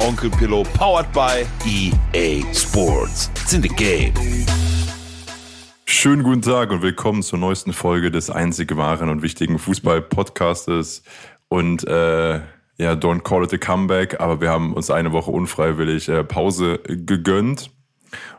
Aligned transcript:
Onkel 0.00 0.30
Pillow, 0.30 0.64
powered 0.74 1.12
by 1.12 1.46
EA 1.66 2.42
Sports. 2.54 3.30
It's 3.42 3.52
in 3.52 3.62
the 3.62 3.68
game. 3.68 4.14
Schönen 5.84 6.22
guten 6.22 6.40
Tag 6.40 6.70
und 6.70 6.80
willkommen 6.80 7.22
zur 7.22 7.38
neuesten 7.38 7.74
Folge 7.74 8.10
des 8.10 8.30
einzig 8.30 8.74
wahren 8.76 9.10
und 9.10 9.22
wichtigen 9.22 9.58
Fußball-Podcastes. 9.58 11.02
Und 11.48 11.86
äh, 11.86 12.40
ja, 12.78 12.92
don't 12.92 13.20
call 13.20 13.44
it 13.44 13.52
a 13.52 13.58
comeback, 13.58 14.20
aber 14.20 14.40
wir 14.40 14.48
haben 14.48 14.72
uns 14.72 14.90
eine 14.90 15.12
Woche 15.12 15.30
unfreiwillig 15.30 16.08
äh, 16.08 16.24
Pause 16.24 16.78
gegönnt 16.86 17.70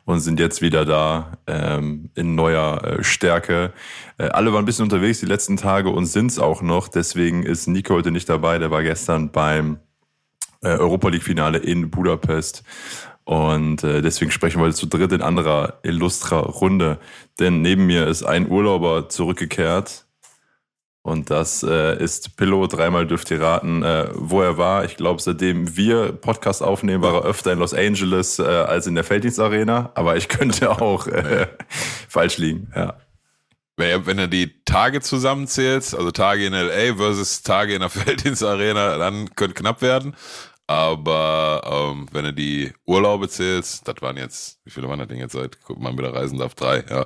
und 0.05 0.19
sind 0.19 0.39
jetzt 0.39 0.63
wieder 0.63 0.83
da 0.83 1.37
ähm, 1.45 2.09
in 2.15 2.33
neuer 2.33 2.83
äh, 2.83 3.03
Stärke. 3.03 3.71
Äh, 4.17 4.29
alle 4.29 4.51
waren 4.51 4.63
ein 4.63 4.65
bisschen 4.65 4.83
unterwegs 4.83 5.19
die 5.19 5.27
letzten 5.27 5.57
Tage 5.57 5.89
und 5.89 6.07
sind's 6.07 6.39
auch 6.39 6.63
noch. 6.63 6.87
Deswegen 6.87 7.43
ist 7.43 7.67
Nico 7.67 7.93
heute 7.93 8.09
nicht 8.09 8.29
dabei. 8.29 8.57
Der 8.57 8.71
war 8.71 8.81
gestern 8.81 9.31
beim 9.31 9.77
Europa 10.69 11.09
League 11.09 11.23
Finale 11.23 11.57
in 11.57 11.89
Budapest 11.89 12.63
und 13.23 13.83
äh, 13.83 14.01
deswegen 14.01 14.31
sprechen 14.31 14.59
wir 14.59 14.65
heute 14.65 14.75
zu 14.75 14.87
dritt 14.87 15.11
in 15.11 15.21
anderer 15.21 15.79
illustrer 15.83 16.39
Runde. 16.39 16.99
Denn 17.39 17.61
neben 17.61 17.85
mir 17.85 18.07
ist 18.07 18.23
ein 18.23 18.49
Urlauber 18.49 19.09
zurückgekehrt. 19.09 20.05
Und 21.03 21.31
das 21.31 21.63
äh, 21.63 21.97
ist 22.03 22.35
Pillow. 22.37 22.67
Dreimal 22.67 23.07
dürft 23.07 23.31
ihr 23.31 23.41
raten, 23.41 23.83
äh, 23.83 24.09
wo 24.13 24.41
er 24.41 24.57
war. 24.57 24.85
Ich 24.85 24.97
glaube, 24.97 25.21
seitdem 25.21 25.75
wir 25.75 26.11
Podcast 26.11 26.61
aufnehmen, 26.61 27.01
war 27.01 27.15
er 27.15 27.23
öfter 27.23 27.53
in 27.53 27.59
Los 27.59 27.73
Angeles 27.73 28.37
äh, 28.37 28.43
als 28.43 28.85
in 28.85 28.95
der 28.95 29.03
Felddienstarena. 29.03 29.91
Aber 29.95 30.17
ich 30.17 30.27
könnte 30.27 30.69
auch 30.69 31.07
äh, 31.07 31.47
falsch 32.07 32.37
liegen. 32.37 32.71
Ja. 32.75 32.97
Wenn 33.77 34.19
er 34.19 34.27
die 34.27 34.63
Tage 34.63 35.01
zusammenzählt, 35.01 35.95
also 35.95 36.11
Tage 36.11 36.45
in 36.45 36.53
LA 36.53 36.95
versus 36.97 37.41
Tage 37.41 37.73
in 37.73 37.79
der 37.79 37.89
Felddienstarena, 37.89 38.97
dann 38.97 39.33
könnte 39.35 39.55
knapp 39.55 39.81
werden. 39.81 40.15
Aber 40.67 41.91
ähm, 41.93 42.07
wenn 42.11 42.25
du 42.25 42.33
die 42.33 42.71
Urlaube 42.85 43.27
zählst, 43.27 43.87
das 43.87 43.95
waren 44.01 44.17
jetzt, 44.17 44.59
wie 44.63 44.71
viele 44.71 44.87
waren 44.87 44.99
das 44.99 45.07
denn 45.09 45.17
jetzt 45.17 45.33
seit 45.33 45.57
man 45.77 45.97
wieder 45.97 46.13
reisen 46.13 46.39
darf? 46.39 46.55
Drei, 46.55 46.83
ja. 46.89 47.05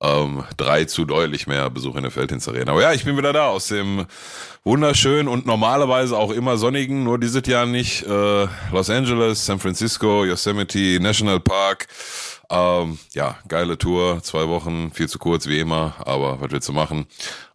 Ähm, 0.00 0.44
drei 0.56 0.84
zu 0.84 1.04
deutlich 1.04 1.46
mehr 1.46 1.70
Besuche 1.70 1.96
in 1.96 2.02
der 2.02 2.10
Felddienstarena. 2.10 2.72
Aber 2.72 2.82
ja, 2.82 2.92
ich 2.92 3.04
bin 3.04 3.16
wieder 3.16 3.32
da 3.32 3.48
aus 3.48 3.68
dem 3.68 4.06
wunderschönen 4.62 5.28
und 5.28 5.46
normalerweise 5.46 6.16
auch 6.16 6.30
immer 6.30 6.56
sonnigen, 6.56 7.04
nur 7.04 7.18
dieses 7.18 7.46
Jahr 7.46 7.64
nicht. 7.66 8.02
Äh, 8.02 8.46
Los 8.70 8.90
Angeles, 8.90 9.46
San 9.46 9.58
Francisco, 9.58 10.24
Yosemite, 10.24 11.00
National 11.00 11.40
Park. 11.40 11.86
Ähm, 12.50 12.98
ja, 13.14 13.38
geile 13.48 13.78
Tour, 13.78 14.22
zwei 14.22 14.46
Wochen, 14.48 14.90
viel 14.92 15.08
zu 15.08 15.18
kurz 15.18 15.46
wie 15.46 15.58
immer, 15.58 15.94
aber 16.04 16.40
was 16.40 16.50
willst 16.50 16.68
du 16.68 16.72
machen? 16.72 17.06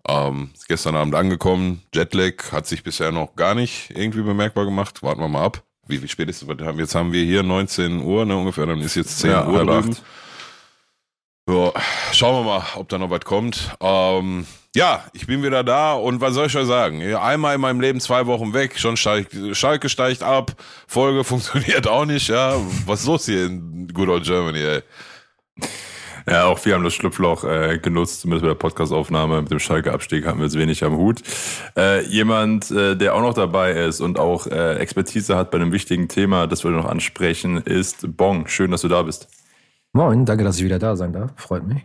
Ähm, 0.10 0.50
gestern 0.68 0.96
Abend 0.96 1.14
angekommen, 1.14 1.84
Jetlag 1.94 2.52
hat 2.52 2.66
sich 2.66 2.84
bisher 2.84 3.12
noch 3.12 3.36
gar 3.36 3.54
nicht 3.54 3.92
irgendwie 3.92 4.22
bemerkbar 4.22 4.66
gemacht. 4.66 5.04
Warten 5.04 5.22
wir 5.22 5.28
mal 5.28 5.46
ab. 5.46 5.64
Wie, 5.88 6.02
wie 6.02 6.08
spät 6.08 6.30
ist 6.30 6.42
es? 6.42 6.48
Jetzt 6.78 6.96
haben 6.96 7.12
wir 7.12 7.24
hier 7.24 7.44
19 7.44 8.02
Uhr 8.02 8.26
ne, 8.26 8.36
ungefähr, 8.36 8.66
dann 8.66 8.82
ist 8.82 8.96
jetzt 8.96 9.20
10 9.20 9.32
Ja, 9.32 9.48
Uhr 9.48 9.66
drüben. 9.66 9.96
Ja, 11.50 11.74
schauen 12.12 12.46
wir 12.46 12.52
mal, 12.52 12.64
ob 12.76 12.90
da 12.90 12.98
noch 12.98 13.10
was 13.10 13.22
kommt. 13.22 13.76
Ähm, 13.82 14.46
ja, 14.76 15.04
ich 15.14 15.26
bin 15.26 15.42
wieder 15.42 15.64
da 15.64 15.94
und 15.94 16.22
was 16.22 16.36
soll 16.36 16.46
ich 16.46 16.56
euch 16.56 16.68
sagen? 16.68 17.02
Einmal 17.16 17.56
in 17.56 17.62
meinem 17.62 17.82
Leben 17.82 18.00
zwei 18.00 18.28
Wochen 18.28 18.54
weg, 18.54 18.80
schon 18.80 18.98
steigt, 18.98 19.36
Schalke 19.54 19.90
steigt 19.90 20.22
ab, 20.22 20.52
Folge 20.88 21.24
funktioniert 21.24 21.88
auch 21.88 22.06
nicht, 22.06 22.28
ja. 22.30 22.56
Was 22.86 23.02
ist 23.02 23.08
los 23.08 23.26
hier 23.26 23.48
in 23.48 23.88
Good 23.88 24.10
Old 24.10 24.24
Germany, 24.26 24.60
ey? 24.60 24.84
Ja, 26.30 26.46
auch 26.46 26.64
wir 26.64 26.76
haben 26.76 26.84
das 26.84 26.94
Schlupfloch 26.94 27.44
äh, 27.44 27.80
genutzt, 27.80 28.22
zumindest 28.22 28.44
bei 28.44 28.50
der 28.50 28.56
Podcastaufnahme. 28.56 29.42
Mit 29.42 29.52
dem 29.52 29.60
Schalke-Abstieg 29.60 30.26
haben 30.28 30.40
wir 30.40 30.46
jetzt 30.46 30.58
wenig 30.58 30.84
am 30.84 30.96
Hut. 30.98 31.22
Äh, 31.76 32.06
jemand, 32.06 32.70
äh, 32.72 32.96
der 32.96 33.16
auch 33.16 33.22
noch 33.22 33.34
dabei 33.34 33.72
ist 33.72 34.00
und 34.00 34.20
auch 34.20 34.46
äh, 34.48 34.76
Expertise 34.76 35.36
hat 35.36 35.50
bei 35.52 35.58
einem 35.58 35.72
wichtigen 35.72 36.08
Thema, 36.08 36.46
das 36.46 36.64
wir 36.64 36.72
noch 36.72 36.86
ansprechen, 36.86 37.58
ist 37.58 38.16
Bong. 38.16 38.48
Schön, 38.48 38.70
dass 38.72 38.82
du 38.82 38.88
da 38.88 39.02
bist. 39.02 39.28
Moin, 39.94 40.26
danke, 40.26 40.44
dass 40.44 40.58
ich 40.58 40.64
wieder 40.64 40.78
da 40.78 40.96
sein 40.96 41.14
darf. 41.14 41.32
Freut 41.36 41.66
mich. 41.66 41.84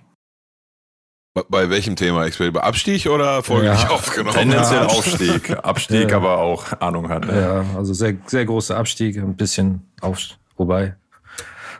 Bei, 1.32 1.43
bei 1.49 1.71
welchem 1.71 1.97
Thema? 1.97 2.26
Experiment? 2.26 2.55
Bei 2.62 2.69
Abstieg 2.69 3.06
oder 3.06 3.43
Folge 3.43 3.66
Ja. 3.66 3.72
nicht 3.75 3.88
aufgenommen? 3.91 4.37
Tendenziell 4.37 4.82
Ja. 4.82 4.87
Aufstieg. 4.87 5.50
Abstieg, 5.65 6.11
Ja. 6.11 6.16
aber 6.19 6.38
auch 6.38 6.81
Ahnung 6.81 7.09
hat. 7.09 7.26
Ne? 7.26 7.41
Ja, 7.41 7.78
also 7.78 7.94
sehr, 7.94 8.15
sehr 8.26 8.44
großer 8.44 8.76
Abstieg, 8.76 9.16
ein 9.16 9.37
bisschen 9.37 9.82
auf, 10.00 10.19
wobei. 10.56 10.97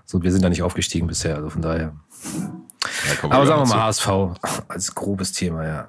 So, 0.07 0.23
wir 0.23 0.33
sind 0.33 0.43
da 0.43 0.49
nicht 0.49 0.63
aufgestiegen 0.63 1.07
bisher, 1.07 1.37
also 1.37 1.51
von 1.51 1.63
daher. 1.63 1.95
Ja, 2.25 3.25
Aber 3.31 3.47
sagen 3.47 3.63
wir 3.69 3.75
mal 3.77 3.93
zu. 3.93 4.07
HSV 4.07 4.65
als 4.69 4.95
grobes 4.95 5.33
Thema, 5.33 5.67
ja. 5.67 5.89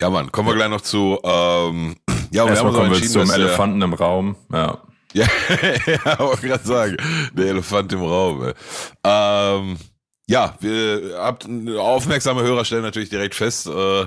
Ja, 0.00 0.10
Mann, 0.10 0.32
kommen 0.32 0.48
wir 0.48 0.54
gleich 0.56 0.68
noch 0.70 0.80
zu. 0.80 1.18
Ähm, 1.22 1.96
ja, 2.32 2.46
Erstmal 2.46 2.72
kommen 2.72 2.90
wir 2.90 3.02
zum 3.08 3.20
dass 3.20 3.28
der- 3.28 3.38
Elefanten 3.38 3.82
im 3.82 3.94
Raum. 3.94 4.36
Ja. 4.52 4.78
Ja, 5.12 5.26
ja 5.86 6.18
wollte 6.18 6.48
gerade 6.48 6.64
sagen, 6.66 6.96
der 7.34 7.46
Elefant 7.48 7.92
im 7.92 8.02
Raum. 8.02 8.52
Ähm, 9.04 9.76
ja, 10.32 10.54
wir 10.60 11.14
habt 11.18 11.46
aufmerksame 11.78 12.42
Hörer 12.42 12.64
stellen 12.64 12.82
natürlich 12.82 13.10
direkt 13.10 13.34
fest, 13.34 13.66
äh, 13.68 14.06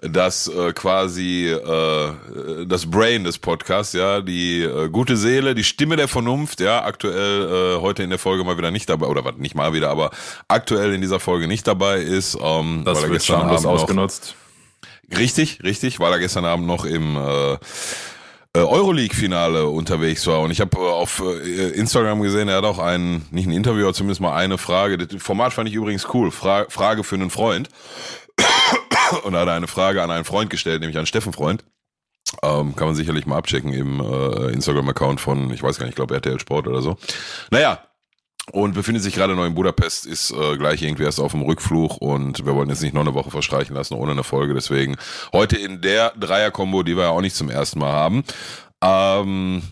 dass 0.00 0.48
äh, 0.48 0.72
quasi 0.72 1.48
äh, 1.48 2.64
das 2.66 2.90
Brain 2.90 3.24
des 3.24 3.38
Podcasts, 3.38 3.92
ja, 3.92 4.20
die 4.20 4.62
äh, 4.62 4.88
gute 4.88 5.16
Seele, 5.16 5.54
die 5.54 5.64
Stimme 5.64 5.96
der 5.96 6.08
Vernunft, 6.08 6.60
ja, 6.60 6.84
aktuell 6.84 7.76
äh, 7.76 7.80
heute 7.80 8.02
in 8.02 8.10
der 8.10 8.18
Folge 8.18 8.44
mal 8.44 8.56
wieder 8.56 8.70
nicht 8.70 8.88
dabei, 8.88 9.06
oder 9.06 9.24
was 9.24 9.36
nicht 9.36 9.54
mal 9.54 9.72
wieder, 9.72 9.90
aber 9.90 10.10
aktuell 10.48 10.94
in 10.94 11.00
dieser 11.00 11.20
Folge 11.20 11.46
nicht 11.48 11.66
dabei 11.66 11.98
ist. 11.98 12.36
Ähm, 12.40 12.82
Das 12.84 12.96
weil 12.96 13.04
er 13.04 13.10
wird 13.10 13.20
gestern 13.20 13.40
schamlos 13.40 13.58
Abend 13.58 13.64
noch- 13.64 13.82
ausgenutzt. 13.82 14.34
Richtig, 15.16 15.62
richtig, 15.62 16.00
weil 16.00 16.12
er 16.12 16.18
gestern 16.18 16.44
Abend 16.44 16.66
noch 16.66 16.84
im 16.84 17.16
äh, 17.16 17.52
äh, 17.52 17.58
Euroleague-Finale 18.54 19.66
unterwegs 19.66 20.26
war. 20.26 20.40
Und 20.40 20.50
ich 20.50 20.60
habe 20.60 20.76
äh, 20.76 20.80
auf 20.80 21.20
äh, 21.20 21.70
Instagram 21.70 22.20
gesehen, 22.20 22.48
er 22.48 22.56
hat 22.56 22.64
auch 22.64 22.78
ein, 22.78 23.26
nicht 23.30 23.46
ein 23.46 23.52
Interview, 23.52 23.84
aber 23.84 23.94
zumindest 23.94 24.20
mal 24.20 24.34
eine 24.34 24.58
Frage. 24.58 24.98
Das 24.98 25.22
Format 25.22 25.52
fand 25.52 25.68
ich 25.68 25.74
übrigens 25.74 26.06
cool. 26.14 26.30
Fra 26.30 26.66
Frage 26.68 27.04
für 27.04 27.16
einen 27.16 27.30
Freund. 27.30 27.68
Und 29.24 29.32
da 29.32 29.40
hat 29.40 29.48
er 29.48 29.54
eine 29.54 29.66
Frage 29.66 30.02
an 30.02 30.10
einen 30.10 30.24
Freund 30.24 30.50
gestellt, 30.50 30.80
nämlich 30.80 30.98
an 30.98 31.06
Steffen 31.06 31.32
Freund. 31.32 31.64
Ähm, 32.42 32.76
kann 32.76 32.88
man 32.88 32.94
sicherlich 32.94 33.26
mal 33.26 33.38
abchecken 33.38 33.72
im 33.72 34.00
äh, 34.00 34.52
Instagram-Account 34.52 35.20
von, 35.20 35.50
ich 35.50 35.62
weiß 35.62 35.78
gar 35.78 35.86
nicht, 35.86 35.92
ich 35.92 35.96
glaube 35.96 36.14
RTL 36.14 36.38
Sport 36.38 36.68
oder 36.68 36.82
so. 36.82 36.96
Naja, 37.50 37.87
und 38.52 38.74
befindet 38.74 39.02
sich 39.02 39.14
gerade 39.14 39.34
noch 39.34 39.44
in 39.44 39.54
Budapest, 39.54 40.06
ist 40.06 40.30
äh, 40.30 40.56
gleich 40.56 40.82
irgendwie 40.82 41.04
erst 41.04 41.20
auf 41.20 41.32
dem 41.32 41.42
Rückflug 41.42 41.98
und 41.98 42.44
wir 42.44 42.54
wollen 42.54 42.68
jetzt 42.68 42.82
nicht 42.82 42.94
noch 42.94 43.02
eine 43.02 43.14
Woche 43.14 43.30
verstreichen 43.30 43.74
lassen 43.74 43.94
ohne 43.94 44.12
eine 44.12 44.24
Folge. 44.24 44.54
Deswegen 44.54 44.96
heute 45.32 45.56
in 45.56 45.80
der 45.80 46.12
Dreier-Kombo, 46.18 46.82
die 46.82 46.96
wir 46.96 47.04
ja 47.04 47.10
auch 47.10 47.20
nicht 47.20 47.36
zum 47.36 47.50
ersten 47.50 47.78
Mal 47.78 47.92
haben. 47.92 48.24
Ähm, 48.82 49.62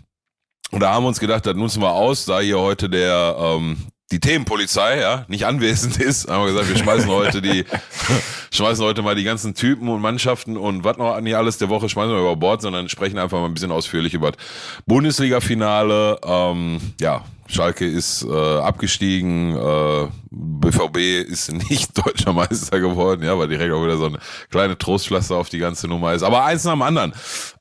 und 0.70 0.80
da 0.80 0.92
haben 0.92 1.04
wir 1.04 1.08
uns 1.08 1.20
gedacht, 1.20 1.46
das 1.46 1.54
nutzen 1.54 1.80
wir 1.80 1.92
aus, 1.92 2.24
da 2.24 2.40
hier 2.40 2.58
heute 2.58 2.90
der 2.90 3.36
ähm, 3.38 3.78
die 4.12 4.20
Themenpolizei 4.20 5.00
ja 5.00 5.24
nicht 5.28 5.46
anwesend 5.46 5.98
ist, 5.98 6.28
haben 6.28 6.44
wir 6.44 6.52
gesagt, 6.52 6.68
wir 6.68 6.76
schmeißen 6.76 7.10
heute 7.10 7.42
die 7.42 7.64
schmeißen 8.52 8.84
heute 8.84 9.02
mal 9.02 9.16
die 9.16 9.24
ganzen 9.24 9.54
Typen 9.54 9.88
und 9.88 10.00
Mannschaften 10.00 10.56
und 10.56 10.84
was 10.84 10.96
noch 10.96 11.20
nicht 11.20 11.36
alles 11.36 11.58
der 11.58 11.68
Woche 11.68 11.88
schmeißen 11.88 12.12
wir 12.12 12.20
über 12.20 12.36
Bord, 12.36 12.62
sondern 12.62 12.88
sprechen 12.88 13.18
einfach 13.18 13.40
mal 13.40 13.46
ein 13.46 13.54
bisschen 13.54 13.72
ausführlich 13.72 14.14
über 14.14 14.32
das 14.32 14.40
Bundesliga-Finale. 14.86 16.20
Ähm, 16.24 16.80
ja, 17.00 17.24
Schalke 17.48 17.86
ist 17.86 18.24
äh, 18.24 18.58
abgestiegen, 18.58 19.56
äh, 19.56 20.08
BVB 20.30 21.28
ist 21.28 21.52
nicht 21.52 21.96
deutscher 22.06 22.32
Meister 22.32 22.78
geworden, 22.78 23.24
ja, 23.24 23.36
weil 23.36 23.48
direkt 23.48 23.72
auch 23.72 23.82
wieder 23.82 23.96
so 23.96 24.06
eine 24.06 24.18
kleine 24.50 24.78
Trostpflaster 24.78 25.36
auf 25.36 25.48
die 25.48 25.58
ganze 25.58 25.88
Nummer 25.88 26.12
ist. 26.14 26.22
Aber 26.22 26.44
eins 26.44 26.64
nach 26.64 26.72
dem 26.72 26.82
anderen. 26.82 27.12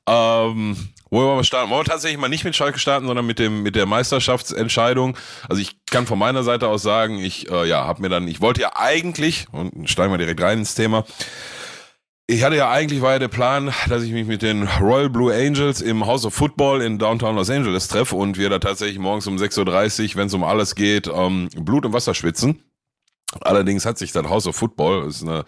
Ähm, 0.08 0.76
wo 1.10 1.36
wir 1.36 1.44
starten? 1.44 1.70
Wollen 1.70 1.86
wir 1.86 1.90
tatsächlich 1.90 2.20
mal 2.20 2.28
nicht 2.28 2.44
mit 2.44 2.56
Schalke 2.56 2.78
starten, 2.78 3.06
sondern 3.06 3.26
mit 3.26 3.38
dem 3.38 3.62
mit 3.62 3.76
der 3.76 3.86
Meisterschaftsentscheidung. 3.86 5.16
Also 5.48 5.62
ich 5.62 5.76
kann 5.86 6.06
von 6.06 6.18
meiner 6.18 6.42
Seite 6.42 6.68
aus 6.68 6.82
sagen, 6.82 7.18
ich 7.18 7.50
äh, 7.50 7.68
ja 7.68 7.84
habe 7.84 8.02
mir 8.02 8.08
dann, 8.08 8.26
ich 8.28 8.40
wollte 8.40 8.60
ja 8.60 8.72
eigentlich 8.74 9.46
und 9.52 9.88
steigen 9.88 10.12
wir 10.12 10.18
direkt 10.18 10.40
rein 10.40 10.58
ins 10.58 10.74
Thema. 10.74 11.04
Ich 12.28 12.42
hatte 12.42 12.56
ja 12.56 12.70
eigentlich 12.70 13.02
war 13.02 13.12
ja 13.12 13.18
der 13.20 13.28
Plan, 13.28 13.72
dass 13.88 14.02
ich 14.02 14.10
mich 14.10 14.26
mit 14.26 14.42
den 14.42 14.64
Royal 14.80 15.08
Blue 15.08 15.32
Angels 15.32 15.80
im 15.80 16.06
House 16.06 16.26
of 16.26 16.34
Football 16.34 16.82
in 16.82 16.98
Downtown 16.98 17.36
Los 17.36 17.50
Angeles 17.50 17.86
treffe 17.86 18.16
und 18.16 18.36
wir 18.36 18.50
da 18.50 18.58
tatsächlich 18.58 18.98
morgens 18.98 19.28
um 19.28 19.36
6.30 19.36 20.10
Uhr, 20.10 20.16
wenn 20.16 20.26
es 20.26 20.34
um 20.34 20.42
alles 20.42 20.74
geht, 20.74 21.06
ähm, 21.06 21.48
Blut 21.56 21.86
und 21.86 21.92
Wasser 21.92 22.14
schwitzen. 22.14 22.64
Allerdings 23.40 23.86
hat 23.86 23.98
sich 23.98 24.12
das 24.12 24.28
House 24.28 24.46
of 24.46 24.56
Football, 24.56 25.06
ist 25.06 25.22
eine 25.22 25.44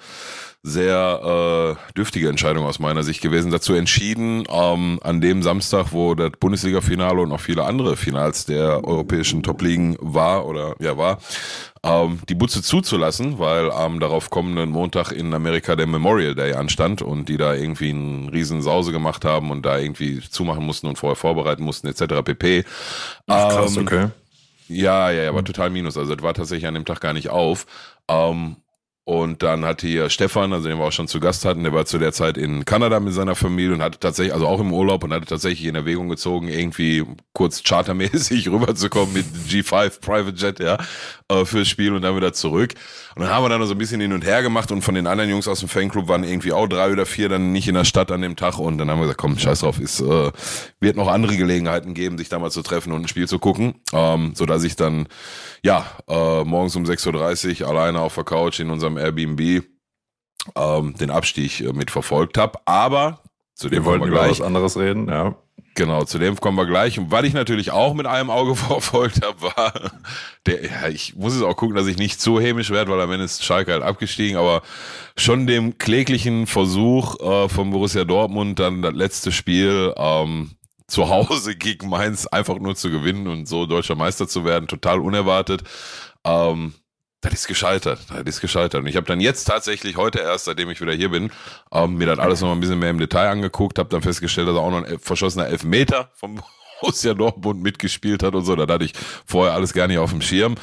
sehr 0.63 1.77
äh, 1.89 1.93
dürftige 1.95 2.29
Entscheidung 2.29 2.65
aus 2.67 2.79
meiner 2.79 3.03
Sicht 3.05 3.21
gewesen. 3.23 3.51
Dazu 3.51 3.75
entschieden, 3.75 4.45
ähm, 4.51 4.99
an 5.03 5.21
dem 5.21 5.43
Samstag, 5.43 5.93
wo 5.93 6.15
das 6.15 6.33
Bundesliga-Finale 6.39 7.21
und 7.21 7.33
auch 7.33 7.41
viele 7.41 7.65
andere 7.65 7.97
Finals 7.97 8.45
der 8.45 8.85
europäischen 8.85 9.43
Top-Ligen 9.43 9.97
war 10.01 10.47
oder 10.47 10.75
ja 10.81 10.97
war, 10.99 11.19
ähm, 11.85 12.19
die 12.29 12.35
Butze 12.35 12.61
zuzulassen, 12.63 13.39
weil 13.39 13.71
am 13.71 14.01
darauf 14.01 14.31
kommenden 14.31 14.71
Montag 14.71 15.13
in 15.13 15.33
Amerika 15.33 15.77
der 15.77 15.87
Memorial 15.87 16.35
Day 16.35 16.55
anstand 16.55 17.03
und 17.03 17.29
die 17.29 17.37
da 17.37 17.55
irgendwie 17.55 17.91
einen 17.91 18.29
riesen 18.29 18.61
Sause 18.61 18.91
gemacht 18.91 19.25
haben 19.25 19.51
und 19.51 19.65
da 19.65 19.79
irgendwie 19.79 20.21
zumachen 20.21 20.67
mussten 20.67 20.89
und 20.89 20.99
vorher 20.99 21.17
vorbereiten 21.17 21.63
mussten 21.63 21.87
etc. 21.87 22.23
pp. 22.25 22.65
Ach, 23.29 23.49
krass, 23.49 23.77
Ähm, 23.77 23.83
okay. 23.87 24.09
ja, 24.69 25.11
ja, 25.11 25.23
ja, 25.23 25.35
war 25.35 25.45
total 25.45 25.71
minus. 25.71 25.97
Also 25.97 26.15
das 26.15 26.23
war 26.23 26.35
tatsächlich 26.35 26.67
an 26.67 26.75
dem 26.75 26.85
Tag 26.85 27.01
gar 27.01 27.13
nicht 27.13 27.31
auf. 27.31 27.67
Ähm, 28.09 28.57
und 29.09 29.43
dann 29.43 29.65
hatte 29.65 29.87
hier 29.87 30.11
Stefan, 30.11 30.53
also 30.53 30.69
den 30.69 30.77
wir 30.77 30.85
auch 30.85 30.93
schon 30.93 31.09
zu 31.09 31.19
Gast 31.19 31.47
hatten, 31.47 31.63
der 31.63 31.73
war 31.73 31.87
zu 31.87 31.97
der 31.97 32.13
Zeit 32.13 32.37
in 32.37 32.67
Kanada 32.67 33.01
mit 33.01 33.15
seiner 33.15 33.35
Familie 33.35 33.73
und 33.73 33.81
hatte 33.81 33.99
tatsächlich, 33.99 34.35
also 34.35 34.47
auch 34.47 34.61
im 34.61 34.71
Urlaub 34.71 35.03
und 35.03 35.15
hatte 35.15 35.25
tatsächlich 35.25 35.67
in 35.67 35.77
Erwägung 35.77 36.11
gezogen, 36.11 36.49
irgendwie 36.49 37.07
kurz 37.33 37.63
chartermäßig 37.63 38.49
rüberzukommen 38.51 39.15
mit 39.15 39.25
G5 39.49 40.03
Private 40.03 40.37
Jet, 40.37 40.61
ja, 40.61 40.77
äh, 41.31 41.47
fürs 41.47 41.69
Spiel 41.69 41.95
und 41.95 42.03
dann 42.03 42.17
wieder 42.17 42.35
zurück. 42.35 42.75
Und 43.19 43.25
dann 43.25 43.35
haben 43.35 43.43
wir 43.43 43.49
dann 43.49 43.67
so 43.67 43.75
ein 43.75 43.79
bisschen 43.79 44.01
hin 44.01 44.13
und 44.13 44.25
her 44.25 44.43
gemacht 44.43 44.71
und 44.71 44.83
von 44.83 44.95
den 44.95 45.09
anderen 45.09 45.29
Jungs 45.29 45.49
aus 45.49 45.59
dem 45.59 45.69
Fanclub 45.69 46.07
waren 46.07 46.23
irgendwie 46.23 46.53
auch 46.53 46.69
drei 46.69 46.93
oder 46.93 47.05
vier 47.05 47.29
dann 47.29 47.51
nicht 47.51 47.67
in 47.67 47.75
der 47.75 47.83
Stadt 47.83 48.13
an 48.13 48.23
dem 48.23 48.37
Tag 48.37 48.61
und 48.61 48.79
dann 48.79 48.89
haben 48.89 48.99
wir 48.99 49.07
gesagt, 49.07 49.19
komm, 49.19 49.37
scheiß 49.37 49.59
drauf, 49.59 49.81
es 49.81 50.01
äh, 50.01 50.31
wird 50.79 50.97
noch 50.97 51.09
andere 51.09 51.37
Gelegenheiten 51.37 51.95
geben, 51.95 52.17
sich 52.17 52.29
da 52.29 52.39
mal 52.39 52.53
zu 52.53 52.63
treffen 52.63 52.93
und 52.93 53.03
ein 53.03 53.09
Spiel 53.09 53.27
zu 53.27 53.41
gucken, 53.41 53.75
ähm, 53.93 54.35
so 54.37 54.47
dass 54.47 54.63
ich 54.63 54.77
dann 54.77 55.09
ja, 55.65 55.85
äh, 56.07 56.45
morgens 56.45 56.77
um 56.77 56.85
6.30 56.85 57.63
Uhr 57.63 57.69
alleine 57.69 58.01
auf 58.03 58.15
der 58.15 58.23
Couch 58.23 58.61
in 58.61 58.71
unserem 58.71 58.97
Airbnb 58.97 59.65
ähm, 60.55 60.95
den 60.95 61.11
Abstieg 61.11 61.61
äh, 61.61 61.73
mitverfolgt 61.73 62.39
habe. 62.39 62.61
Aber 62.67 63.25
zu 63.55 63.69
dem 63.69 63.81
Wir 63.81 63.85
wollten 63.85 64.03
kommen 64.03 64.13
über 64.13 64.21
gleich. 64.21 64.39
was 64.39 64.47
anderes 64.47 64.77
reden, 64.77 65.09
ja. 65.09 65.35
Genau, 65.79 66.03
zu 66.03 66.19
dem 66.19 66.35
kommen 66.35 66.59
wir 66.59 66.67
gleich. 66.67 66.99
Und 66.99 67.13
was 67.13 67.23
ich 67.23 67.35
natürlich 67.35 67.71
auch 67.71 67.95
mit 67.95 68.05
einem 68.05 68.31
Auge 68.31 68.57
verfolgt 68.57 69.25
habe, 69.25 69.41
war, 69.43 69.73
der, 70.45 70.65
ja, 70.65 70.89
ich 70.89 71.15
muss 71.15 71.37
es 71.37 71.43
auch 71.43 71.55
gucken, 71.55 71.77
dass 71.77 71.87
ich 71.87 71.99
nicht 71.99 72.21
zu 72.21 72.41
hämisch 72.41 72.71
werde, 72.71 72.91
weil 72.91 73.01
am 73.01 73.13
Ende 73.13 73.25
ist 73.25 73.45
Schalke 73.45 73.71
halt 73.71 73.85
abgestiegen, 73.85 74.37
aber 74.37 74.63
schon 75.17 75.47
dem 75.47 75.79
kläglichen 75.79 76.49
Versuch 76.49 77.21
äh, 77.21 77.49
von 77.49 77.71
Borussia 77.71 78.05
Dortmund, 78.05 78.59
dann 78.59 78.83
das 78.83 78.93
letzte 78.93 79.31
Spiel 79.31 79.95
ähm, 79.97 80.51
zu 80.89 81.11
Hause 81.11 81.55
gegen 81.57 81.89
Mainz 81.89 82.27
einfach 82.27 82.59
nur 82.59 82.75
zu 82.75 82.91
gewinnen 82.91 83.29
und 83.29 83.47
so 83.47 83.65
deutscher 83.65 83.95
Meister 83.95 84.27
zu 84.27 84.45
werden, 84.45 84.67
total 84.67 84.99
unerwartet. 84.99 85.63
Ähm, 86.25 86.75
das 87.21 87.33
ist 87.33 87.49
gescheitert. 87.49 88.01
Das 88.11 88.23
ist 88.25 88.41
gescheitert. 88.41 88.83
Und 88.83 88.87
ich 88.87 88.97
habe 88.97 89.07
dann 89.07 89.21
jetzt 89.21 89.45
tatsächlich 89.45 89.97
heute 89.97 90.21
erst, 90.21 90.45
seitdem 90.45 90.71
ich 90.71 90.81
wieder 90.81 90.93
hier 90.93 91.11
bin, 91.11 91.31
ähm, 91.73 91.95
mir 91.95 92.07
das 92.07 92.19
alles 92.19 92.41
noch 92.41 92.49
mal 92.49 92.55
ein 92.55 92.61
bisschen 92.61 92.79
mehr 92.79 92.91
im 92.91 92.99
Detail 92.99 93.29
angeguckt, 93.29 93.79
habe 93.79 93.89
dann 93.89 94.03
festgestellt, 94.03 94.49
dass 94.49 94.55
er 94.55 94.63
auch 94.63 94.71
noch 94.71 94.85
ein 94.85 94.99
verschossener 94.99 95.49
Elfmeter 95.49 96.11
vom 96.15 96.41
Borussia 96.81 97.15
Dortmund 97.15 97.61
mitgespielt 97.61 98.23
hat 98.23 98.37
und 98.37 98.45
so. 98.45 98.55
Da 98.55 98.73
hatte 98.73 98.85
ich 98.85 98.93
vorher 99.27 99.55
alles 99.55 99.73
gar 99.73 99.89
nicht 99.89 99.99
auf 99.99 100.11
dem 100.11 100.23
Schirm. 100.23 100.55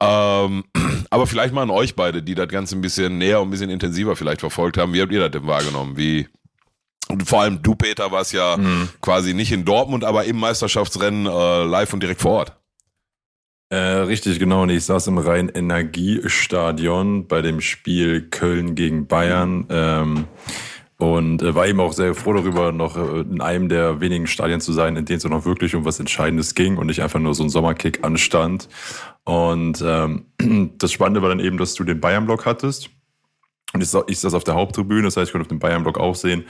Ähm, 0.00 0.64
aber 1.10 1.26
vielleicht 1.26 1.52
mal 1.52 1.62
an 1.62 1.70
euch 1.70 1.96
beide, 1.96 2.22
die 2.22 2.36
das 2.36 2.48
Ganze 2.48 2.76
ein 2.76 2.82
bisschen 2.82 3.18
näher 3.18 3.40
und 3.40 3.48
ein 3.48 3.50
bisschen 3.50 3.70
intensiver 3.70 4.14
vielleicht 4.14 4.40
verfolgt 4.40 4.78
haben. 4.78 4.92
Wie 4.92 5.02
habt 5.02 5.10
ihr 5.10 5.20
das 5.20 5.32
denn 5.32 5.46
wahrgenommen? 5.46 5.96
Wie 5.96 6.28
und 7.08 7.28
vor 7.28 7.42
allem 7.42 7.62
du, 7.62 7.76
Peter, 7.76 8.10
warst 8.10 8.32
ja 8.32 8.56
quasi 9.00 9.32
nicht 9.32 9.52
in 9.52 9.64
Dortmund, 9.64 10.02
aber 10.02 10.24
im 10.24 10.38
Meisterschaftsrennen 10.38 11.26
äh, 11.26 11.62
live 11.62 11.92
und 11.92 12.02
direkt 12.02 12.20
vor 12.20 12.32
Ort. 12.32 12.56
Äh, 13.68 13.76
richtig, 13.76 14.38
genau. 14.38 14.62
Und 14.62 14.70
ich 14.70 14.84
saß 14.84 15.08
im 15.08 15.18
Rhein-Energiestadion 15.18 17.26
bei 17.26 17.42
dem 17.42 17.60
Spiel 17.60 18.22
Köln 18.22 18.76
gegen 18.76 19.06
Bayern. 19.06 19.66
Ähm, 19.70 20.24
und 20.98 21.42
äh, 21.42 21.54
war 21.54 21.66
eben 21.66 21.80
auch 21.80 21.92
sehr 21.92 22.14
froh 22.14 22.32
darüber, 22.32 22.72
noch 22.72 22.96
äh, 22.96 23.20
in 23.20 23.42
einem 23.42 23.68
der 23.68 24.00
wenigen 24.00 24.26
Stadien 24.26 24.62
zu 24.62 24.72
sein, 24.72 24.96
in 24.96 25.04
denen 25.04 25.18
es 25.18 25.24
noch 25.24 25.44
wirklich 25.44 25.74
um 25.74 25.84
was 25.84 26.00
Entscheidendes 26.00 26.54
ging 26.54 26.78
und 26.78 26.86
nicht 26.86 27.02
einfach 27.02 27.18
nur 27.18 27.34
so 27.34 27.42
ein 27.42 27.50
Sommerkick 27.50 28.02
anstand. 28.02 28.68
Und 29.24 29.82
ähm, 29.84 30.26
das 30.78 30.92
Spannende 30.92 31.20
war 31.20 31.28
dann 31.28 31.40
eben, 31.40 31.58
dass 31.58 31.74
du 31.74 31.84
den 31.84 32.00
Bayern-Block 32.00 32.46
hattest. 32.46 32.88
Und 33.74 33.82
ich, 33.82 33.92
ich 34.06 34.20
saß 34.20 34.32
auf 34.32 34.44
der 34.44 34.54
Haupttribüne, 34.54 35.02
das 35.02 35.16
heißt, 35.16 35.28
ich 35.28 35.32
konnte 35.32 35.44
auf 35.44 35.48
dem 35.48 35.58
Bayern-Block 35.58 35.98
auch 35.98 36.14
sehen 36.14 36.44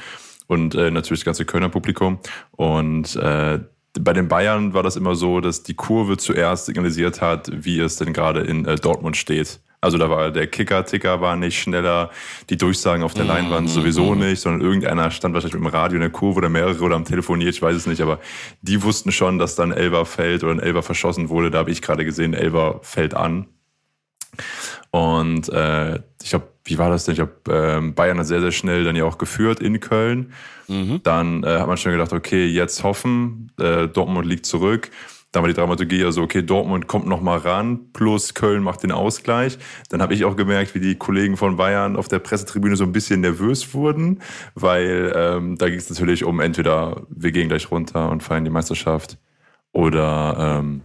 und 0.46 0.76
äh, 0.76 0.92
natürlich 0.92 1.20
das 1.20 1.24
ganze 1.24 1.44
Kölner 1.44 1.68
Publikum. 1.68 2.20
Und 2.52 3.16
äh, 3.16 3.58
bei 4.00 4.12
den 4.12 4.28
Bayern 4.28 4.74
war 4.74 4.82
das 4.82 4.96
immer 4.96 5.14
so, 5.14 5.40
dass 5.40 5.62
die 5.62 5.74
Kurve 5.74 6.16
zuerst 6.16 6.66
signalisiert 6.66 7.20
hat, 7.20 7.50
wie 7.52 7.80
es 7.80 7.96
denn 7.96 8.12
gerade 8.12 8.40
in 8.40 8.64
äh, 8.64 8.76
Dortmund 8.76 9.16
steht. 9.16 9.60
Also 9.80 9.98
da 9.98 10.10
war 10.10 10.30
der 10.30 10.46
Kicker-Ticker 10.46 11.20
war 11.20 11.36
nicht 11.36 11.60
schneller, 11.60 12.10
die 12.50 12.56
Durchsagen 12.56 13.04
auf 13.04 13.14
der 13.14 13.24
Leinwand 13.24 13.68
sowieso 13.68 14.14
nicht, 14.14 14.40
sondern 14.40 14.62
irgendeiner 14.62 15.10
stand 15.10 15.34
wahrscheinlich 15.34 15.54
mit 15.54 15.62
dem 15.62 15.74
Radio 15.74 15.96
in 15.96 16.00
der 16.00 16.10
Kurve 16.10 16.38
oder 16.38 16.48
mehrere 16.48 16.82
oder 16.82 16.96
am 16.96 17.04
Telefoniert, 17.04 17.54
ich 17.54 17.62
weiß 17.62 17.76
es 17.76 17.86
nicht, 17.86 18.00
aber 18.00 18.18
die 18.62 18.82
wussten 18.82 19.12
schon, 19.12 19.38
dass 19.38 19.54
dann 19.54 19.72
Elber 19.72 20.04
fällt 20.06 20.42
oder 20.42 20.52
ein 20.52 20.60
Elber 20.60 20.82
verschossen 20.82 21.28
wurde. 21.28 21.50
Da 21.50 21.58
habe 21.58 21.70
ich 21.70 21.82
gerade 21.82 22.04
gesehen, 22.04 22.34
Elber 22.34 22.80
fällt 22.82 23.14
an. 23.14 23.46
Und 24.90 25.48
äh, 25.50 26.00
ich 26.22 26.30
glaube, 26.30 26.48
wie 26.66 26.78
war 26.78 26.90
das 26.90 27.04
denn? 27.04 27.12
Ich 27.12 27.18
glaube, 27.18 27.34
ähm, 27.48 27.94
Bayern 27.94 28.18
hat 28.18 28.26
sehr, 28.26 28.40
sehr 28.40 28.52
schnell 28.52 28.84
dann 28.84 28.96
ja 28.96 29.04
auch 29.04 29.18
geführt 29.18 29.60
in 29.60 29.80
Köln. 29.80 30.32
Dann 31.02 31.44
äh, 31.44 31.58
hat 31.58 31.68
man 31.68 31.76
schon 31.76 31.92
gedacht, 31.92 32.12
okay, 32.12 32.46
jetzt 32.46 32.82
hoffen, 32.82 33.52
äh, 33.58 33.86
Dortmund 33.86 34.26
liegt 34.26 34.46
zurück. 34.46 34.90
Dann 35.32 35.42
war 35.42 35.48
die 35.48 35.54
Dramaturgie 35.54 36.00
ja 36.00 36.10
so, 36.12 36.22
okay, 36.22 36.42
Dortmund 36.42 36.86
kommt 36.86 37.06
noch 37.06 37.20
mal 37.20 37.38
ran, 37.38 37.92
plus 37.92 38.34
Köln 38.34 38.62
macht 38.62 38.82
den 38.82 38.90
Ausgleich. 38.90 39.58
Dann 39.90 40.00
habe 40.02 40.14
ich 40.14 40.24
auch 40.24 40.34
gemerkt, 40.34 40.74
wie 40.74 40.80
die 40.80 40.96
Kollegen 40.96 41.36
von 41.36 41.56
Bayern 41.56 41.96
auf 41.96 42.08
der 42.08 42.20
Pressetribüne 42.20 42.74
so 42.76 42.84
ein 42.84 42.92
bisschen 42.92 43.20
nervös 43.20 43.74
wurden, 43.74 44.22
weil 44.54 45.12
ähm, 45.14 45.58
da 45.58 45.68
ging 45.68 45.78
es 45.78 45.90
natürlich 45.90 46.24
um 46.24 46.40
entweder 46.40 47.02
wir 47.10 47.32
gehen 47.32 47.48
gleich 47.48 47.70
runter 47.70 48.10
und 48.10 48.22
feiern 48.22 48.44
die 48.44 48.50
Meisterschaft 48.50 49.18
oder 49.72 50.58
ähm, 50.58 50.80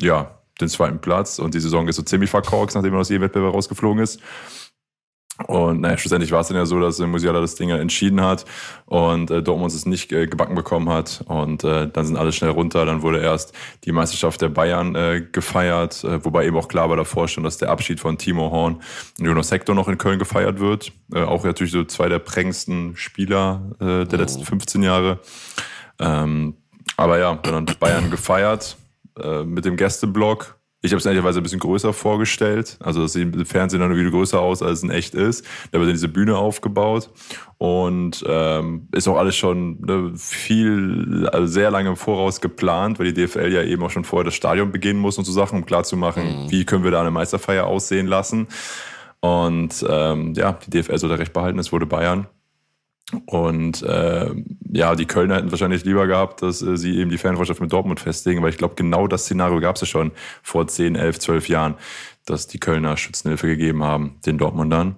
ja, 0.00 0.38
den 0.60 0.68
zweiten 0.68 0.98
Platz 1.00 1.38
und 1.38 1.54
die 1.54 1.60
Saison 1.60 1.86
ist 1.88 1.96
so 1.96 2.02
ziemlich 2.02 2.30
verkorkst, 2.30 2.74
nachdem 2.74 2.92
man 2.92 3.00
aus 3.00 3.10
jedem 3.10 3.22
Wettbewerb 3.22 3.54
rausgeflogen 3.54 4.02
ist. 4.02 4.20
Und 5.46 5.82
naja, 5.82 5.96
schlussendlich 5.96 6.32
war 6.32 6.40
es 6.40 6.48
dann 6.48 6.56
ja 6.56 6.66
so, 6.66 6.80
dass 6.80 6.98
äh, 6.98 7.06
Musiala 7.06 7.40
das 7.40 7.54
Ding 7.54 7.68
ja 7.68 7.76
entschieden 7.76 8.20
hat 8.20 8.44
und 8.86 9.30
äh, 9.30 9.40
Dortmund 9.40 9.72
es 9.72 9.86
nicht 9.86 10.10
äh, 10.10 10.26
gebacken 10.26 10.56
bekommen 10.56 10.88
hat. 10.88 11.24
Und 11.26 11.62
äh, 11.62 11.88
dann 11.88 12.06
sind 12.06 12.16
alle 12.16 12.32
schnell 12.32 12.50
runter. 12.50 12.84
Dann 12.84 13.02
wurde 13.02 13.20
erst 13.20 13.52
die 13.84 13.92
Meisterschaft 13.92 14.42
der 14.42 14.48
Bayern 14.48 14.96
äh, 14.96 15.24
gefeiert, 15.30 16.02
äh, 16.02 16.24
wobei 16.24 16.46
eben 16.46 16.56
auch 16.56 16.66
klar 16.66 16.90
war 16.90 16.96
davor 16.96 17.28
schon, 17.28 17.44
dass 17.44 17.56
der 17.56 17.70
Abschied 17.70 18.00
von 18.00 18.18
Timo 18.18 18.50
Horn 18.50 18.80
und 19.18 19.24
Jonas 19.24 19.52
Hector 19.52 19.76
noch 19.76 19.88
in 19.88 19.96
Köln 19.96 20.18
gefeiert 20.18 20.58
wird. 20.58 20.92
Äh, 21.14 21.22
auch 21.22 21.44
natürlich 21.44 21.72
so 21.72 21.84
zwei 21.84 22.08
der 22.08 22.18
prägendsten 22.18 22.96
Spieler 22.96 23.62
äh, 23.80 24.04
der 24.06 24.18
letzten 24.18 24.44
15 24.44 24.82
Jahre. 24.82 25.20
Ähm, 26.00 26.54
aber 26.96 27.18
ja, 27.18 27.34
dann 27.36 27.68
hat 27.68 27.78
Bayern 27.78 28.10
gefeiert 28.10 28.76
äh, 29.22 29.44
mit 29.44 29.64
dem 29.64 29.76
Gästeblock. 29.76 30.57
Ich 30.80 30.92
habe 30.92 30.98
es 30.98 31.06
ehrlicherweise 31.06 31.40
ein 31.40 31.42
bisschen 31.42 31.58
größer 31.58 31.92
vorgestellt. 31.92 32.78
Also 32.80 33.02
das 33.02 33.12
sieht 33.12 33.34
im 33.34 33.44
Fernsehen 33.44 33.80
dann 33.80 33.96
wieder 33.96 34.10
größer 34.10 34.40
aus, 34.40 34.62
als 34.62 34.78
es 34.78 34.82
in 34.84 34.90
echt 34.90 35.12
ist. 35.12 35.44
Da 35.72 35.78
wird 35.78 35.88
dann 35.88 35.94
diese 35.94 36.08
Bühne 36.08 36.36
aufgebaut 36.36 37.10
und 37.58 38.24
ähm, 38.28 38.88
ist 38.92 39.08
auch 39.08 39.16
alles 39.16 39.34
schon 39.34 39.80
ne, 39.80 40.12
viel, 40.16 41.28
also 41.32 41.46
sehr 41.48 41.72
lange 41.72 41.88
im 41.88 41.96
Voraus 41.96 42.40
geplant, 42.40 43.00
weil 43.00 43.12
die 43.12 43.26
DFL 43.26 43.52
ja 43.52 43.64
eben 43.64 43.82
auch 43.82 43.90
schon 43.90 44.04
vorher 44.04 44.24
das 44.24 44.34
Stadion 44.34 44.70
beginnen 44.70 45.00
muss 45.00 45.18
und 45.18 45.24
so 45.24 45.32
Sachen, 45.32 45.58
um 45.58 45.66
klarzumachen, 45.66 46.48
wie 46.48 46.64
können 46.64 46.84
wir 46.84 46.92
da 46.92 47.00
eine 47.00 47.10
Meisterfeier 47.10 47.66
aussehen 47.66 48.06
lassen. 48.06 48.46
Und 49.18 49.84
ähm, 49.88 50.34
ja, 50.34 50.52
die 50.64 50.70
DFL 50.70 50.98
sollte 50.98 51.18
recht 51.18 51.32
behalten, 51.32 51.58
es 51.58 51.72
wurde 51.72 51.86
Bayern. 51.86 52.28
Und 53.26 53.82
äh, 53.82 54.34
ja, 54.70 54.94
die 54.94 55.06
Kölner 55.06 55.36
hätten 55.36 55.50
wahrscheinlich 55.50 55.84
lieber 55.84 56.06
gehabt, 56.06 56.42
dass 56.42 56.60
äh, 56.60 56.76
sie 56.76 56.98
eben 56.98 57.10
die 57.10 57.18
Fanfreundschaft 57.18 57.60
mit 57.60 57.72
Dortmund 57.72 58.00
festlegen, 58.00 58.42
weil 58.42 58.50
ich 58.50 58.58
glaube, 58.58 58.74
genau 58.74 59.06
das 59.06 59.24
Szenario 59.24 59.60
gab 59.60 59.76
es 59.76 59.82
ja 59.82 59.86
schon 59.86 60.12
vor 60.42 60.66
10, 60.66 60.94
11, 60.94 61.18
12 61.18 61.48
Jahren, 61.48 61.74
dass 62.26 62.46
die 62.46 62.58
Kölner 62.58 62.96
Schützenhilfe 62.96 63.46
gegeben 63.46 63.82
haben, 63.82 64.16
den 64.26 64.36
Dortmundern. 64.36 64.96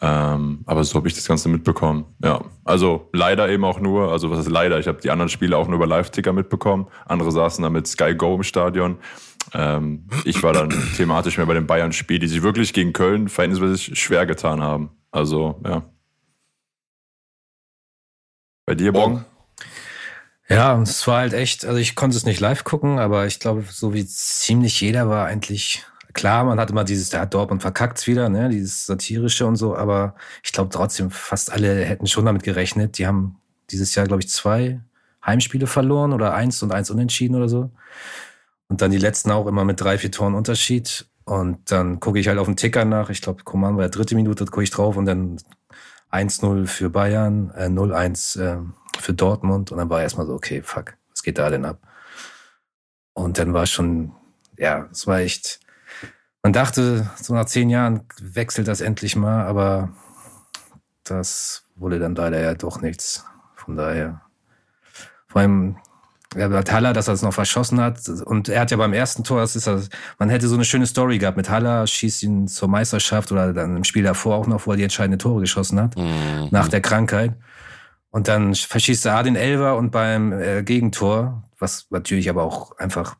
Ähm, 0.00 0.60
aber 0.66 0.82
so 0.82 0.96
habe 0.96 1.06
ich 1.08 1.14
das 1.14 1.26
Ganze 1.26 1.48
mitbekommen. 1.48 2.04
Ja, 2.22 2.40
also 2.64 3.08
leider 3.12 3.48
eben 3.48 3.64
auch 3.64 3.80
nur, 3.80 4.10
also 4.10 4.30
was 4.30 4.40
ist 4.40 4.50
leider, 4.50 4.78
ich 4.78 4.88
habe 4.88 5.00
die 5.00 5.10
anderen 5.10 5.28
Spiele 5.28 5.56
auch 5.56 5.68
nur 5.68 5.76
über 5.76 5.86
Live-Ticker 5.86 6.32
mitbekommen. 6.32 6.88
Andere 7.06 7.30
saßen 7.30 7.62
da 7.62 7.70
mit 7.70 7.86
Sky 7.86 8.14
Go 8.14 8.34
im 8.34 8.42
Stadion. 8.42 8.98
Ähm, 9.54 10.06
ich 10.24 10.42
war 10.42 10.52
dann 10.52 10.70
thematisch 10.96 11.36
mehr 11.36 11.46
bei 11.46 11.54
den 11.54 11.66
Bayern-Spielen, 11.66 12.20
die 12.20 12.28
sich 12.28 12.42
wirklich 12.42 12.72
gegen 12.72 12.92
Köln 12.92 13.28
verhältnismäßig 13.28 13.98
schwer 13.98 14.26
getan 14.26 14.60
haben. 14.60 14.90
Also, 15.12 15.60
ja. 15.64 15.82
Bei 18.66 18.74
dir, 18.74 18.92
Bon? 18.92 19.24
Ja, 20.48 20.74
und 20.74 20.88
es 20.88 21.06
war 21.06 21.18
halt 21.18 21.32
echt, 21.32 21.64
also 21.64 21.78
ich 21.78 21.94
konnte 21.94 22.16
es 22.16 22.26
nicht 22.26 22.40
live 22.40 22.64
gucken, 22.64 22.98
aber 22.98 23.26
ich 23.26 23.40
glaube, 23.40 23.64
so 23.70 23.94
wie 23.94 24.06
ziemlich 24.06 24.80
jeder 24.80 25.08
war 25.08 25.26
eigentlich 25.26 25.84
klar, 26.12 26.44
man 26.44 26.60
hat 26.60 26.70
immer 26.70 26.84
dieses, 26.84 27.10
der 27.10 27.20
hat 27.20 27.34
Dortmund 27.34 27.62
verkackt 27.62 28.06
wieder, 28.06 28.28
ne, 28.28 28.48
dieses 28.48 28.86
satirische 28.86 29.46
und 29.46 29.56
so, 29.56 29.74
aber 29.76 30.14
ich 30.42 30.52
glaube 30.52 30.70
trotzdem, 30.70 31.10
fast 31.10 31.52
alle 31.52 31.84
hätten 31.84 32.06
schon 32.06 32.26
damit 32.26 32.42
gerechnet. 32.42 32.98
Die 32.98 33.06
haben 33.06 33.36
dieses 33.70 33.94
Jahr, 33.94 34.06
glaube 34.06 34.22
ich, 34.22 34.28
zwei 34.28 34.80
Heimspiele 35.24 35.66
verloren 35.66 36.12
oder 36.12 36.34
eins 36.34 36.62
und 36.62 36.72
eins 36.72 36.90
unentschieden 36.90 37.36
oder 37.36 37.48
so. 37.48 37.70
Und 38.68 38.82
dann 38.82 38.90
die 38.90 38.98
letzten 38.98 39.30
auch 39.30 39.46
immer 39.46 39.64
mit 39.64 39.80
drei, 39.80 39.98
vier 39.98 40.10
Toren 40.10 40.34
Unterschied. 40.34 41.06
Und 41.24 41.70
dann 41.70 42.00
gucke 42.00 42.18
ich 42.18 42.28
halt 42.28 42.38
auf 42.38 42.46
den 42.46 42.56
Ticker 42.56 42.84
nach. 42.84 43.10
Ich 43.10 43.22
glaube, 43.22 43.44
Coman 43.44 43.76
war 43.76 43.82
der 43.82 43.90
dritte 43.90 44.14
Minute, 44.14 44.44
da 44.44 44.50
gucke 44.50 44.64
ich 44.64 44.70
drauf 44.70 44.96
und 44.96 45.06
dann 45.06 45.36
1-0 46.12 46.66
für 46.66 46.90
Bayern, 46.90 47.50
äh, 47.56 47.66
0-1 47.68 48.40
äh, 48.40 48.58
für 48.98 49.14
Dortmund 49.14 49.72
und 49.72 49.78
dann 49.78 49.90
war 49.90 50.02
erstmal 50.02 50.26
so, 50.26 50.34
okay, 50.34 50.62
fuck, 50.62 50.94
was 51.10 51.22
geht 51.22 51.38
da 51.38 51.50
denn 51.50 51.64
ab? 51.64 51.80
Und 53.14 53.38
dann 53.38 53.54
war 53.54 53.66
schon, 53.66 54.12
ja, 54.58 54.88
es 54.90 55.06
war 55.06 55.20
echt, 55.20 55.60
man 56.42 56.52
dachte, 56.52 57.10
so 57.20 57.34
nach 57.34 57.46
zehn 57.46 57.70
Jahren 57.70 58.06
wechselt 58.20 58.68
das 58.68 58.80
endlich 58.80 59.16
mal, 59.16 59.44
aber 59.44 59.90
das 61.04 61.64
wurde 61.74 61.98
dann 61.98 62.14
leider 62.14 62.40
ja 62.40 62.54
doch 62.54 62.80
nichts. 62.80 63.24
Von 63.54 63.76
daher, 63.76 64.22
vor 65.28 65.40
allem, 65.40 65.78
Haller, 66.34 66.92
dass 66.92 67.08
er 67.08 67.14
es 67.14 67.22
noch 67.22 67.34
verschossen 67.34 67.80
hat. 67.80 68.08
Und 68.08 68.48
er 68.48 68.60
hat 68.60 68.70
ja 68.70 68.76
beim 68.76 68.92
ersten 68.92 69.24
Tor, 69.24 69.40
das 69.40 69.56
ist 69.56 69.66
das, 69.66 69.88
man 70.18 70.28
hätte 70.28 70.48
so 70.48 70.54
eine 70.54 70.64
schöne 70.64 70.86
Story 70.86 71.18
gehabt 71.18 71.36
mit 71.36 71.50
Haller, 71.50 71.86
schießt 71.86 72.22
ihn 72.22 72.48
zur 72.48 72.68
Meisterschaft 72.68 73.32
oder 73.32 73.52
dann 73.52 73.76
im 73.76 73.84
Spiel 73.84 74.02
davor 74.02 74.36
auch 74.36 74.46
noch, 74.46 74.66
wo 74.66 74.72
er 74.72 74.76
die 74.76 74.82
entscheidenden 74.84 75.18
Tore 75.18 75.40
geschossen 75.40 75.80
hat, 75.80 75.96
mhm. 75.96 76.48
nach 76.50 76.68
der 76.68 76.80
Krankheit. 76.80 77.34
Und 78.10 78.28
dann 78.28 78.54
verschießt 78.54 79.06
er 79.06 79.16
A 79.16 79.22
den 79.22 79.36
Elver 79.36 79.76
und 79.76 79.90
beim 79.90 80.32
äh, 80.32 80.62
Gegentor, 80.62 81.44
was 81.58 81.86
natürlich 81.90 82.28
aber 82.28 82.42
auch 82.42 82.76
einfach 82.78 83.16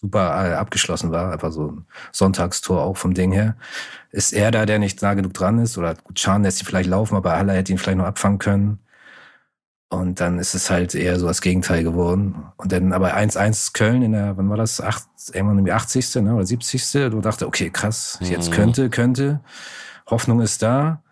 super 0.00 0.50
äh, 0.50 0.54
abgeschlossen 0.54 1.12
war, 1.12 1.32
einfach 1.32 1.52
so 1.52 1.68
ein 1.68 1.86
Sonntagstor 2.12 2.82
auch 2.82 2.96
vom 2.96 3.14
Ding 3.14 3.32
her, 3.32 3.56
ist 4.10 4.32
er 4.32 4.50
da, 4.50 4.66
der 4.66 4.78
nicht 4.78 5.00
nah 5.02 5.14
genug 5.14 5.34
dran 5.34 5.58
ist. 5.58 5.78
Oder 5.78 5.94
gut, 5.94 6.18
Schan 6.18 6.42
lässt 6.42 6.60
ihn 6.60 6.66
vielleicht 6.66 6.88
laufen, 6.88 7.16
aber 7.16 7.36
Haller 7.36 7.54
hätte 7.54 7.72
ihn 7.72 7.78
vielleicht 7.78 7.98
noch 7.98 8.04
abfangen 8.04 8.38
können. 8.38 8.78
Und 9.88 10.20
dann 10.20 10.38
ist 10.38 10.54
es 10.54 10.68
halt 10.68 10.94
eher 10.94 11.18
so 11.20 11.28
das 11.28 11.40
Gegenteil 11.40 11.84
geworden. 11.84 12.34
Und 12.56 12.72
dann 12.72 12.92
aber 12.92 13.16
1-1 13.16 13.72
Köln 13.72 14.02
in 14.02 14.12
der, 14.12 14.36
wann 14.36 14.48
war 14.50 14.56
das? 14.56 14.80
Acht, 14.80 15.04
irgendwann 15.32 15.58
im 15.58 15.72
80. 15.72 16.16
Ne, 16.16 16.34
oder 16.34 16.44
70. 16.44 17.10
Du 17.10 17.20
dachte, 17.20 17.46
okay, 17.46 17.70
krass, 17.70 18.18
jetzt 18.20 18.50
mhm. 18.50 18.54
könnte, 18.54 18.90
könnte. 18.90 19.40
Hoffnung 20.06 20.40
ist 20.40 20.62
da. 20.62 21.02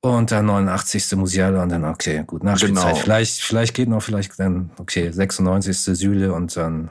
Und 0.00 0.30
dann 0.30 0.46
89. 0.46 1.16
Musiala 1.16 1.62
und 1.62 1.68
dann, 1.70 1.84
okay, 1.84 2.24
gut, 2.26 2.42
Nachspielzeit. 2.42 2.84
Genau. 2.84 2.96
Vielleicht, 2.96 3.42
vielleicht 3.42 3.74
geht 3.74 3.88
noch, 3.88 4.02
vielleicht 4.02 4.38
dann, 4.38 4.70
okay, 4.78 5.10
96. 5.10 5.76
Süle 5.76 6.32
und 6.32 6.56
dann 6.56 6.90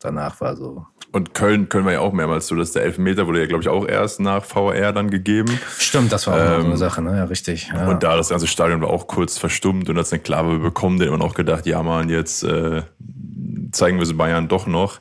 danach 0.00 0.40
war 0.40 0.56
so. 0.56 0.86
Und 1.14 1.32
Köln 1.32 1.68
können 1.68 1.86
wir 1.86 1.92
ja 1.92 2.00
auch 2.00 2.12
mehrmals 2.12 2.48
so, 2.48 2.56
dass 2.56 2.72
der 2.72 2.82
Elfmeter 2.82 3.28
wurde 3.28 3.38
ja, 3.38 3.46
glaube 3.46 3.62
ich, 3.62 3.68
auch 3.68 3.86
erst 3.86 4.18
nach 4.18 4.44
VR 4.44 4.92
dann 4.92 5.10
gegeben. 5.10 5.60
Stimmt, 5.78 6.10
das 6.10 6.26
war 6.26 6.34
auch 6.34 6.58
ähm, 6.58 6.66
eine 6.66 6.76
Sache, 6.76 7.02
ne? 7.02 7.16
Ja, 7.16 7.24
richtig. 7.26 7.70
Ja. 7.72 7.86
Und 7.86 8.02
da 8.02 8.16
das 8.16 8.30
ganze 8.30 8.48
Stadion 8.48 8.80
war 8.80 8.90
auch 8.90 9.06
kurz 9.06 9.38
verstummt 9.38 9.88
und 9.88 9.96
als 9.96 10.12
eine 10.12 10.22
Klave 10.22 10.58
bekommen, 10.58 10.98
der 10.98 11.06
immer 11.06 11.18
noch 11.18 11.34
gedacht, 11.34 11.66
ja 11.66 11.84
man, 11.84 12.08
jetzt 12.08 12.42
äh, 12.42 12.82
zeigen 13.70 14.00
wir 14.00 14.06
sie 14.06 14.14
Bayern 14.14 14.48
doch 14.48 14.66
noch. 14.66 15.00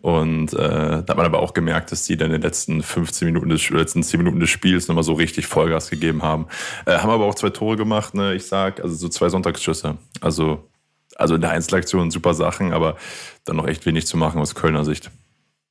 Und 0.00 0.54
äh, 0.54 0.56
da 0.56 1.04
hat 1.06 1.16
man 1.18 1.26
aber 1.26 1.40
auch 1.40 1.52
gemerkt, 1.52 1.92
dass 1.92 2.04
die 2.04 2.16
dann 2.16 2.28
in 2.28 2.40
den 2.40 2.42
letzten 2.42 2.82
15 2.82 3.26
Minuten 3.26 3.50
des 3.50 3.68
letzten 3.68 4.02
10 4.02 4.16
Minuten 4.16 4.40
des 4.40 4.48
Spiels 4.48 4.88
nochmal 4.88 5.04
so 5.04 5.12
richtig 5.12 5.46
Vollgas 5.46 5.90
gegeben 5.90 6.22
haben. 6.22 6.46
Äh, 6.86 6.96
haben 6.96 7.10
aber 7.10 7.26
auch 7.26 7.34
zwei 7.34 7.50
Tore 7.50 7.76
gemacht, 7.76 8.14
ne? 8.14 8.34
Ich 8.34 8.46
sag, 8.46 8.80
also 8.80 8.94
so 8.94 9.10
zwei 9.10 9.28
Sonntagsschüsse. 9.28 9.98
Also 10.22 10.70
also 11.16 11.34
in 11.34 11.42
der 11.42 11.50
Einzelaktion 11.50 12.10
super 12.10 12.32
Sachen, 12.32 12.72
aber 12.72 12.96
dann 13.44 13.56
noch 13.56 13.66
echt 13.66 13.84
wenig 13.84 14.06
zu 14.06 14.16
machen 14.16 14.40
aus 14.40 14.54
Kölner 14.54 14.86
Sicht. 14.86 15.10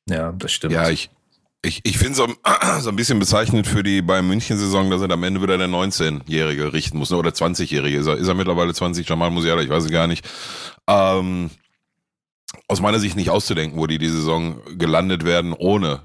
Ja, 0.10 0.32
das 0.32 0.52
stimmt. 0.52 0.74
Ja, 0.74 0.90
ich, 0.90 1.10
ich, 1.62 1.82
ich 1.84 1.98
finde 1.98 2.16
so, 2.16 2.28
so 2.80 2.90
ein 2.90 2.96
bisschen 2.96 3.20
bezeichnend 3.20 3.68
für 3.68 3.84
die 3.84 4.02
Bayern 4.02 4.28
München-Saison, 4.28 4.90
dass 4.90 5.02
er 5.02 5.12
am 5.12 5.24
Ende 5.24 5.42
wieder 5.42 5.58
der 5.58 5.68
19-Jährige 5.68 6.74
richten 6.74 6.98
muss, 6.98 7.12
ne? 7.12 7.18
oder 7.18 7.32
20-Jährige. 7.32 7.98
Ist 7.98 8.08
er, 8.08 8.18
ist 8.18 8.28
er 8.28 8.34
mittlerweile 8.34 8.74
20? 8.74 9.08
Jamal 9.08 9.32
Musiala, 9.32 9.62
ich 9.62 9.70
weiß 9.70 9.86
es 9.86 9.92
gar 9.92 10.08
nicht. 10.08 10.28
Ähm, 10.88 11.50
aus 12.68 12.82
meiner 12.82 13.00
Sicht 13.00 13.16
nicht 13.16 13.30
auszudenken, 13.30 13.80
wo 13.80 13.88
die 13.88 13.98
die 13.98 14.10
Saison 14.10 14.62
gelandet 14.78 15.26
werden, 15.26 15.54
ohne 15.54 16.02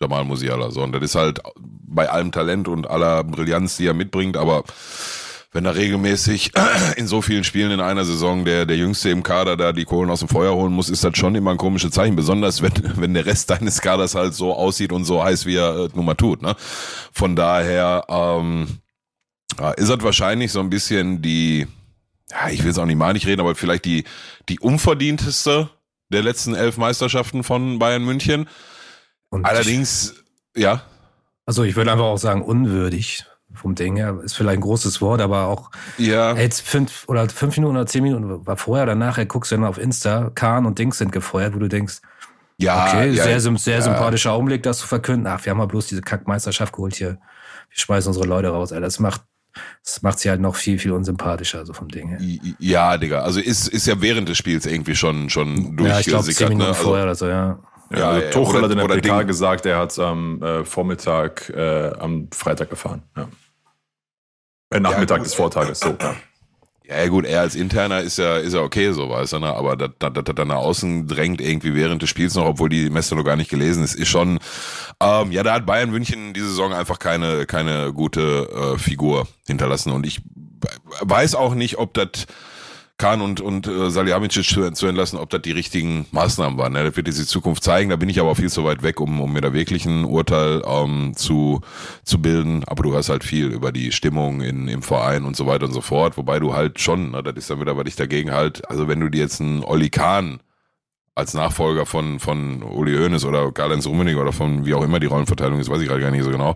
Jamal 0.00 0.24
Musiala. 0.24 0.70
So, 0.70 0.82
und 0.82 0.92
das 0.92 1.02
ist 1.02 1.14
halt 1.14 1.40
bei 1.58 2.08
allem 2.08 2.32
Talent 2.32 2.68
und 2.68 2.86
aller 2.86 3.24
Brillanz, 3.24 3.76
die 3.76 3.86
er 3.86 3.94
mitbringt, 3.94 4.36
aber 4.36 4.64
wenn 5.56 5.64
er 5.64 5.74
regelmäßig 5.74 6.52
in 6.96 7.06
so 7.06 7.22
vielen 7.22 7.42
Spielen 7.42 7.70
in 7.70 7.80
einer 7.80 8.04
Saison 8.04 8.44
der, 8.44 8.66
der 8.66 8.76
Jüngste 8.76 9.08
im 9.08 9.22
Kader 9.22 9.56
da 9.56 9.72
die 9.72 9.86
Kohlen 9.86 10.10
aus 10.10 10.20
dem 10.20 10.28
Feuer 10.28 10.54
holen 10.54 10.72
muss, 10.72 10.90
ist 10.90 11.02
das 11.02 11.16
schon 11.16 11.34
immer 11.34 11.50
ein 11.50 11.56
komisches 11.56 11.92
Zeichen. 11.92 12.14
Besonders 12.14 12.60
wenn, 12.60 12.72
wenn 12.96 13.14
der 13.14 13.24
Rest 13.24 13.48
deines 13.48 13.80
Kaders 13.80 14.14
halt 14.14 14.34
so 14.34 14.54
aussieht 14.54 14.92
und 14.92 15.06
so 15.06 15.24
heiß, 15.24 15.46
wie 15.46 15.56
er 15.56 15.86
äh, 15.86 15.88
nun 15.94 16.04
mal 16.04 16.14
tut. 16.14 16.42
Ne? 16.42 16.54
Von 17.10 17.34
daher 17.34 18.04
ähm, 18.08 18.80
ist 19.78 19.88
das 19.88 20.02
wahrscheinlich 20.02 20.52
so 20.52 20.60
ein 20.60 20.68
bisschen 20.68 21.22
die, 21.22 21.66
ja, 22.30 22.50
ich 22.50 22.62
will 22.62 22.70
es 22.70 22.78
auch 22.78 22.84
nicht 22.84 22.96
mal 22.98 23.14
nicht 23.14 23.26
reden, 23.26 23.40
aber 23.40 23.54
vielleicht 23.54 23.86
die, 23.86 24.04
die 24.50 24.60
unverdienteste 24.60 25.70
der 26.10 26.22
letzten 26.22 26.54
elf 26.54 26.76
Meisterschaften 26.76 27.42
von 27.42 27.78
Bayern 27.78 28.04
München. 28.04 28.46
Und 29.30 29.46
Allerdings, 29.46 30.22
ja. 30.54 30.82
Also 31.46 31.64
ich 31.64 31.76
würde 31.76 31.92
einfach 31.92 32.04
auch 32.04 32.18
sagen, 32.18 32.42
unwürdig 32.42 33.24
vom 33.56 33.74
Ding 33.74 33.96
her. 33.96 34.20
Ist 34.22 34.36
vielleicht 34.36 34.58
ein 34.58 34.62
großes 34.62 35.00
Wort, 35.00 35.20
aber 35.20 35.46
auch 35.46 35.70
ja. 35.98 36.34
jetzt 36.34 36.60
fünf 36.60 37.04
oder 37.08 37.28
fünf 37.28 37.56
Minuten 37.56 37.76
oder 37.76 37.86
zehn 37.86 38.02
Minuten 38.02 38.46
war 38.46 38.56
vorher 38.56 38.84
oder 38.84 38.94
nachher, 38.94 39.26
guckst 39.26 39.52
du 39.52 39.56
dann 39.56 39.64
auf 39.64 39.78
Insta, 39.78 40.30
Kahn 40.34 40.66
und 40.66 40.78
Dings 40.78 40.98
sind 40.98 41.12
gefeuert, 41.12 41.54
wo 41.54 41.58
du 41.58 41.68
denkst, 41.68 42.00
ja, 42.58 42.86
okay, 42.86 43.10
ja, 43.10 43.24
sehr, 43.24 43.40
sehr 43.40 43.74
ja. 43.74 43.82
sympathischer 43.82 44.32
Augenblick, 44.32 44.62
das 44.62 44.78
zu 44.78 44.86
verkünden. 44.86 45.26
Ach, 45.26 45.44
wir 45.44 45.50
haben 45.50 45.58
mal 45.58 45.66
bloß 45.66 45.88
diese 45.88 46.00
Kackmeisterschaft 46.00 46.72
geholt 46.72 46.94
hier. 46.94 47.18
Wir 47.68 47.78
schmeißen 47.78 48.08
unsere 48.08 48.26
Leute 48.26 48.48
raus, 48.48 48.72
Alter. 48.72 48.86
Das 48.86 48.98
macht, 48.98 49.22
das 49.84 50.00
macht 50.02 50.18
sie 50.18 50.30
halt 50.30 50.40
noch 50.40 50.56
viel, 50.56 50.78
viel 50.78 50.92
unsympathischer, 50.92 51.66
so 51.66 51.74
vom 51.74 51.88
Ding 51.88 52.08
her. 52.08 52.18
Ja, 52.58 52.96
Digga. 52.96 53.20
Also 53.20 53.40
ist, 53.40 53.68
ist 53.68 53.86
ja 53.86 54.00
während 54.00 54.28
des 54.28 54.38
Spiels 54.38 54.64
irgendwie 54.64 54.94
schon, 54.94 55.28
schon 55.28 55.76
durchgesickert. 55.76 55.88
Ja, 55.88 56.00
ich 56.00 56.06
glaube, 56.06 56.32
zehn 56.32 56.48
Minuten 56.48 56.62
ne? 56.62 56.68
also, 56.68 56.82
vorher 56.82 57.04
oder 57.04 57.14
so, 57.14 57.28
ja. 57.28 57.58
Ja, 57.90 57.98
ja, 57.98 58.08
also 58.08 58.30
Tuchel 58.30 58.62
hat 58.62 58.70
in 58.70 58.78
der 58.78 58.86
PK 58.86 59.22
gesagt, 59.22 59.66
er 59.66 59.78
hat 59.78 59.92
es 59.92 59.98
am 59.98 60.42
äh, 60.42 60.64
Vormittag, 60.64 61.50
äh, 61.50 61.92
am 61.98 62.28
Freitag 62.32 62.70
gefahren. 62.70 63.02
Ja. 63.16 63.28
Äh, 64.70 64.80
Nachmittag 64.80 65.18
ja, 65.18 65.24
des 65.24 65.34
Vortages, 65.34 65.80
so. 65.80 65.96
Ja. 66.00 66.16
Ja, 66.88 67.08
gut, 67.08 67.24
er 67.24 67.40
als 67.40 67.56
Interner 67.56 68.00
ist 68.00 68.16
ja, 68.18 68.36
ist 68.36 68.54
ja 68.54 68.60
okay, 68.60 68.92
so 68.92 69.10
weißt 69.10 69.32
du, 69.32 69.38
ne? 69.40 69.52
aber 69.52 69.76
dass 69.76 69.90
das, 69.98 70.12
das, 70.12 70.34
dann 70.36 70.48
nach 70.48 70.56
außen 70.56 71.08
drängt 71.08 71.40
irgendwie 71.40 71.74
während 71.74 72.00
des 72.00 72.08
Spiels 72.08 72.36
noch, 72.36 72.44
obwohl 72.44 72.68
die 72.68 72.90
Messe 72.90 73.16
noch 73.16 73.24
gar 73.24 73.34
nicht 73.34 73.50
gelesen 73.50 73.82
ist, 73.82 73.96
ist 73.96 74.08
schon, 74.08 74.38
ähm, 75.00 75.32
ja, 75.32 75.42
da 75.42 75.54
hat 75.54 75.66
Bayern 75.66 75.90
München 75.90 76.32
diese 76.32 76.46
Saison 76.46 76.72
einfach 76.72 77.00
keine, 77.00 77.44
keine 77.46 77.92
gute 77.92 78.74
äh, 78.74 78.78
Figur 78.78 79.26
hinterlassen 79.48 79.90
und 79.90 80.06
ich 80.06 80.22
weiß 81.00 81.34
auch 81.34 81.54
nicht, 81.54 81.78
ob 81.78 81.92
das 81.94 82.26
Kahn 82.98 83.20
und, 83.20 83.40
und 83.42 83.66
äh, 83.66 83.90
Salihamidzic 83.90 84.44
zu, 84.44 84.70
zu 84.72 84.86
entlassen, 84.86 85.18
ob 85.18 85.28
das 85.28 85.42
die 85.42 85.52
richtigen 85.52 86.06
Maßnahmen 86.12 86.58
waren. 86.58 86.72
Ne? 86.72 86.84
Das 86.84 86.96
wird 86.96 87.06
diese 87.06 87.26
Zukunft 87.26 87.62
zeigen. 87.62 87.90
Da 87.90 87.96
bin 87.96 88.08
ich 88.08 88.20
aber 88.20 88.34
viel 88.34 88.48
zu 88.48 88.64
weit 88.64 88.82
weg, 88.82 89.00
um, 89.00 89.20
um 89.20 89.32
mir 89.32 89.42
da 89.42 89.52
wirklich 89.52 89.84
ein 89.84 90.04
Urteil 90.04 90.62
ähm, 90.66 91.12
zu, 91.14 91.60
zu 92.04 92.20
bilden. 92.22 92.64
Aber 92.66 92.82
du 92.82 92.94
hast 92.94 93.10
halt 93.10 93.22
viel 93.22 93.48
über 93.48 93.70
die 93.70 93.92
Stimmung 93.92 94.40
in, 94.40 94.66
im 94.68 94.82
Verein 94.82 95.24
und 95.24 95.36
so 95.36 95.46
weiter 95.46 95.66
und 95.66 95.72
so 95.72 95.82
fort. 95.82 96.16
Wobei 96.16 96.38
du 96.38 96.54
halt 96.54 96.80
schon, 96.80 97.10
na, 97.10 97.20
das 97.20 97.34
ist 97.36 97.50
dann 97.50 97.60
wieder, 97.60 97.76
was 97.76 97.86
ich 97.86 97.96
dagegen 97.96 98.32
halt, 98.32 98.68
also 98.70 98.88
wenn 98.88 99.00
du 99.00 99.10
dir 99.10 99.20
jetzt 99.20 99.42
einen 99.42 99.62
Olli 99.62 99.90
Kahn 99.90 100.40
als 101.16 101.34
Nachfolger 101.34 101.86
von, 101.86 102.20
von 102.20 102.62
Uli 102.62 102.96
Hoeneß 102.96 103.24
oder 103.24 103.50
Karl-Heinz 103.50 103.86
Rummenigge 103.86 104.20
oder 104.20 104.32
von 104.32 104.64
wie 104.64 104.74
auch 104.74 104.84
immer 104.84 105.00
die 105.00 105.06
Rollenverteilung 105.06 105.58
ist, 105.58 105.68
weiß 105.68 105.80
ich 105.80 105.88
gerade 105.88 106.00
gar 106.00 106.12
nicht 106.12 106.22
so 106.22 106.30
genau, 106.30 106.54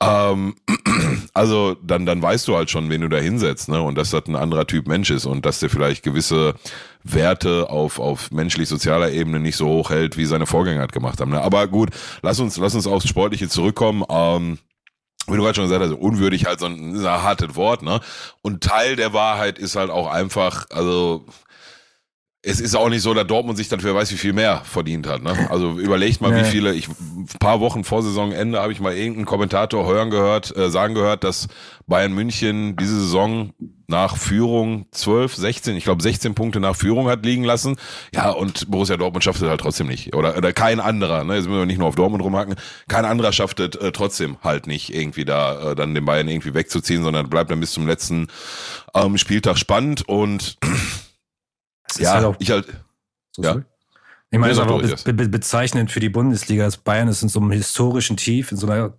ähm, 0.00 0.54
also 1.34 1.76
dann, 1.82 2.06
dann 2.06 2.22
weißt 2.22 2.46
du 2.46 2.56
halt 2.56 2.70
schon, 2.70 2.88
wen 2.90 3.00
du 3.00 3.08
da 3.08 3.18
hinsetzt, 3.18 3.68
ne? 3.68 3.82
Und 3.82 3.96
dass 3.98 4.10
das 4.10 4.26
ein 4.26 4.36
anderer 4.36 4.66
Typ 4.66 4.86
Mensch 4.86 5.10
ist 5.10 5.26
und 5.26 5.44
dass 5.44 5.58
der 5.58 5.70
vielleicht 5.70 6.04
gewisse 6.04 6.54
Werte 7.02 7.68
auf, 7.70 7.98
auf 7.98 8.30
menschlich-sozialer 8.30 9.10
Ebene 9.10 9.40
nicht 9.40 9.56
so 9.56 9.66
hoch 9.66 9.90
hält, 9.90 10.16
wie 10.16 10.26
seine 10.26 10.46
Vorgänger 10.46 10.80
halt 10.80 10.92
gemacht 10.92 11.20
haben. 11.20 11.30
Ne? 11.30 11.40
Aber 11.40 11.66
gut, 11.66 11.90
lass 12.22 12.38
uns, 12.38 12.56
lass 12.58 12.74
uns 12.74 12.86
aufs 12.86 13.08
Sportliche 13.08 13.48
zurückkommen. 13.48 14.04
Ähm, 14.08 14.58
wie 15.26 15.36
du 15.36 15.42
gerade 15.42 15.56
schon 15.56 15.64
gesagt 15.64 15.84
hast, 15.84 15.92
unwürdig 15.92 16.46
halt 16.46 16.60
so 16.60 16.66
ein, 16.66 16.96
ein 16.96 17.04
hartes 17.04 17.54
Wort, 17.54 17.82
ne? 17.82 18.00
Und 18.40 18.62
Teil 18.62 18.96
der 18.96 19.12
Wahrheit 19.12 19.58
ist 19.58 19.76
halt 19.76 19.90
auch 19.90 20.06
einfach, 20.06 20.66
also 20.70 21.26
es 22.42 22.60
ist 22.60 22.76
auch 22.76 22.88
nicht 22.88 23.02
so, 23.02 23.14
dass 23.14 23.26
Dortmund 23.26 23.58
sich 23.58 23.68
dann 23.68 23.80
für 23.80 23.94
weiß 23.94 24.12
wie 24.12 24.16
viel 24.16 24.32
mehr 24.32 24.62
verdient 24.64 25.08
hat. 25.08 25.22
Ne? 25.22 25.50
Also 25.50 25.72
überlegt 25.72 26.20
mal, 26.20 26.30
nee. 26.30 26.40
wie 26.40 26.44
viele, 26.44 26.72
ich 26.72 26.88
ein 26.88 27.26
paar 27.40 27.58
Wochen 27.58 27.82
vor 27.82 28.02
Saisonende 28.02 28.60
habe 28.60 28.70
ich 28.72 28.78
mal 28.78 28.94
irgendeinen 28.94 29.26
Kommentator 29.26 29.86
hören 29.86 30.10
gehört, 30.10 30.56
äh, 30.56 30.70
sagen 30.70 30.94
gehört, 30.94 31.24
dass 31.24 31.48
Bayern 31.88 32.12
München 32.12 32.76
diese 32.76 33.00
Saison 33.00 33.52
nach 33.88 34.16
Führung 34.16 34.86
12, 34.92 35.34
16, 35.34 35.76
ich 35.76 35.84
glaube 35.84 36.02
16 36.02 36.36
Punkte 36.36 36.60
nach 36.60 36.76
Führung 36.76 37.08
hat 37.08 37.24
liegen 37.24 37.42
lassen. 37.42 37.76
Ja, 38.14 38.30
und 38.30 38.70
Borussia 38.70 38.96
Dortmund 38.96 39.24
schafft 39.24 39.42
es 39.42 39.48
halt 39.48 39.60
trotzdem 39.60 39.88
nicht. 39.88 40.14
Oder, 40.14 40.36
oder 40.36 40.52
kein 40.52 40.78
anderer, 40.78 41.24
ne? 41.24 41.34
jetzt 41.34 41.46
müssen 41.48 41.58
wir 41.58 41.66
nicht 41.66 41.78
nur 41.78 41.88
auf 41.88 41.96
Dortmund 41.96 42.22
rumhacken, 42.22 42.54
kein 42.86 43.04
anderer 43.04 43.32
schafft 43.32 43.58
es 43.58 43.74
äh, 43.80 43.90
trotzdem 43.90 44.36
halt 44.44 44.68
nicht 44.68 44.94
irgendwie 44.94 45.24
da 45.24 45.72
äh, 45.72 45.74
dann 45.74 45.94
den 45.94 46.04
Bayern 46.04 46.28
irgendwie 46.28 46.54
wegzuziehen, 46.54 47.02
sondern 47.02 47.28
bleibt 47.28 47.50
dann 47.50 47.58
bis 47.58 47.72
zum 47.72 47.86
letzten 47.86 48.28
ähm, 48.94 49.18
Spieltag 49.18 49.58
spannend 49.58 50.08
und 50.08 50.58
ja, 51.96 52.14
halt 52.14 52.24
auch, 52.24 52.36
ich 52.38 52.50
halt. 52.50 52.66
So 53.32 53.42
ja. 53.42 53.62
Ich 54.30 54.38
meine, 54.38 54.52
es 54.52 54.58
ist 54.58 54.62
einfach 54.62 55.04
be 55.04 55.14
be 55.14 55.28
bezeichnend 55.28 55.90
für 55.90 56.00
die 56.00 56.10
Bundesliga. 56.10 56.64
dass 56.64 56.76
Bayern 56.76 57.08
ist 57.08 57.22
in 57.22 57.28
so 57.28 57.40
einem 57.40 57.50
historischen 57.50 58.16
Tief, 58.16 58.52
in 58.52 58.58
so 58.58 58.66
einer 58.66 58.94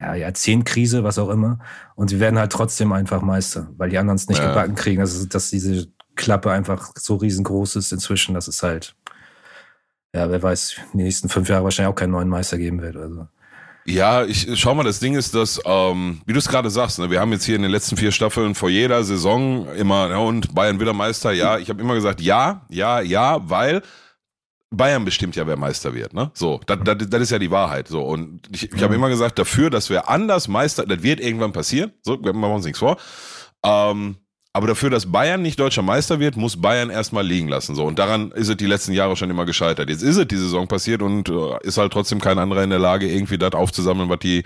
ja, 0.00 0.14
Jahrzehntkrise, 0.14 1.04
was 1.04 1.18
auch 1.18 1.30
immer. 1.30 1.58
Und 1.94 2.08
sie 2.08 2.20
werden 2.20 2.38
halt 2.38 2.52
trotzdem 2.52 2.92
einfach 2.92 3.22
Meister, 3.22 3.68
weil 3.76 3.90
die 3.90 3.98
anderen 3.98 4.16
es 4.16 4.28
nicht 4.28 4.40
ja. 4.40 4.48
gebacken 4.48 4.74
kriegen. 4.74 5.00
Also, 5.00 5.26
dass 5.26 5.50
diese 5.50 5.88
Klappe 6.16 6.50
einfach 6.50 6.92
so 6.96 7.16
riesengroß 7.16 7.76
ist 7.76 7.92
inzwischen, 7.92 8.34
dass 8.34 8.46
es 8.46 8.62
halt, 8.62 8.94
ja, 10.14 10.30
wer 10.30 10.42
weiß, 10.42 10.76
die 10.92 10.98
nächsten 10.98 11.28
fünf 11.28 11.48
Jahre 11.48 11.64
wahrscheinlich 11.64 11.92
auch 11.92 11.98
keinen 11.98 12.12
neuen 12.12 12.28
Meister 12.28 12.58
geben 12.58 12.82
wird. 12.82 12.96
Also. 12.96 13.28
Ja, 13.86 14.24
ich 14.24 14.48
schau 14.58 14.74
mal, 14.74 14.82
das 14.82 14.98
Ding 14.98 15.14
ist, 15.14 15.34
dass, 15.34 15.60
ähm, 15.64 16.22
wie 16.24 16.32
du 16.32 16.38
es 16.38 16.48
gerade 16.48 16.70
sagst, 16.70 16.98
ne, 16.98 17.10
wir 17.10 17.20
haben 17.20 17.32
jetzt 17.32 17.44
hier 17.44 17.56
in 17.56 17.62
den 17.62 17.70
letzten 17.70 17.96
vier 17.98 18.12
Staffeln 18.12 18.54
vor 18.54 18.70
jeder 18.70 19.04
Saison 19.04 19.68
immer, 19.74 20.08
ja, 20.08 20.16
und 20.18 20.54
Bayern 20.54 20.80
wieder 20.80 20.94
Meister, 20.94 21.32
ja, 21.32 21.58
ich 21.58 21.68
habe 21.68 21.82
immer 21.82 21.94
gesagt, 21.94 22.22
ja, 22.22 22.64
ja, 22.70 23.00
ja, 23.02 23.38
weil 23.48 23.82
Bayern 24.70 25.04
bestimmt 25.04 25.36
ja, 25.36 25.46
wer 25.46 25.56
Meister 25.56 25.94
wird, 25.94 26.14
ne? 26.14 26.30
So, 26.34 26.60
das, 26.66 26.78
das, 26.82 26.96
das 27.08 27.22
ist 27.22 27.30
ja 27.30 27.38
die 27.38 27.50
Wahrheit. 27.50 27.86
So, 27.88 28.02
und 28.02 28.48
ich, 28.50 28.72
ich 28.72 28.82
habe 28.82 28.94
immer 28.94 29.08
gesagt, 29.08 29.38
dafür, 29.38 29.68
dass 29.68 29.90
wir 29.90 30.08
anders 30.08 30.48
Meister, 30.48 30.86
das 30.86 31.02
wird 31.02 31.20
irgendwann 31.20 31.52
passieren, 31.52 31.92
so, 32.02 32.16
machen 32.16 32.40
wir 32.40 32.54
uns 32.54 32.64
nichts 32.64 32.78
vor. 32.78 32.96
Ähm, 33.62 34.16
aber 34.56 34.68
dafür, 34.68 34.88
dass 34.88 35.10
Bayern 35.10 35.42
nicht 35.42 35.58
deutscher 35.58 35.82
Meister 35.82 36.20
wird, 36.20 36.36
muss 36.36 36.60
Bayern 36.60 36.88
erstmal 36.88 37.26
liegen 37.26 37.48
lassen. 37.48 37.74
So. 37.74 37.84
Und 37.84 37.98
daran 37.98 38.30
ist 38.30 38.48
es 38.48 38.56
die 38.56 38.66
letzten 38.66 38.92
Jahre 38.92 39.16
schon 39.16 39.28
immer 39.28 39.46
gescheitert. 39.46 39.90
Jetzt 39.90 40.02
ist 40.02 40.16
es 40.16 40.28
die 40.28 40.36
Saison 40.36 40.68
passiert 40.68 41.02
und 41.02 41.28
äh, 41.28 41.58
ist 41.62 41.76
halt 41.76 41.92
trotzdem 41.92 42.20
kein 42.20 42.38
anderer 42.38 42.62
in 42.62 42.70
der 42.70 42.78
Lage, 42.78 43.10
irgendwie 43.10 43.36
das 43.36 43.52
aufzusammeln, 43.54 44.08
was 44.08 44.20
die, 44.20 44.44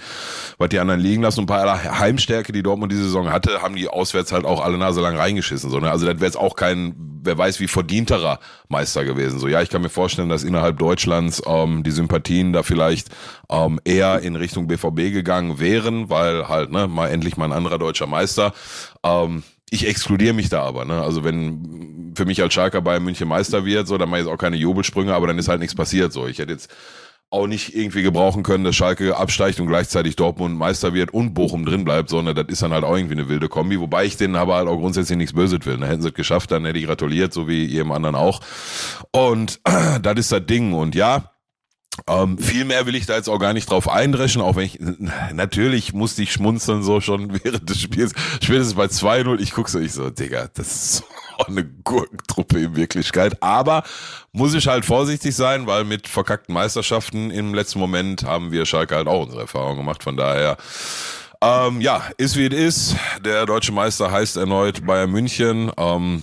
was 0.56 0.70
die 0.70 0.78
anderen 0.78 1.00
liegen 1.00 1.20
lassen. 1.20 1.40
Und 1.40 1.46
bei 1.46 1.58
aller 1.58 1.98
Heimstärke, 1.98 2.52
die 2.52 2.62
Dortmund 2.62 2.90
diese 2.90 3.04
Saison 3.04 3.30
hatte, 3.30 3.60
haben 3.60 3.76
die 3.76 3.86
auswärts 3.86 4.32
halt 4.32 4.46
auch 4.46 4.62
alle 4.64 4.78
Nase 4.78 5.02
lang 5.02 5.14
reingeschissen. 5.14 5.68
So, 5.68 5.78
ne? 5.78 5.90
Also 5.90 6.06
das 6.06 6.14
wäre 6.14 6.24
jetzt 6.24 6.38
auch 6.38 6.56
kein, 6.56 6.94
wer 7.22 7.36
weiß, 7.36 7.60
wie 7.60 7.68
verdienterer 7.68 8.38
Meister 8.70 9.04
gewesen. 9.04 9.38
So, 9.38 9.46
ja, 9.46 9.60
ich 9.60 9.68
kann 9.68 9.82
mir 9.82 9.90
vorstellen, 9.90 10.30
dass 10.30 10.42
innerhalb 10.42 10.78
Deutschlands 10.78 11.42
ähm, 11.44 11.82
die 11.82 11.90
Sympathien 11.90 12.54
da 12.54 12.62
vielleicht 12.62 13.10
ähm, 13.50 13.78
eher 13.84 14.20
in 14.20 14.36
Richtung 14.36 14.68
BVB 14.68 15.12
gegangen 15.12 15.60
wären, 15.60 16.08
weil 16.08 16.48
halt, 16.48 16.72
ne, 16.72 16.88
mal 16.88 17.08
endlich 17.08 17.36
mal 17.36 17.44
ein 17.44 17.52
anderer 17.52 17.78
deutscher 17.78 18.06
Meister. 18.06 18.54
Ähm, 19.02 19.42
ich 19.70 19.87
exkludiere 19.87 20.34
mich 20.34 20.48
da 20.48 20.62
aber, 20.62 20.84
ne? 20.84 21.02
Also 21.02 21.25
wenn 21.25 22.12
für 22.16 22.25
mich 22.25 22.42
als 22.42 22.54
Schalker 22.54 22.80
Bayern 22.80 23.04
München 23.04 23.28
Meister 23.28 23.64
wird, 23.64 23.87
so, 23.87 23.98
dann 23.98 24.08
mache 24.08 24.20
ich 24.20 24.26
jetzt 24.26 24.34
auch 24.34 24.38
keine 24.38 24.56
Jubelsprünge, 24.56 25.14
aber 25.14 25.26
dann 25.26 25.38
ist 25.38 25.48
halt 25.48 25.60
nichts 25.60 25.75
passiert. 25.75 26.12
So, 26.12 26.26
ich 26.26 26.38
hätte 26.38 26.52
jetzt 26.52 26.70
auch 27.30 27.46
nicht 27.46 27.76
irgendwie 27.76 28.02
gebrauchen 28.02 28.42
können, 28.42 28.64
dass 28.64 28.75
Schalke 28.75 29.16
absteigt 29.16 29.60
und 29.60 29.66
gleichzeitig 29.66 30.16
Dortmund 30.16 30.56
Meister 30.56 30.94
wird 30.94 31.12
und 31.12 31.34
Bochum 31.34 31.66
drin 31.66 31.84
bleibt, 31.84 32.08
sondern 32.08 32.34
das 32.34 32.46
ist 32.48 32.62
dann 32.62 32.72
halt 32.72 32.84
auch 32.84 32.96
irgendwie 32.96 33.14
eine 33.14 33.28
wilde 33.28 33.48
Kombi, 33.48 33.78
wobei 33.78 34.06
ich 34.06 34.16
denen 34.16 34.34
aber 34.34 34.56
halt 34.56 34.66
auch 34.66 34.78
grundsätzlich 34.78 35.18
nichts 35.18 35.34
Böses 35.34 35.60
will. 35.66 35.76
Ne? 35.76 35.87
Hätten 35.87 36.00
sie 36.00 36.08
es 36.08 36.14
geschafft, 36.14 36.50
dann 36.50 36.64
hätte 36.64 36.78
ich 36.78 36.87
gratuliert, 36.87 37.34
so 37.34 37.46
wie 37.46 37.64
jedem 37.64 37.92
anderen 37.92 38.14
auch. 38.14 38.40
Und 39.12 39.60
das 40.02 40.18
ist 40.18 40.32
das 40.32 40.46
Ding. 40.46 40.72
Und 40.72 40.94
ja, 40.94 41.32
ähm, 42.06 42.38
viel 42.38 42.64
mehr 42.64 42.86
will 42.86 42.94
ich 42.94 43.06
da 43.06 43.16
jetzt 43.16 43.28
auch 43.28 43.38
gar 43.38 43.52
nicht 43.52 43.70
drauf 43.70 43.88
eindreschen, 43.88 44.42
auch 44.42 44.56
wenn 44.56 44.66
ich, 44.66 44.78
natürlich 45.32 45.92
musste 45.92 46.22
ich 46.22 46.32
schmunzeln 46.32 46.82
so 46.82 47.00
schon 47.00 47.32
während 47.44 47.68
des 47.68 47.80
Spiels. 47.80 48.12
Spätestens 48.42 48.74
bei 48.74 48.86
2-0, 48.86 49.40
ich 49.40 49.52
gucke 49.52 49.70
so, 49.70 49.78
ich 49.78 49.92
so, 49.92 50.10
Digga, 50.10 50.48
das 50.54 50.66
ist 50.68 50.96
so 50.96 51.04
eine 51.46 51.64
Gurkentruppe 51.64 52.60
in 52.60 52.76
Wirklichkeit. 52.76 53.42
Aber 53.42 53.82
muss 54.32 54.54
ich 54.54 54.66
halt 54.66 54.84
vorsichtig 54.84 55.34
sein, 55.34 55.66
weil 55.66 55.84
mit 55.84 56.08
verkackten 56.08 56.54
Meisterschaften 56.54 57.30
im 57.30 57.54
letzten 57.54 57.78
Moment 57.78 58.24
haben 58.24 58.52
wir 58.52 58.66
Schalke 58.66 58.96
halt 58.96 59.08
auch 59.08 59.24
unsere 59.24 59.42
Erfahrung 59.42 59.76
gemacht. 59.76 60.02
Von 60.02 60.16
daher, 60.16 60.56
ähm, 61.40 61.80
ja, 61.80 62.02
ist 62.16 62.36
wie 62.36 62.46
es 62.46 62.54
ist. 62.54 62.96
Der 63.24 63.46
deutsche 63.46 63.72
Meister 63.72 64.10
heißt 64.10 64.36
erneut 64.36 64.84
Bayern 64.84 65.10
München. 65.10 65.70
Ähm, 65.76 66.22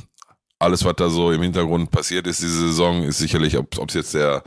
alles, 0.60 0.84
was 0.86 0.96
da 0.96 1.10
so 1.10 1.32
im 1.32 1.42
Hintergrund 1.42 1.92
passiert 1.92 2.28
ist 2.28 2.42
diese 2.42 2.68
Saison, 2.68 3.04
ist 3.04 3.18
sicherlich, 3.18 3.58
ob 3.58 3.74
es 3.88 3.94
jetzt 3.94 4.14
der 4.14 4.44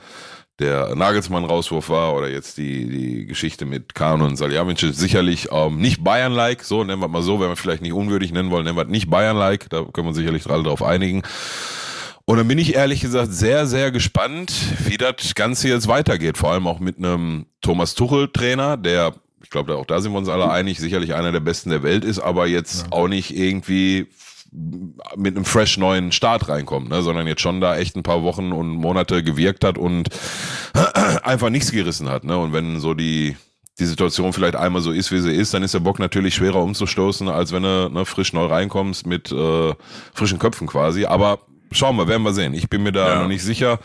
der 0.59 0.95
Nagelsmann-Rauswurf 0.95 1.88
war 1.88 2.15
oder 2.15 2.29
jetzt 2.29 2.59
die, 2.59 2.88
die 2.88 3.27
Geschichte 3.27 3.65
mit 3.65 3.95
Kahn 3.95 4.23
und 4.23 4.37
Salihamidzic 4.37 4.95
sicherlich 4.95 5.49
ähm, 5.53 5.79
nicht 5.79 6.03
Bayern-like, 6.03 6.65
so 6.65 6.83
nennen 6.83 7.00
wir 7.00 7.09
mal 7.09 7.23
so, 7.23 7.41
wenn 7.41 7.49
wir 7.49 7.57
vielleicht 7.57 7.83
nicht 7.83 7.93
unwürdig 7.93 8.33
nennen 8.33 8.50
wollen, 8.50 8.65
nennen 8.65 8.77
wir 8.77 8.85
nicht 8.85 9.09
Bayern-like, 9.09 9.71
da 9.71 9.85
können 9.85 10.09
wir 10.09 10.15
sicherlich 10.15 10.49
alle 10.49 10.65
drauf 10.65 10.83
einigen. 10.83 11.23
Und 12.25 12.37
dann 12.37 12.49
bin 12.49 12.59
ich 12.59 12.75
ehrlich 12.75 13.00
gesagt 13.00 13.33
sehr, 13.33 13.67
sehr 13.67 13.91
gespannt, 13.91 14.53
wie 14.85 14.99
das 14.99 15.35
Ganze 15.35 15.69
jetzt 15.69 15.88
weitergeht. 15.88 16.37
Vor 16.37 16.53
allem 16.53 16.67
auch 16.67 16.79
mit 16.79 16.99
einem 16.99 17.47
Thomas 17.62 17.95
Tuchel-Trainer, 17.95 18.77
der, 18.77 19.15
ich 19.43 19.49
glaube, 19.49 19.77
auch 19.77 19.87
da 19.87 20.00
sind 20.00 20.12
wir 20.12 20.19
uns 20.19 20.29
alle 20.29 20.50
einig, 20.50 20.79
sicherlich 20.79 21.15
einer 21.15 21.33
der 21.33 21.41
besten 21.41 21.71
der 21.71 21.83
Welt 21.83 22.05
ist, 22.05 22.19
aber 22.19 22.47
jetzt 22.47 22.83
ja. 22.83 22.93
auch 22.93 23.09
nicht 23.09 23.35
irgendwie 23.35 24.09
mit 24.50 25.37
einem 25.37 25.45
fresh 25.45 25.76
neuen 25.76 26.12
Start 26.12 26.49
reinkommt, 26.49 26.88
ne, 26.88 27.02
sondern 27.02 27.26
jetzt 27.26 27.43
schon 27.43 27.61
da 27.61 27.76
echt 27.76 27.97
ein 27.97 28.02
paar 28.02 28.23
Wochen 28.23 28.52
und 28.52 28.71
Monate 28.71 29.23
gewirkt 29.23 29.64
hat 29.64 29.76
und 29.76 30.09
einfach 31.23 31.50
nichts 31.50 31.71
gerissen 31.71 32.09
hat. 32.09 32.25
Ne? 32.25 32.37
Und 32.37 32.52
wenn 32.52 32.81
so 32.81 32.95
die, 32.95 33.37
die 33.78 33.85
Situation 33.85 34.33
vielleicht 34.33 34.57
einmal 34.57 34.81
so 34.81 34.90
ist, 34.90 35.13
wie 35.13 35.21
sie 35.21 35.32
ist, 35.32 35.52
dann 35.52 35.63
ist 35.63 35.75
der 35.75 35.80
Bock 35.80 35.99
natürlich 35.99 36.34
schwerer 36.34 36.63
umzustoßen, 36.63 37.28
als 37.28 37.52
wenn 37.52 37.63
du 37.63 37.91
ne, 37.91 38.04
frisch 38.04 38.32
neu 38.32 38.47
reinkommst 38.47 39.06
mit 39.06 39.30
äh, 39.30 39.75
frischen 40.15 40.39
Köpfen 40.39 40.67
quasi. 40.67 41.04
Aber 41.04 41.41
schauen 41.71 41.97
wir, 41.97 42.08
werden 42.08 42.23
wir 42.23 42.32
sehen. 42.32 42.54
Ich 42.54 42.71
bin 42.71 42.82
mir 42.82 42.93
da 42.93 43.08
ja. 43.08 43.21
noch 43.21 43.28
nicht 43.28 43.43
sicher. 43.43 43.78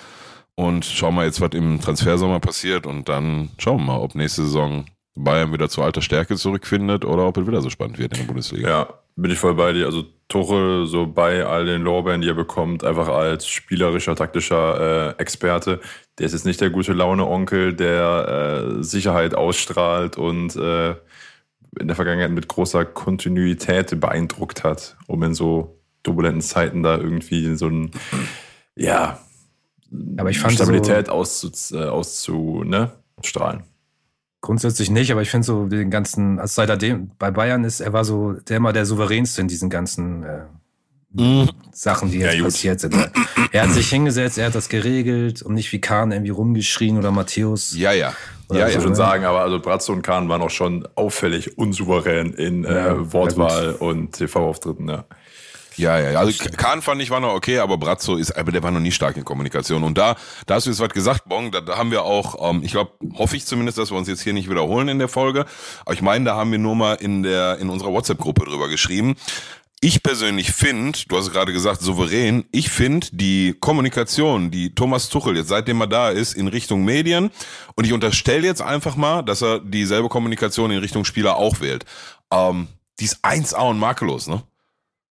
Und 0.55 0.85
schauen 0.85 1.15
wir 1.15 1.25
jetzt, 1.25 1.41
was 1.41 1.51
im 1.53 1.81
Transfersommer 1.81 2.39
passiert. 2.39 2.85
Und 2.85 3.09
dann 3.09 3.49
schauen 3.57 3.79
wir 3.79 3.85
mal, 3.85 3.99
ob 3.99 4.15
nächste 4.15 4.43
Saison 4.43 4.85
Bayern 5.15 5.51
wieder 5.51 5.69
zu 5.69 5.81
alter 5.81 6.01
Stärke 6.01 6.35
zurückfindet 6.37 7.05
oder 7.05 7.27
ob 7.27 7.37
es 7.37 7.47
wieder 7.47 7.61
so 7.61 7.69
spannend 7.69 7.99
wird 7.99 8.13
in 8.13 8.19
der 8.19 8.27
Bundesliga. 8.27 8.69
Ja, 8.69 8.87
bin 9.15 9.31
ich 9.31 9.39
voll 9.39 9.55
bei 9.55 9.73
dir. 9.73 9.85
Also 9.85 10.05
Tuchel, 10.27 10.87
so 10.87 11.05
bei 11.05 11.45
all 11.45 11.65
den 11.65 11.83
Lorbeeren, 11.83 12.21
die 12.21 12.29
er 12.29 12.33
bekommt, 12.33 12.83
einfach 12.83 13.07
als 13.07 13.47
spielerischer, 13.47 14.15
taktischer 14.15 15.15
äh, 15.17 15.21
Experte. 15.21 15.79
Der 16.17 16.25
ist 16.25 16.33
jetzt 16.33 16.45
nicht 16.45 16.61
der 16.61 16.69
gute 16.69 16.93
Laune-Onkel, 16.93 17.73
der 17.73 18.77
äh, 18.79 18.83
Sicherheit 18.83 19.35
ausstrahlt 19.35 20.17
und 20.17 20.55
äh, 20.55 20.91
in 21.79 21.87
der 21.87 21.95
Vergangenheit 21.95 22.31
mit 22.31 22.47
großer 22.47 22.85
Kontinuität 22.85 23.99
beeindruckt 23.99 24.63
hat, 24.63 24.95
um 25.07 25.23
in 25.23 25.33
so 25.33 25.79
turbulenten 26.03 26.41
Zeiten 26.41 26.83
da 26.83 26.97
irgendwie 26.97 27.55
so 27.55 27.67
ein, 27.67 27.91
ja, 28.75 29.19
aber 30.17 30.29
ich 30.29 30.39
fand 30.39 30.53
Stabilität 30.53 31.07
so, 31.07 31.13
auszu, 31.13 31.51
äh, 31.75 31.85
auszu, 31.85 32.63
ne, 32.63 32.91
strahlen. 33.23 33.63
Grundsätzlich 34.43 34.91
nicht, 34.91 35.09
aber 35.09 35.21
ich 35.21 35.29
finde 35.29 35.45
so 35.45 35.67
den 35.67 35.89
ganzen, 35.89 36.37
also 36.37 36.55
seit 36.55 36.67
er 36.67 36.75
dem, 36.75 37.11
bei 37.17 37.31
Bayern 37.31 37.63
ist, 37.63 37.79
er 37.79 37.93
war 37.93 38.03
so 38.03 38.33
der 38.33 38.57
immer 38.57 38.73
der 38.73 38.85
souveränste 38.85 39.39
in 39.39 39.47
diesen 39.47 39.69
ganzen 39.69 40.23
äh, 40.23 40.41
mhm. 41.13 41.49
Sachen, 41.71 42.11
die 42.11 42.19
jetzt 42.19 42.35
ja, 42.35 42.43
passiert 42.43 42.81
sind. 42.81 42.93
Er 43.53 43.63
hat 43.63 43.71
sich 43.71 43.87
hingesetzt, 43.87 44.37
er 44.37 44.47
hat 44.47 44.55
das 44.55 44.67
geregelt 44.67 45.43
und 45.43 45.53
nicht 45.53 45.71
wie 45.71 45.79
Kahn 45.79 46.11
irgendwie 46.11 46.31
rumgeschrien 46.31 46.97
oder 46.97 47.11
Matthäus. 47.11 47.73
Ja, 47.77 47.93
ja. 47.93 48.13
Ja, 48.51 48.67
ich 48.67 48.73
so, 48.73 48.79
würde 48.81 48.89
ne? 48.89 48.95
sagen, 48.97 49.23
aber 49.23 49.43
also 49.43 49.61
Bratzo 49.61 49.93
und 49.93 50.01
Kahn 50.01 50.27
waren 50.27 50.41
auch 50.41 50.49
schon 50.49 50.85
auffällig 50.95 51.57
unsouverän 51.57 52.33
in 52.33 52.65
äh, 52.65 52.75
ja, 52.75 53.13
Wortwahl 53.13 53.71
und 53.79 54.11
TV-Auftritten, 54.11 54.89
ja. 54.89 55.05
Ja, 55.77 55.99
ja, 55.99 56.19
also 56.19 56.31
Kahn 56.57 56.81
fand 56.81 57.01
ich 57.01 57.09
war 57.09 57.19
noch 57.19 57.33
okay, 57.33 57.59
aber 57.59 57.77
Brazzo 57.77 58.15
ist, 58.15 58.31
aber 58.31 58.51
der 58.51 58.63
war 58.63 58.71
noch 58.71 58.79
nie 58.79 58.91
stark 58.91 59.17
in 59.17 59.25
Kommunikation. 59.25 59.83
Und 59.83 59.97
da, 59.97 60.15
da 60.45 60.55
hast 60.55 60.65
du 60.65 60.69
jetzt 60.69 60.79
was 60.79 60.89
gesagt, 60.89 61.25
Bong, 61.25 61.51
da, 61.51 61.61
da 61.61 61.77
haben 61.77 61.91
wir 61.91 62.03
auch, 62.03 62.49
ähm, 62.49 62.61
ich 62.63 62.71
glaube, 62.71 62.91
hoffe 63.15 63.35
ich 63.35 63.45
zumindest, 63.45 63.77
dass 63.77 63.91
wir 63.91 63.97
uns 63.97 64.07
jetzt 64.07 64.21
hier 64.21 64.33
nicht 64.33 64.49
wiederholen 64.49 64.87
in 64.87 64.99
der 64.99 65.07
Folge. 65.07 65.45
Aber 65.85 65.93
ich 65.93 66.01
meine, 66.01 66.25
da 66.25 66.35
haben 66.35 66.51
wir 66.51 66.59
nur 66.59 66.75
mal 66.75 66.95
in 66.95 67.23
der, 67.23 67.57
in 67.59 67.69
unserer 67.69 67.91
WhatsApp-Gruppe 67.91 68.45
drüber 68.45 68.67
geschrieben. 68.67 69.15
Ich 69.85 70.01
persönlich 70.01 70.53
finde, 70.53 70.97
du 71.09 71.17
hast 71.17 71.33
gerade 71.33 71.51
gesagt, 71.51 71.81
souverän, 71.81 72.45
ich 72.53 72.69
finde 72.69 73.07
die 73.11 73.53
Kommunikation, 73.59 74.49
die 74.49 74.73
Thomas 74.73 75.09
Tuchel 75.09 75.35
jetzt 75.35 75.49
seitdem 75.49 75.81
er 75.81 75.87
da 75.87 76.09
ist, 76.09 76.35
in 76.35 76.47
Richtung 76.47 76.85
Medien, 76.85 77.31
und 77.75 77.85
ich 77.85 77.91
unterstelle 77.91 78.47
jetzt 78.47 78.61
einfach 78.61 78.95
mal, 78.95 79.23
dass 79.23 79.41
er 79.41 79.59
dieselbe 79.59 80.07
Kommunikation 80.07 80.71
in 80.71 80.77
Richtung 80.77 81.03
Spieler 81.03 81.35
auch 81.35 81.59
wählt. 81.59 81.83
Ähm, 82.31 82.69
die 83.01 83.03
ist 83.03 83.25
1A 83.25 83.69
und 83.69 83.77
makellos, 83.77 84.27
ne? 84.27 84.43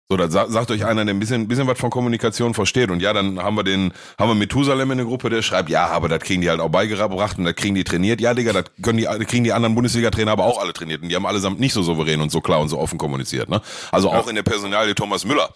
So, 0.10 0.18
da 0.18 0.30
sagt 0.30 0.70
euch 0.70 0.86
einer, 0.86 1.06
der 1.06 1.14
ein 1.14 1.20
bisschen, 1.20 1.48
bisschen 1.48 1.66
was 1.66 1.80
von 1.80 1.90
Kommunikation 1.90 2.54
versteht. 2.54 2.92
Und 2.92 3.02
ja, 3.02 3.14
dann 3.14 3.42
haben 3.42 3.56
wir 3.56 3.64
den, 3.64 3.94
haben 4.20 4.30
wir 4.30 4.36
Methusalem 4.36 4.92
in 4.92 4.98
der 4.98 5.08
Gruppe, 5.08 5.30
der 5.30 5.42
schreibt, 5.42 5.70
ja, 5.70 5.88
aber 5.88 6.10
das 6.10 6.20
kriegen 6.20 6.42
die 6.42 6.50
halt 6.50 6.60
auch 6.60 6.70
beigebracht 6.70 7.38
und 7.38 7.46
das 7.46 7.56
kriegen 7.56 7.74
die 7.74 7.86
trainiert. 7.86 8.20
Ja, 8.20 8.34
Digga, 8.34 8.52
das 8.52 8.66
können 8.82 8.98
die, 8.98 9.06
kriegen 9.26 9.46
die 9.46 9.54
anderen 9.54 9.76
Bundesliga-Trainer 9.76 10.32
aber 10.32 10.44
auch 10.44 10.60
alle 10.60 10.74
trainiert. 10.74 11.02
Und 11.02 11.10
die 11.10 11.16
haben 11.16 11.26
allesamt 11.26 11.60
nicht 11.60 11.74
so 11.74 11.82
souverän 11.82 12.20
und 12.20 12.32
so 12.32 12.42
klar 12.42 12.60
und 12.60 12.70
so 12.70 12.80
offen 12.80 12.98
kommuniziert, 12.98 13.50
ne? 13.50 13.62
Also 13.92 14.12
auch 14.12 14.28
in 14.28 14.36
der 14.36 14.44
Personalie 14.44 14.94
Thomas 14.94 15.26
Müller 15.26 15.50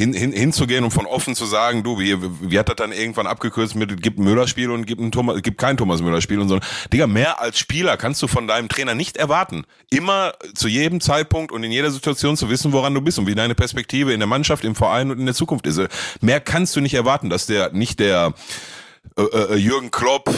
hin, 0.00 0.12
hin, 0.12 0.32
hinzugehen 0.32 0.84
und 0.84 0.92
von 0.92 1.06
offen 1.06 1.34
zu 1.34 1.44
sagen, 1.44 1.82
du, 1.82 1.98
wie, 1.98 2.16
wie 2.48 2.58
hat 2.58 2.68
das 2.68 2.76
dann 2.76 2.92
irgendwann 2.92 3.26
abgekürzt 3.26 3.74
mit, 3.74 4.00
gibt 4.00 4.18
ein 4.18 4.24
Müller-Spiel 4.24 4.70
und 4.70 4.86
gibt, 4.86 5.00
ein 5.00 5.10
Thomas, 5.10 5.42
gibt 5.42 5.58
kein 5.58 5.76
Thomas 5.76 6.00
Müller-Spiel 6.00 6.38
und 6.38 6.48
so. 6.48 6.60
Digga, 6.92 7.08
mehr 7.08 7.40
als 7.40 7.58
Spieler 7.58 7.96
kannst 7.96 8.22
du 8.22 8.28
von 8.28 8.46
deinem 8.46 8.68
Trainer 8.68 8.94
nicht 8.94 9.16
erwarten. 9.16 9.64
Immer 9.90 10.34
zu 10.54 10.68
jedem 10.68 11.00
Zeitpunkt 11.00 11.50
und 11.50 11.64
in 11.64 11.72
jeder 11.72 11.90
Situation 11.90 12.36
zu 12.36 12.48
wissen, 12.48 12.72
woran 12.72 12.94
du 12.94 13.00
bist 13.00 13.18
und 13.18 13.26
wie 13.26 13.34
deine 13.34 13.56
Perspektive 13.56 14.12
in 14.12 14.20
der 14.20 14.28
Mannschaft, 14.28 14.64
im 14.64 14.76
Verein 14.76 15.10
und 15.10 15.18
in 15.18 15.26
der 15.26 15.34
Zukunft 15.34 15.66
ist. 15.66 15.80
Mehr 16.20 16.40
kannst 16.40 16.76
du 16.76 16.80
nicht 16.80 16.94
erwarten, 16.94 17.28
dass 17.28 17.46
der 17.46 17.72
nicht 17.72 17.98
der 17.98 18.34
äh, 19.16 19.22
äh, 19.22 19.56
Jürgen 19.56 19.90
Klopp, 19.90 20.30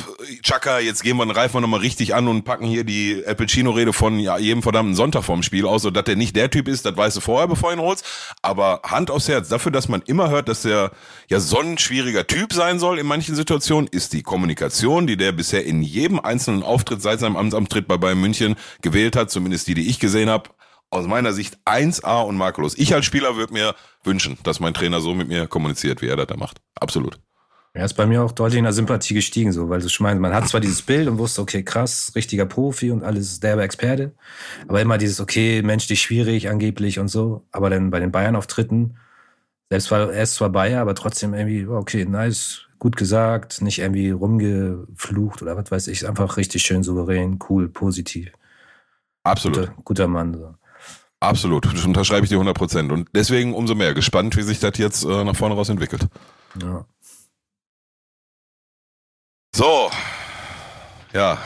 Chaka, 0.42 0.78
jetzt 0.78 1.02
gehen 1.02 1.16
wir 1.16 1.24
den 1.24 1.30
Reifen 1.30 1.60
nochmal 1.60 1.80
richtig 1.80 2.14
an 2.14 2.28
und 2.28 2.44
packen 2.44 2.66
hier 2.66 2.84
die 2.84 3.24
Applecino-Rede 3.24 3.92
von 3.92 4.18
ja, 4.18 4.38
jedem 4.38 4.62
verdammten 4.62 4.94
Sonntag 4.94 5.24
vorm 5.24 5.42
Spiel 5.42 5.66
aus, 5.66 5.82
so 5.82 5.90
dass 5.90 6.04
der 6.04 6.16
nicht 6.16 6.36
der 6.36 6.50
Typ 6.50 6.68
ist, 6.68 6.86
das 6.86 6.96
weißt 6.96 7.16
du 7.16 7.20
vorher, 7.20 7.48
bevor 7.48 7.70
du 7.70 7.78
ihn 7.78 7.82
holst. 7.82 8.04
Aber 8.42 8.80
Hand 8.84 9.10
aufs 9.10 9.28
Herz, 9.28 9.48
dafür, 9.48 9.72
dass 9.72 9.88
man 9.88 10.02
immer 10.02 10.30
hört, 10.30 10.48
dass 10.48 10.62
der 10.62 10.92
ja 11.28 11.40
so 11.40 11.60
ein 11.60 11.78
schwieriger 11.78 12.26
Typ 12.26 12.52
sein 12.52 12.78
soll 12.78 12.98
in 12.98 13.06
manchen 13.06 13.34
Situationen, 13.34 13.88
ist 13.90 14.12
die 14.12 14.22
Kommunikation, 14.22 15.06
die 15.06 15.16
der 15.16 15.32
bisher 15.32 15.64
in 15.64 15.82
jedem 15.82 16.20
einzelnen 16.20 16.62
Auftritt 16.62 17.02
seit 17.02 17.20
seinem 17.20 17.36
Amtsantritt 17.36 17.88
bei 17.88 17.96
Bayern 17.96 18.20
München 18.20 18.56
gewählt 18.82 19.16
hat, 19.16 19.30
zumindest 19.30 19.68
die, 19.68 19.74
die 19.74 19.88
ich 19.88 19.98
gesehen 19.98 20.30
habe, 20.30 20.50
aus 20.90 21.06
meiner 21.06 21.32
Sicht 21.32 21.58
1A 21.64 22.22
und 22.24 22.36
makellos. 22.36 22.76
Ich 22.76 22.94
als 22.94 23.06
Spieler 23.06 23.36
würde 23.36 23.52
mir 23.52 23.74
wünschen, 24.02 24.38
dass 24.42 24.60
mein 24.60 24.74
Trainer 24.74 25.00
so 25.00 25.14
mit 25.14 25.28
mir 25.28 25.46
kommuniziert, 25.46 26.02
wie 26.02 26.08
er 26.08 26.16
das 26.16 26.26
da 26.26 26.36
macht. 26.36 26.58
Absolut. 26.74 27.20
Ja, 27.74 27.84
ist 27.84 27.94
bei 27.94 28.06
mir 28.06 28.24
auch 28.24 28.32
deutlich 28.32 28.58
in 28.58 28.64
der 28.64 28.72
Sympathie 28.72 29.14
gestiegen, 29.14 29.52
so, 29.52 29.68
weil 29.68 29.88
schon 29.88 30.04
meinst, 30.04 30.20
man 30.20 30.34
hat 30.34 30.48
zwar 30.48 30.60
dieses 30.60 30.82
Bild 30.82 31.06
und 31.06 31.18
wusste, 31.18 31.40
okay, 31.40 31.62
krass, 31.62 32.12
richtiger 32.16 32.44
Profi 32.44 32.90
und 32.90 33.04
alles 33.04 33.38
derbe 33.38 33.62
Experte, 33.62 34.12
aber 34.66 34.80
immer 34.80 34.98
dieses, 34.98 35.20
okay, 35.20 35.62
menschlich 35.62 36.02
schwierig, 36.02 36.48
angeblich 36.48 36.98
und 36.98 37.06
so, 37.06 37.44
aber 37.52 37.70
dann 37.70 37.90
bei 37.90 38.00
den 38.00 38.10
Bayern-Auftritten, 38.10 38.96
selbst 39.70 39.92
war 39.92 40.12
er 40.12 40.22
ist 40.24 40.34
zwar 40.34 40.50
Bayer, 40.50 40.80
aber 40.80 40.96
trotzdem 40.96 41.32
irgendwie, 41.32 41.64
okay, 41.68 42.04
nice, 42.04 42.62
gut 42.80 42.96
gesagt, 42.96 43.62
nicht 43.62 43.78
irgendwie 43.78 44.10
rumgeflucht 44.10 45.40
oder 45.42 45.56
was 45.56 45.70
weiß 45.70 45.86
ich, 45.86 46.08
einfach 46.08 46.38
richtig 46.38 46.62
schön 46.62 46.82
souverän, 46.82 47.38
cool, 47.48 47.68
positiv. 47.68 48.32
Absolut. 49.22 49.58
Guter, 49.58 49.74
guter 49.84 50.08
Mann. 50.08 50.34
So. 50.34 50.54
Absolut, 51.20 51.66
das 51.66 51.84
unterschreibe 51.84 52.24
ich 52.24 52.30
dir 52.30 52.36
100 52.36 52.56
Prozent. 52.56 52.90
Und 52.90 53.08
deswegen 53.14 53.54
umso 53.54 53.74
mehr 53.74 53.92
gespannt, 53.94 54.36
wie 54.36 54.42
sich 54.42 54.58
das 54.58 54.78
jetzt 54.78 55.04
äh, 55.04 55.24
nach 55.24 55.36
vorne 55.36 55.54
raus 55.54 55.68
entwickelt. 55.68 56.08
Ja. 56.60 56.84
So, 59.60 59.90
ja. 61.12 61.36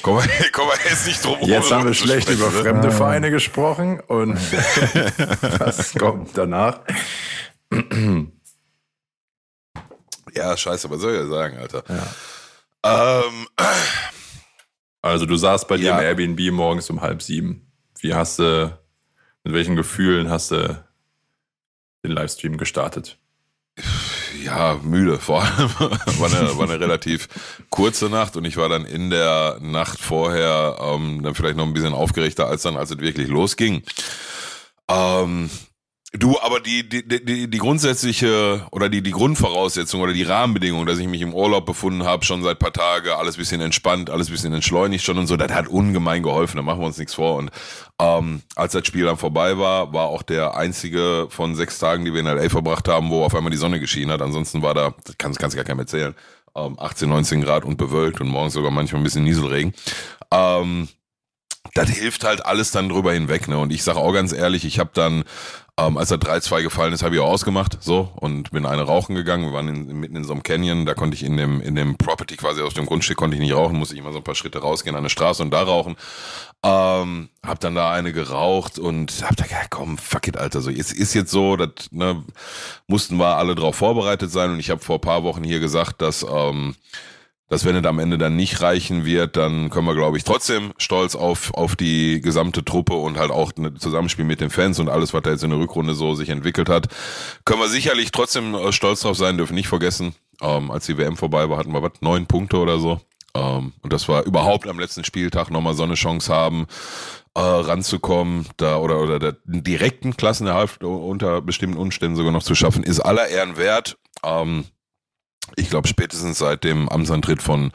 Kommen 0.00 0.24
wir, 0.24 0.50
kommen 0.52 0.70
wir 0.70 0.90
jetzt 0.90 1.06
nicht 1.06 1.22
drum 1.22 1.36
Jetzt 1.42 1.70
haben 1.70 1.84
wir 1.84 1.92
schlecht 1.92 2.22
sprechen, 2.30 2.40
über 2.40 2.50
ne? 2.50 2.62
fremde 2.62 2.90
Vereine 2.90 3.30
gesprochen 3.30 4.00
und 4.00 4.36
was 5.60 5.92
kommt 5.96 6.30
danach? 6.38 6.80
Ja, 10.32 10.56
scheiße, 10.56 10.88
was 10.88 11.00
soll 11.02 11.22
ich 11.22 11.28
sagen, 11.28 11.58
Alter? 11.58 11.84
Ähm, 12.82 13.48
Also 15.02 15.26
du 15.26 15.36
saßt 15.36 15.68
bei 15.68 15.76
dir 15.76 15.88
Ja. 15.90 15.98
im 15.98 16.04
Airbnb 16.06 16.52
morgens 16.52 16.88
um 16.88 17.02
halb 17.02 17.20
sieben. 17.20 17.70
Wie 18.00 18.14
hast 18.14 18.38
du, 18.38 18.78
mit 19.42 19.52
welchen 19.52 19.76
Gefühlen 19.76 20.30
hast 20.30 20.52
du 20.52 20.82
den 22.02 22.12
Livestream 22.12 22.56
gestartet? 22.56 23.18
Ja, 24.44 24.78
müde. 24.82 25.18
Vor 25.18 25.42
allem 25.42 25.70
war 25.78 26.32
eine, 26.32 26.56
war 26.56 26.68
eine 26.68 26.80
relativ 26.80 27.28
kurze 27.70 28.08
Nacht 28.08 28.36
und 28.36 28.44
ich 28.44 28.56
war 28.56 28.68
dann 28.68 28.84
in 28.84 29.10
der 29.10 29.58
Nacht 29.60 30.00
vorher 30.00 30.76
ähm, 30.80 31.22
dann 31.22 31.34
vielleicht 31.34 31.56
noch 31.56 31.64
ein 31.64 31.74
bisschen 31.74 31.94
aufgeregter 31.94 32.46
als 32.46 32.62
dann, 32.62 32.76
als 32.76 32.90
es 32.90 32.98
wirklich 32.98 33.28
losging. 33.28 33.82
Ähm, 34.88 35.50
du, 36.18 36.38
aber 36.40 36.60
die, 36.60 36.88
die, 36.88 37.06
die, 37.06 37.50
die 37.50 37.58
grundsätzliche 37.58 38.66
oder 38.70 38.88
die, 38.88 39.02
die 39.02 39.10
Grundvoraussetzung 39.10 40.00
oder 40.00 40.12
die 40.12 40.22
Rahmenbedingung, 40.22 40.86
dass 40.86 40.98
ich 40.98 41.08
mich 41.08 41.20
im 41.20 41.34
Urlaub 41.34 41.66
befunden 41.66 42.04
habe, 42.04 42.24
schon 42.24 42.42
seit 42.42 42.58
paar 42.58 42.72
Tage, 42.72 43.16
alles 43.16 43.36
bisschen 43.36 43.60
entspannt, 43.60 44.10
alles 44.10 44.30
bisschen 44.30 44.52
entschleunigt 44.52 45.04
schon 45.04 45.18
und 45.18 45.26
so, 45.26 45.36
das 45.36 45.52
hat 45.52 45.68
ungemein 45.68 46.22
geholfen, 46.22 46.56
da 46.56 46.62
machen 46.62 46.80
wir 46.80 46.86
uns 46.86 46.98
nichts 46.98 47.14
vor. 47.14 47.36
Und 47.36 47.50
ähm, 48.00 48.42
als 48.56 48.72
das 48.72 48.86
Spiel 48.86 49.04
dann 49.04 49.16
vorbei 49.16 49.58
war, 49.58 49.92
war 49.92 50.06
auch 50.06 50.22
der 50.22 50.56
einzige 50.56 51.26
von 51.30 51.54
sechs 51.54 51.78
Tagen, 51.78 52.04
die 52.04 52.12
wir 52.12 52.20
in 52.20 52.26
LA 52.26 52.48
verbracht 52.48 52.88
haben, 52.88 53.10
wo 53.10 53.24
auf 53.24 53.34
einmal 53.34 53.50
die 53.50 53.56
Sonne 53.56 53.80
geschienen 53.80 54.12
hat. 54.12 54.22
Ansonsten 54.22 54.62
war 54.62 54.74
da, 54.74 54.94
das 55.04 55.16
kannst, 55.18 55.40
du 55.40 55.56
gar 55.56 55.64
keinem 55.64 55.80
erzählen, 55.80 56.14
ähm, 56.56 56.78
18, 56.78 57.08
19 57.08 57.42
Grad 57.42 57.64
und 57.64 57.76
bewölkt 57.76 58.20
und 58.20 58.28
morgens 58.28 58.54
sogar 58.54 58.70
manchmal 58.70 59.00
ein 59.00 59.04
bisschen 59.04 59.24
Nieselregen. 59.24 59.74
Ähm, 60.30 60.88
das 61.74 61.90
hilft 61.90 62.24
halt 62.24 62.44
alles 62.44 62.70
dann 62.70 62.88
drüber 62.88 63.12
hinweg. 63.12 63.48
Ne? 63.48 63.58
Und 63.58 63.72
ich 63.72 63.82
sage 63.82 63.98
auch 63.98 64.12
ganz 64.12 64.32
ehrlich, 64.32 64.64
ich 64.64 64.78
habe 64.78 64.90
dann, 64.94 65.24
ähm, 65.76 65.96
als 65.96 66.10
er 66.12 66.18
3-2 66.18 66.62
gefallen 66.62 66.92
ist, 66.92 67.02
habe 67.02 67.16
ich 67.16 67.20
auch 67.20 67.30
ausgemacht 67.30 67.78
so 67.80 68.12
und 68.14 68.52
bin 68.52 68.64
eine 68.64 68.82
rauchen 68.82 69.16
gegangen. 69.16 69.46
Wir 69.46 69.52
waren 69.52 69.68
in, 69.68 69.86
mitten 69.98 70.14
in 70.14 70.22
so 70.22 70.32
einem 70.32 70.44
Canyon, 70.44 70.86
da 70.86 70.94
konnte 70.94 71.16
ich 71.16 71.24
in 71.24 71.36
dem, 71.36 71.60
in 71.60 71.74
dem 71.74 71.96
Property 71.96 72.36
quasi 72.36 72.62
aus 72.62 72.74
dem 72.74 72.86
Grundstück 72.86 73.16
konnte 73.16 73.36
ich 73.36 73.40
nicht 73.40 73.54
rauchen, 73.54 73.76
musste 73.76 73.94
ich 73.94 74.00
immer 74.00 74.12
so 74.12 74.18
ein 74.18 74.24
paar 74.24 74.36
Schritte 74.36 74.60
rausgehen 74.60 74.94
an 74.94 75.00
eine 75.00 75.10
Straße 75.10 75.42
und 75.42 75.50
da 75.50 75.62
rauchen. 75.62 75.96
Ähm, 76.62 77.28
hab 77.44 77.58
dann 77.58 77.74
da 77.74 77.92
eine 77.92 78.12
geraucht 78.12 78.78
und 78.78 79.12
hab 79.22 79.36
da 79.36 79.44
gedacht, 79.44 79.70
komm, 79.70 79.98
fuck 79.98 80.28
it, 80.28 80.36
Alter. 80.36 80.60
So, 80.60 80.70
jetzt 80.70 80.92
ist 80.92 81.12
jetzt 81.12 81.32
so, 81.32 81.56
das 81.56 81.90
ne, 81.90 82.22
mussten 82.86 83.16
wir 83.16 83.36
alle 83.36 83.56
drauf 83.56 83.74
vorbereitet 83.74 84.30
sein. 84.30 84.50
Und 84.50 84.60
ich 84.60 84.70
habe 84.70 84.80
vor 84.80 85.00
paar 85.00 85.24
Wochen 85.24 85.42
hier 85.42 85.58
gesagt, 85.58 86.00
dass 86.00 86.24
ähm, 86.28 86.76
dass 87.48 87.64
wenn 87.64 87.76
es 87.76 87.84
am 87.84 87.98
Ende 87.98 88.18
dann 88.18 88.36
nicht 88.36 88.62
reichen 88.62 89.04
wird, 89.04 89.36
dann 89.36 89.70
können 89.70 89.86
wir, 89.86 89.94
glaube 89.94 90.16
ich, 90.16 90.24
trotzdem 90.24 90.72
stolz 90.78 91.14
auf, 91.14 91.52
auf 91.54 91.76
die 91.76 92.20
gesamte 92.20 92.64
Truppe 92.64 92.94
und 92.94 93.18
halt 93.18 93.30
auch 93.30 93.52
ein 93.56 93.76
Zusammenspiel 93.76 94.24
mit 94.24 94.40
den 94.40 94.50
Fans 94.50 94.78
und 94.78 94.88
alles, 94.88 95.12
was 95.12 95.22
da 95.22 95.30
jetzt 95.30 95.44
in 95.44 95.50
der 95.50 95.58
Rückrunde 95.58 95.94
so 95.94 96.14
sich 96.14 96.30
entwickelt 96.30 96.68
hat, 96.68 96.88
können 97.44 97.60
wir 97.60 97.68
sicherlich 97.68 98.12
trotzdem 98.12 98.54
äh, 98.54 98.72
stolz 98.72 99.00
drauf 99.00 99.16
sein, 99.16 99.36
dürfen 99.36 99.54
nicht 99.54 99.68
vergessen. 99.68 100.14
Ähm, 100.40 100.70
als 100.70 100.86
die 100.86 100.98
WM 100.98 101.16
vorbei 101.16 101.48
war, 101.50 101.58
hatten 101.58 101.72
wir 101.72 101.82
was, 101.82 101.92
neun 102.00 102.26
Punkte 102.26 102.56
oder 102.58 102.78
so. 102.78 103.00
Ähm, 103.36 103.72
und 103.82 103.92
das 103.92 104.08
war 104.08 104.24
überhaupt 104.24 104.66
am 104.66 104.78
letzten 104.78 105.04
Spieltag 105.04 105.50
nochmal 105.50 105.74
so 105.74 105.82
eine 105.82 105.94
Chance 105.94 106.32
haben, 106.32 106.66
äh, 107.34 107.40
ranzukommen, 107.40 108.46
da 108.56 108.78
oder 108.78 109.00
oder 109.00 109.18
der 109.18 109.36
direkten 109.44 110.16
Klassenerhalt 110.16 110.82
unter 110.82 111.42
bestimmten 111.42 111.76
Umständen 111.76 112.16
sogar 112.16 112.32
noch 112.32 112.42
zu 112.42 112.54
schaffen, 112.54 112.84
ist 112.84 113.00
aller 113.00 113.28
Ehren 113.28 113.56
wert. 113.56 113.98
Ähm, 114.24 114.64
ich 115.56 115.70
glaube, 115.70 115.88
spätestens 115.88 116.38
seit 116.38 116.64
dem 116.64 116.88
Amtsantritt 116.88 117.42
von 117.42 117.72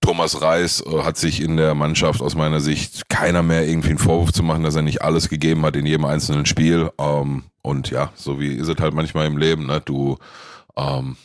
Thomas 0.00 0.40
Reis 0.40 0.80
äh, 0.86 1.02
hat 1.02 1.16
sich 1.16 1.40
in 1.40 1.56
der 1.56 1.74
Mannschaft 1.74 2.22
aus 2.22 2.34
meiner 2.34 2.60
Sicht 2.60 3.08
keiner 3.08 3.42
mehr 3.42 3.66
irgendwie 3.66 3.90
einen 3.90 3.98
Vorwurf 3.98 4.32
zu 4.32 4.42
machen, 4.42 4.62
dass 4.62 4.76
er 4.76 4.82
nicht 4.82 5.02
alles 5.02 5.28
gegeben 5.28 5.64
hat 5.64 5.76
in 5.76 5.86
jedem 5.86 6.04
einzelnen 6.04 6.46
Spiel. 6.46 6.90
Ähm, 6.98 7.44
und 7.62 7.90
ja, 7.90 8.12
so 8.14 8.40
wie 8.40 8.54
ist 8.54 8.68
es 8.68 8.76
halt 8.80 8.94
manchmal 8.94 9.26
im 9.26 9.36
Leben, 9.36 9.66
ne? 9.66 9.80
Du 9.84 10.16
ähm, 10.76 11.16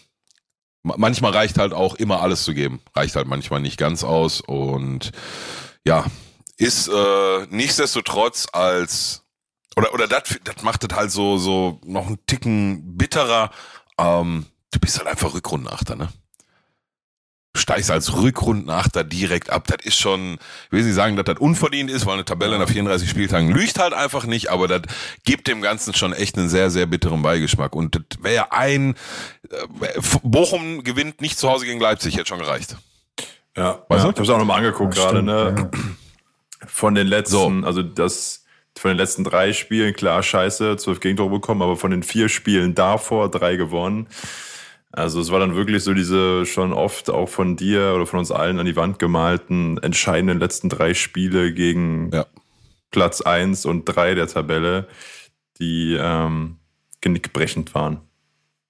ma- 0.81 0.95
manchmal 0.97 1.31
reicht 1.31 1.57
halt 1.57 1.73
auch 1.73 1.95
immer 1.95 2.21
alles 2.21 2.43
zu 2.43 2.53
geben. 2.53 2.81
Reicht 2.95 3.15
halt 3.15 3.27
manchmal 3.27 3.61
nicht 3.61 3.77
ganz 3.77 4.03
aus. 4.03 4.41
Und 4.41 5.11
ja, 5.85 6.05
ist 6.57 6.87
äh, 6.87 7.47
nichtsdestotrotz 7.49 8.47
als 8.51 9.23
oder 9.75 9.93
oder 9.93 10.07
das 10.07 10.39
macht 10.63 10.83
es 10.83 10.95
halt 10.95 11.11
so 11.11 11.37
so 11.37 11.79
noch 11.85 12.07
einen 12.07 12.25
Ticken 12.25 12.97
bitterer. 12.97 13.51
Ähm, 13.97 14.47
du 14.73 14.79
bist 14.79 14.97
halt 14.97 15.07
einfach 15.07 15.33
Rückrundenachter, 15.33 15.95
ne? 15.95 16.09
Du 17.55 17.59
steigst 17.59 17.91
als 17.91 18.15
Rückrundenachter 18.15 19.03
direkt 19.03 19.51
ab. 19.51 19.67
Das 19.67 19.85
ist 19.85 19.99
schon, 19.99 20.39
ich 20.65 20.71
will 20.71 20.83
nicht 20.83 20.95
sagen, 20.95 21.15
dass 21.15 21.25
das 21.25 21.37
unverdient 21.37 21.91
ist, 21.91 22.07
weil 22.07 22.15
eine 22.15 22.25
Tabelle 22.25 22.57
nach 22.57 22.67
34 22.67 23.07
Spieltagen 23.07 23.51
lügt 23.51 23.77
halt 23.77 23.93
einfach 23.93 24.25
nicht, 24.25 24.49
aber 24.49 24.67
das 24.67 24.81
gibt 25.23 25.47
dem 25.47 25.61
Ganzen 25.61 25.93
schon 25.93 26.13
echt 26.13 26.35
einen 26.35 26.49
sehr, 26.49 26.71
sehr 26.71 26.87
bitteren 26.87 27.21
Beigeschmack. 27.21 27.75
Und 27.75 27.93
das 27.95 28.23
wäre 28.23 28.35
ja 28.35 28.47
ein, 28.49 28.95
äh, 29.51 30.01
Bochum 30.23 30.83
gewinnt 30.83 31.21
nicht 31.21 31.37
zu 31.37 31.47
Hause 31.47 31.65
gegen 31.65 31.79
Leipzig, 31.79 32.15
hätte 32.17 32.25
schon 32.25 32.39
gereicht. 32.39 32.75
Ja, 33.55 33.83
Weißt 33.87 34.03
ja. 34.03 34.05
du? 34.05 34.09
ich 34.09 34.15
habe 34.15 34.23
es 34.23 34.29
auch 34.31 34.39
nochmal 34.39 34.57
angeguckt 34.57 34.97
Ja, 34.97 35.03
gerade, 35.03 35.21
ne? 35.21 35.55
ja. 35.55 35.69
Von 36.65 36.95
den 36.95 37.05
letzten, 37.05 37.65
also 37.65 37.83
das, 37.83 38.45
von 38.75 38.89
den 38.89 38.97
letzten 38.97 39.23
drei 39.23 39.53
Spielen, 39.53 39.93
klar, 39.93 40.23
scheiße, 40.23 40.77
zwölf 40.77 40.99
Gegentore 40.99 41.29
bekommen, 41.29 41.61
aber 41.61 41.77
von 41.77 41.91
den 41.91 42.01
vier 42.01 42.29
Spielen 42.29 42.73
davor 42.73 43.29
drei 43.29 43.57
gewonnen. 43.57 44.07
Also 44.95 45.19
es 45.19 45.31
war 45.31 45.39
dann 45.39 45.55
wirklich 45.55 45.83
so 45.83 45.95
diese 45.95 46.45
schon 46.45 46.71
oft 46.71 47.09
auch 47.09 47.27
von 47.27 47.55
dir 47.55 47.93
oder 47.95 48.05
von 48.05 48.19
uns 48.19 48.29
allen 48.29 48.59
an 48.59 48.67
die 48.67 48.75
Wand 48.75 48.99
gemalten 48.99 49.79
entscheidenden 49.79 50.39
letzten 50.39 50.69
drei 50.69 50.93
Spiele 50.93 51.51
gegen 51.51 52.11
Ja. 52.13 52.27
Platz 52.91 53.21
eins 53.21 53.65
und 53.65 53.85
drei 53.85 54.13
der 54.13 54.27
Tabelle, 54.27 54.87
die 55.59 55.97
ähm, 55.99 56.57
genickbrechend 57.01 57.73
waren. 57.73 58.01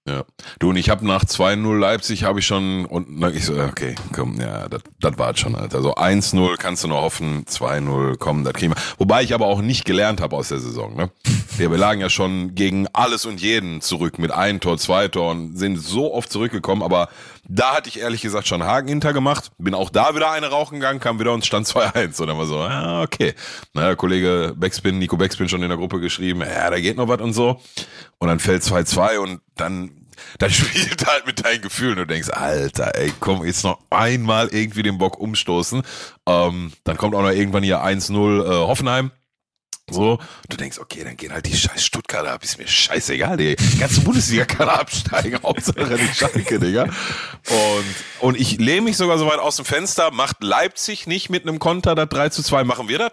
Ja. 0.07 0.23
Du, 0.59 0.69
und 0.69 0.75
ich 0.75 0.89
habe 0.89 1.05
nach 1.05 1.23
2-0 1.23 1.77
Leipzig 1.77 2.23
habe 2.23 2.39
ich 2.39 2.47
schon, 2.47 2.85
und 2.85 3.21
ich 3.35 3.45
so, 3.45 3.57
okay, 3.57 3.95
komm, 4.13 4.39
ja, 4.39 4.67
das 4.67 5.17
war 5.17 5.35
schon, 5.35 5.55
Alter. 5.55 5.77
Also 5.77 5.95
1-0 5.95 6.57
kannst 6.57 6.83
du 6.83 6.89
noch 6.89 7.01
hoffen, 7.01 7.45
2-0, 7.45 8.17
komm, 8.17 8.43
das 8.43 8.53
kriegen 8.53 8.73
wir. 8.73 8.81
Wobei 8.97 9.23
ich 9.23 9.33
aber 9.33 9.47
auch 9.47 9.61
nicht 9.61 9.85
gelernt 9.85 10.19
habe 10.19 10.35
aus 10.35 10.49
der 10.49 10.59
Saison, 10.59 10.95
ne? 10.95 11.09
Wir, 11.55 11.69
wir 11.69 11.77
lagen 11.77 12.01
ja 12.01 12.09
schon 12.09 12.55
gegen 12.55 12.87
alles 12.93 13.27
und 13.27 13.39
jeden 13.39 13.79
zurück 13.79 14.17
mit 14.17 14.31
ein 14.31 14.59
Tor, 14.59 14.79
zwei 14.79 15.07
Tor 15.07 15.29
und 15.29 15.55
sind 15.55 15.77
so 15.77 16.11
oft 16.11 16.31
zurückgekommen, 16.31 16.81
aber 16.81 17.09
da 17.47 17.75
hatte 17.75 17.89
ich 17.89 17.99
ehrlich 17.99 18.21
gesagt 18.21 18.47
schon 18.47 18.63
Haken 18.63 18.87
hinter 18.87 19.13
gemacht, 19.13 19.51
bin 19.59 19.75
auch 19.75 19.91
da 19.91 20.15
wieder 20.15 20.31
eine 20.31 20.47
rauchen 20.47 20.79
gegangen, 20.79 20.99
kam 20.99 21.19
wieder 21.19 21.31
und 21.31 21.45
stand 21.45 21.67
2-1 21.67 22.19
und 22.21 22.27
dann 22.27 22.37
war 22.39 22.47
so, 22.47 22.55
ja, 22.55 23.01
okay. 23.03 23.35
Na, 23.73 23.85
der 23.85 23.95
Kollege 23.95 24.55
Backspin, 24.57 24.97
Nico 24.97 25.15
Backspin 25.15 25.47
schon 25.47 25.61
in 25.61 25.69
der 25.69 25.77
Gruppe 25.77 25.99
geschrieben, 25.99 26.41
ja, 26.41 26.71
da 26.71 26.79
geht 26.79 26.97
noch 26.97 27.07
was 27.07 27.21
und 27.21 27.33
so. 27.33 27.61
Und 28.17 28.29
dann 28.29 28.39
fällt 28.39 28.63
2-2 28.63 29.17
und 29.17 29.41
dann, 29.55 29.91
dann 30.39 30.49
spielt 30.51 31.05
halt 31.05 31.27
mit 31.27 31.45
deinen 31.45 31.61
Gefühlen. 31.61 31.97
Du 31.97 32.07
denkst, 32.07 32.29
Alter, 32.31 32.95
ey, 32.95 33.13
komm, 33.19 33.45
jetzt 33.45 33.63
noch 33.63 33.77
einmal 33.91 34.47
irgendwie 34.47 34.81
den 34.81 34.97
Bock 34.97 35.19
umstoßen. 35.19 35.83
Ähm, 36.27 36.73
dann 36.83 36.97
kommt 36.97 37.13
auch 37.13 37.21
noch 37.21 37.29
irgendwann 37.29 37.63
hier 37.63 37.83
1-0 37.83 38.43
äh, 38.43 38.67
Hoffenheim. 38.67 39.11
So, 39.89 40.17
du 40.47 40.57
denkst, 40.57 40.79
okay, 40.79 41.03
dann 41.03 41.17
gehen 41.17 41.33
halt 41.33 41.45
die 41.45 41.55
scheiß 41.55 41.83
Stuttgarter 41.83 42.31
ab, 42.31 42.43
ist 42.43 42.57
mir 42.57 42.67
scheißegal, 42.67 43.35
die 43.35 43.55
ganze 43.77 44.01
Bundesliga 44.01 44.45
kann 44.45 44.69
absteigen, 44.69 45.39
Hauptsache 45.43 45.97
die 45.97 46.07
Schalke, 46.07 46.57
Digga. 46.57 46.83
Und, 46.83 47.85
und 48.21 48.39
ich 48.39 48.59
lehne 48.59 48.83
mich 48.83 48.95
sogar 48.95 49.17
so 49.17 49.27
weit 49.27 49.39
aus 49.39 49.57
dem 49.57 49.65
Fenster, 49.65 50.11
macht 50.11 50.41
Leipzig 50.41 51.05
nicht 51.05 51.29
mit 51.29 51.43
einem 51.43 51.59
Konter 51.59 51.95
das 51.95 52.07
3 52.09 52.29
zu 52.29 52.43
2, 52.43 52.63
machen 52.63 52.87
wir 52.87 52.97
das? 52.97 53.11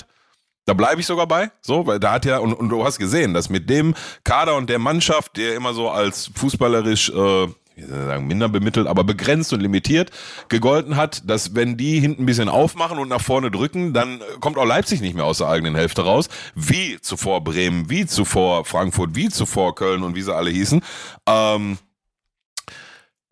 Da 0.65 0.75
bleibe 0.75 1.01
ich 1.01 1.07
sogar 1.07 1.27
bei, 1.27 1.51
so, 1.61 1.87
weil 1.87 1.99
da 1.99 2.13
hat 2.13 2.25
ja, 2.25 2.39
und, 2.39 2.53
und 2.53 2.69
du 2.69 2.85
hast 2.85 2.99
gesehen, 2.99 3.35
dass 3.35 3.49
mit 3.49 3.69
dem 3.69 3.95
Kader 4.23 4.55
und 4.55 4.71
der 4.71 4.79
Mannschaft, 4.79 5.37
der 5.37 5.57
immer 5.57 5.75
so 5.75 5.91
als 5.91 6.31
fußballerisch, 6.37 7.11
äh, 7.11 7.49
sagen, 7.87 8.27
minder 8.27 8.49
bemittelt, 8.49 8.87
aber 8.87 9.05
begrenzt 9.05 9.53
und 9.53 9.61
limitiert 9.61 10.11
gegolten 10.49 10.97
hat, 10.97 11.29
dass 11.29 11.55
wenn 11.55 11.77
die 11.77 12.01
hinten 12.01 12.23
ein 12.23 12.27
bisschen 12.27 12.49
aufmachen 12.49 12.99
und 12.99 13.09
nach 13.09 13.21
vorne 13.21 13.51
drücken, 13.51 13.93
dann 13.93 14.21
äh, 14.21 14.25
kommt 14.41 14.59
auch 14.59 14.67
Leipzig 14.67 15.01
nicht 15.01 15.15
mehr 15.15 15.25
aus 15.25 15.39
der 15.39 15.49
eigenen 15.49 15.75
Hälfte 15.75 16.03
raus, 16.03 16.29
wie 16.55 17.01
zuvor 17.01 17.43
Bremen, 17.45 17.91
wie 17.91 18.07
zuvor 18.07 18.65
Frankfurt, 18.65 19.15
wie 19.15 19.29
zuvor 19.29 19.75
Köln 19.75 20.03
und 20.03 20.15
wie 20.15 20.23
sie 20.23 20.35
alle 20.35 20.51
hießen. 20.51 20.81
Ähm, 21.27 21.79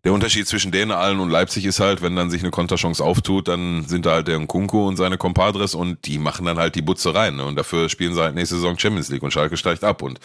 der 0.04 0.12
Unterschied 0.12 0.46
zwischen 0.46 0.70
denen 0.70 0.92
allen 0.92 1.18
und 1.18 1.28
Leipzig 1.28 1.64
ist 1.66 1.80
halt, 1.80 2.02
wenn 2.02 2.14
dann 2.14 2.30
sich 2.30 2.40
eine 2.42 2.52
Konterchance 2.52 3.04
auftut, 3.04 3.48
dann 3.48 3.84
sind 3.86 4.06
da 4.06 4.12
halt 4.12 4.28
der 4.28 4.38
Nkunku 4.38 4.86
und 4.86 4.96
seine 4.96 5.18
Compadres 5.18 5.74
und 5.74 6.06
die 6.06 6.18
machen 6.18 6.46
dann 6.46 6.56
halt 6.56 6.76
die 6.76 6.82
Butze 6.82 7.14
rein. 7.14 7.36
Ne? 7.36 7.44
Und 7.44 7.56
dafür 7.56 7.88
spielen 7.88 8.14
sie 8.14 8.22
halt 8.22 8.34
nächste 8.36 8.54
Saison 8.54 8.78
Champions 8.78 9.08
League 9.10 9.22
und 9.22 9.32
Schalke 9.32 9.56
steigt 9.56 9.82
ab. 9.82 10.02
Und 10.02 10.20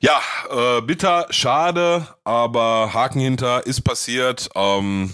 ja, 0.00 0.20
äh, 0.50 0.80
bitter, 0.82 1.26
schade, 1.30 2.06
aber 2.24 2.92
Haken 2.92 3.20
hinter 3.20 3.66
ist 3.66 3.82
passiert. 3.82 4.48
Ähm, 4.54 5.10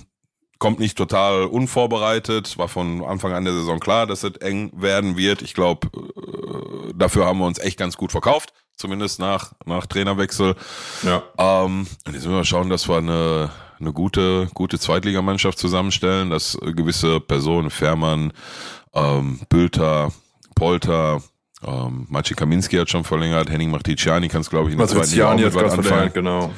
kommt 0.58 0.78
nicht 0.78 0.96
total 0.96 1.44
unvorbereitet. 1.44 2.58
War 2.58 2.68
von 2.68 3.04
Anfang 3.04 3.32
an 3.32 3.44
der 3.44 3.54
Saison 3.54 3.80
klar, 3.80 4.06
dass 4.06 4.22
es 4.22 4.36
eng 4.36 4.70
werden 4.74 5.16
wird. 5.16 5.42
Ich 5.42 5.54
glaube, 5.54 5.88
äh, 5.96 6.92
dafür 6.94 7.26
haben 7.26 7.38
wir 7.38 7.46
uns 7.46 7.58
echt 7.58 7.78
ganz 7.78 7.96
gut 7.96 8.12
verkauft. 8.12 8.52
Zumindest 8.76 9.18
nach, 9.18 9.52
nach 9.66 9.86
Trainerwechsel. 9.86 10.54
Ja. 11.02 11.22
Ähm, 11.38 11.86
und 12.06 12.14
jetzt 12.14 12.24
müssen 12.24 12.36
wir 12.36 12.44
schauen, 12.44 12.70
dass 12.70 12.88
wir 12.88 12.96
eine 12.96 13.50
eine 13.80 13.92
gute, 13.92 14.48
gute 14.54 14.78
Zweitligamannschaft 14.78 15.58
zusammenstellen, 15.58 16.30
dass 16.30 16.58
gewisse 16.60 17.20
Personen, 17.20 17.70
Fährmann, 17.70 18.32
ähm, 18.94 19.40
Bülter, 19.48 20.12
Polter, 20.54 21.22
ähm, 21.66 22.06
Maciej 22.08 22.36
Kaminski 22.36 22.76
hat 22.76 22.90
schon 22.90 23.04
verlängert, 23.04 23.50
Henning 23.50 23.70
Marticiani 23.70 24.28
kann 24.28 24.40
es, 24.40 24.50
glaube 24.50 24.68
ich, 24.68 24.72
in 24.72 24.78
der 24.78 24.88
zweiten 24.88 25.42
mit 25.42 25.54
was 25.54 25.72
anfangen. 25.72 26.12
Genau. 26.12 26.50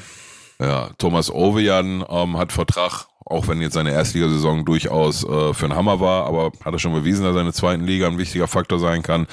Ja, 0.60 0.90
Thomas 0.98 1.30
Ovejan 1.30 2.04
ähm, 2.08 2.36
hat 2.36 2.52
Vertrag, 2.52 3.06
auch 3.24 3.48
wenn 3.48 3.60
jetzt 3.60 3.74
seine 3.74 3.90
Erstligasaison 3.90 4.64
durchaus 4.64 5.24
äh, 5.24 5.54
für 5.54 5.64
einen 5.66 5.74
Hammer 5.74 5.98
war, 5.98 6.26
aber 6.26 6.52
hat 6.64 6.72
er 6.72 6.78
schon 6.78 6.92
bewiesen, 6.92 7.24
dass 7.24 7.34
er 7.34 7.40
in 7.40 7.46
der 7.46 7.54
zweiten 7.54 7.84
Liga 7.84 8.06
ein 8.06 8.18
wichtiger 8.18 8.46
Faktor 8.46 8.78
sein 8.78 9.02
kann. 9.02 9.26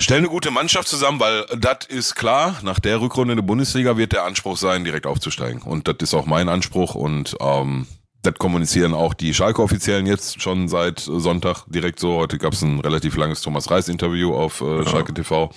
Stell 0.00 0.18
eine 0.18 0.28
gute 0.28 0.50
Mannschaft 0.50 0.88
zusammen, 0.88 1.20
weil 1.20 1.44
das 1.58 1.86
ist 1.88 2.14
klar, 2.14 2.56
nach 2.62 2.80
der 2.80 3.02
Rückrunde 3.02 3.32
in 3.32 3.36
der 3.36 3.44
Bundesliga 3.44 3.98
wird 3.98 4.12
der 4.12 4.24
Anspruch 4.24 4.56
sein, 4.56 4.82
direkt 4.82 5.06
aufzusteigen. 5.06 5.60
Und 5.60 5.88
das 5.88 5.96
ist 6.00 6.14
auch 6.14 6.24
mein 6.24 6.48
Anspruch 6.48 6.94
und 6.94 7.36
ähm, 7.38 7.86
das 8.22 8.34
kommunizieren 8.34 8.92
auch 8.94 9.14
die 9.14 9.32
Schalke-Offiziellen 9.34 10.06
jetzt 10.06 10.42
schon 10.42 10.68
seit 10.68 11.00
Sonntag 11.00 11.64
direkt 11.68 11.98
so. 12.00 12.16
Heute 12.16 12.38
gab 12.38 12.52
es 12.52 12.62
ein 12.62 12.80
relativ 12.80 13.16
langes 13.16 13.40
Thomas 13.40 13.70
Reis-Interview 13.70 14.34
auf 14.34 14.60
äh, 14.60 14.84
Schalke 14.86 15.14
TV. 15.14 15.50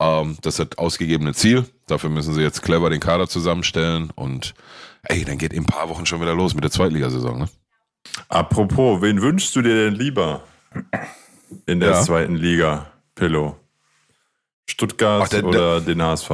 Ähm, 0.00 0.36
das 0.42 0.58
ist 0.58 0.70
das 0.72 0.78
ausgegebene 0.78 1.32
Ziel. 1.34 1.64
Dafür 1.86 2.10
müssen 2.10 2.34
sie 2.34 2.42
jetzt 2.42 2.62
clever 2.62 2.90
den 2.90 3.00
Kader 3.00 3.28
zusammenstellen 3.28 4.10
und 4.14 4.54
ey, 5.04 5.24
dann 5.24 5.38
geht 5.38 5.52
in 5.52 5.62
ein 5.62 5.66
paar 5.66 5.88
Wochen 5.88 6.04
schon 6.06 6.20
wieder 6.20 6.34
los 6.34 6.54
mit 6.54 6.64
der 6.64 6.70
Zweitligasaison. 6.70 7.38
Ne? 7.38 7.48
Apropos, 8.28 9.00
wen 9.02 9.22
wünschst 9.22 9.54
du 9.56 9.62
dir 9.62 9.74
denn 9.84 9.94
lieber 9.94 10.42
in 11.66 11.80
der 11.80 11.90
Ja. 11.92 12.02
zweiten 12.02 12.34
Liga, 12.36 12.86
Pillow? 13.14 13.56
Stuttgart 14.66 15.22
Ach, 15.24 15.28
der- 15.28 15.40
der- 15.42 15.48
oder 15.48 15.80
den 15.80 16.02
HSV? 16.02 16.30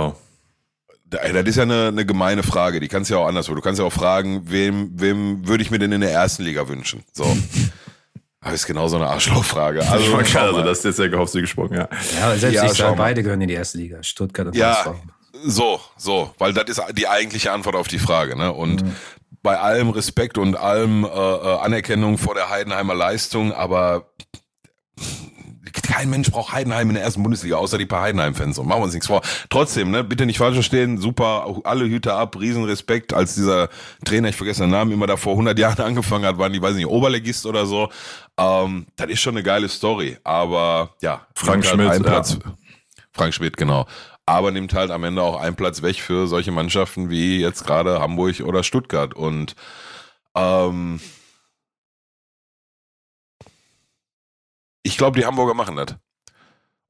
Das 1.10 1.46
ist 1.46 1.56
ja 1.56 1.64
eine, 1.64 1.88
eine 1.88 2.06
gemeine 2.06 2.42
Frage. 2.42 2.80
Die 2.80 2.88
kannst 2.88 3.10
du 3.10 3.14
ja 3.14 3.20
auch 3.20 3.26
anderswo. 3.26 3.54
Du 3.54 3.60
kannst 3.60 3.78
ja 3.80 3.84
auch 3.84 3.92
fragen, 3.92 4.42
wem, 4.50 4.90
wem 4.94 5.46
würde 5.46 5.62
ich 5.62 5.70
mir 5.70 5.78
denn 5.78 5.92
in 5.92 6.00
der 6.00 6.12
ersten 6.12 6.44
Liga 6.44 6.68
wünschen? 6.68 7.02
So. 7.12 7.24
Aber 8.42 8.54
ist 8.54 8.66
genau 8.66 8.88
so 8.88 8.96
eine 8.96 9.06
Arschlochfrage. 9.08 9.80
Also, 9.86 10.16
Also, 10.16 10.38
also 10.38 10.62
das 10.62 10.78
ist 10.78 10.84
jetzt 10.84 10.96
sehr 10.96 11.08
gehofft 11.10 11.34
gesprochen, 11.34 11.74
ja. 11.74 11.88
Ja, 12.18 12.36
selbst 12.36 12.54
Ja, 12.54 12.64
ich 12.64 12.72
sage, 12.72 12.96
beide 12.96 13.22
gehören 13.22 13.40
in 13.42 13.48
die 13.48 13.54
erste 13.54 13.76
Liga. 13.76 14.02
Stuttgart 14.02 14.46
und 14.46 14.56
Ja, 14.56 14.84
HSV. 14.84 14.96
so, 15.44 15.80
so, 15.98 16.34
weil 16.38 16.54
das 16.54 16.64
ist 16.70 16.82
die 16.96 17.06
eigentliche 17.06 17.52
Antwort 17.52 17.76
auf 17.76 17.88
die 17.88 17.98
Frage, 17.98 18.36
ne? 18.36 18.52
Und 18.52 18.82
bei 19.42 19.58
allem 19.58 19.90
Respekt 19.90 20.38
und 20.38 20.56
allem 20.56 21.04
äh, 21.04 21.08
äh, 21.08 21.58
Anerkennung 21.58 22.16
vor 22.18 22.34
der 22.34 22.48
Heidenheimer 22.50 22.94
Leistung, 22.94 23.52
aber 23.52 24.06
kein 26.00 26.10
Mensch 26.10 26.30
braucht 26.30 26.52
Heidenheim 26.52 26.88
in 26.88 26.94
der 26.94 27.04
ersten 27.04 27.22
Bundesliga, 27.22 27.56
außer 27.56 27.76
die 27.76 27.84
paar 27.84 28.02
Heidenheim-Fans. 28.02 28.58
Und 28.58 28.66
machen 28.66 28.80
wir 28.80 28.84
uns 28.84 28.94
nichts 28.94 29.06
vor. 29.06 29.20
Trotzdem, 29.50 29.90
ne, 29.90 30.02
bitte 30.02 30.24
nicht 30.24 30.38
falsch 30.38 30.54
verstehen, 30.54 30.98
super, 30.98 31.60
alle 31.64 31.84
Hüte 31.84 32.14
ab, 32.14 32.40
Riesenrespekt, 32.40 33.12
als 33.12 33.34
dieser 33.34 33.68
Trainer, 34.04 34.30
ich 34.30 34.36
vergesse 34.36 34.62
den 34.62 34.70
Namen, 34.70 34.92
immer 34.92 35.06
da 35.06 35.16
vor 35.16 35.32
100 35.32 35.58
Jahren 35.58 35.80
angefangen 35.84 36.24
hat, 36.24 36.38
waren 36.38 36.52
die, 36.52 36.62
weiß 36.62 36.74
nicht, 36.74 36.86
Oberlegist 36.86 37.44
oder 37.44 37.66
so. 37.66 37.90
Ähm, 38.38 38.86
das 38.96 39.10
ist 39.10 39.20
schon 39.20 39.34
eine 39.34 39.42
geile 39.42 39.68
Story, 39.68 40.16
aber 40.24 40.94
ja. 41.02 41.26
Frank 41.34 41.66
halt 41.66 41.96
Schmidt, 41.96 42.06
ja. 42.06 42.22
Frank 43.12 43.34
Schmidt, 43.34 43.56
genau. 43.56 43.86
Aber 44.24 44.50
nimmt 44.52 44.72
halt 44.72 44.90
am 44.90 45.04
Ende 45.04 45.22
auch 45.22 45.38
einen 45.38 45.56
Platz 45.56 45.82
weg 45.82 45.96
für 45.96 46.26
solche 46.26 46.52
Mannschaften 46.52 47.10
wie 47.10 47.40
jetzt 47.40 47.66
gerade 47.66 48.00
Hamburg 48.00 48.40
oder 48.40 48.62
Stuttgart. 48.62 49.12
Und 49.12 49.54
ähm, 50.34 51.00
ich 54.82 54.96
glaube, 54.96 55.18
die 55.18 55.26
Hamburger 55.26 55.54
machen 55.54 55.76
das. 55.76 55.96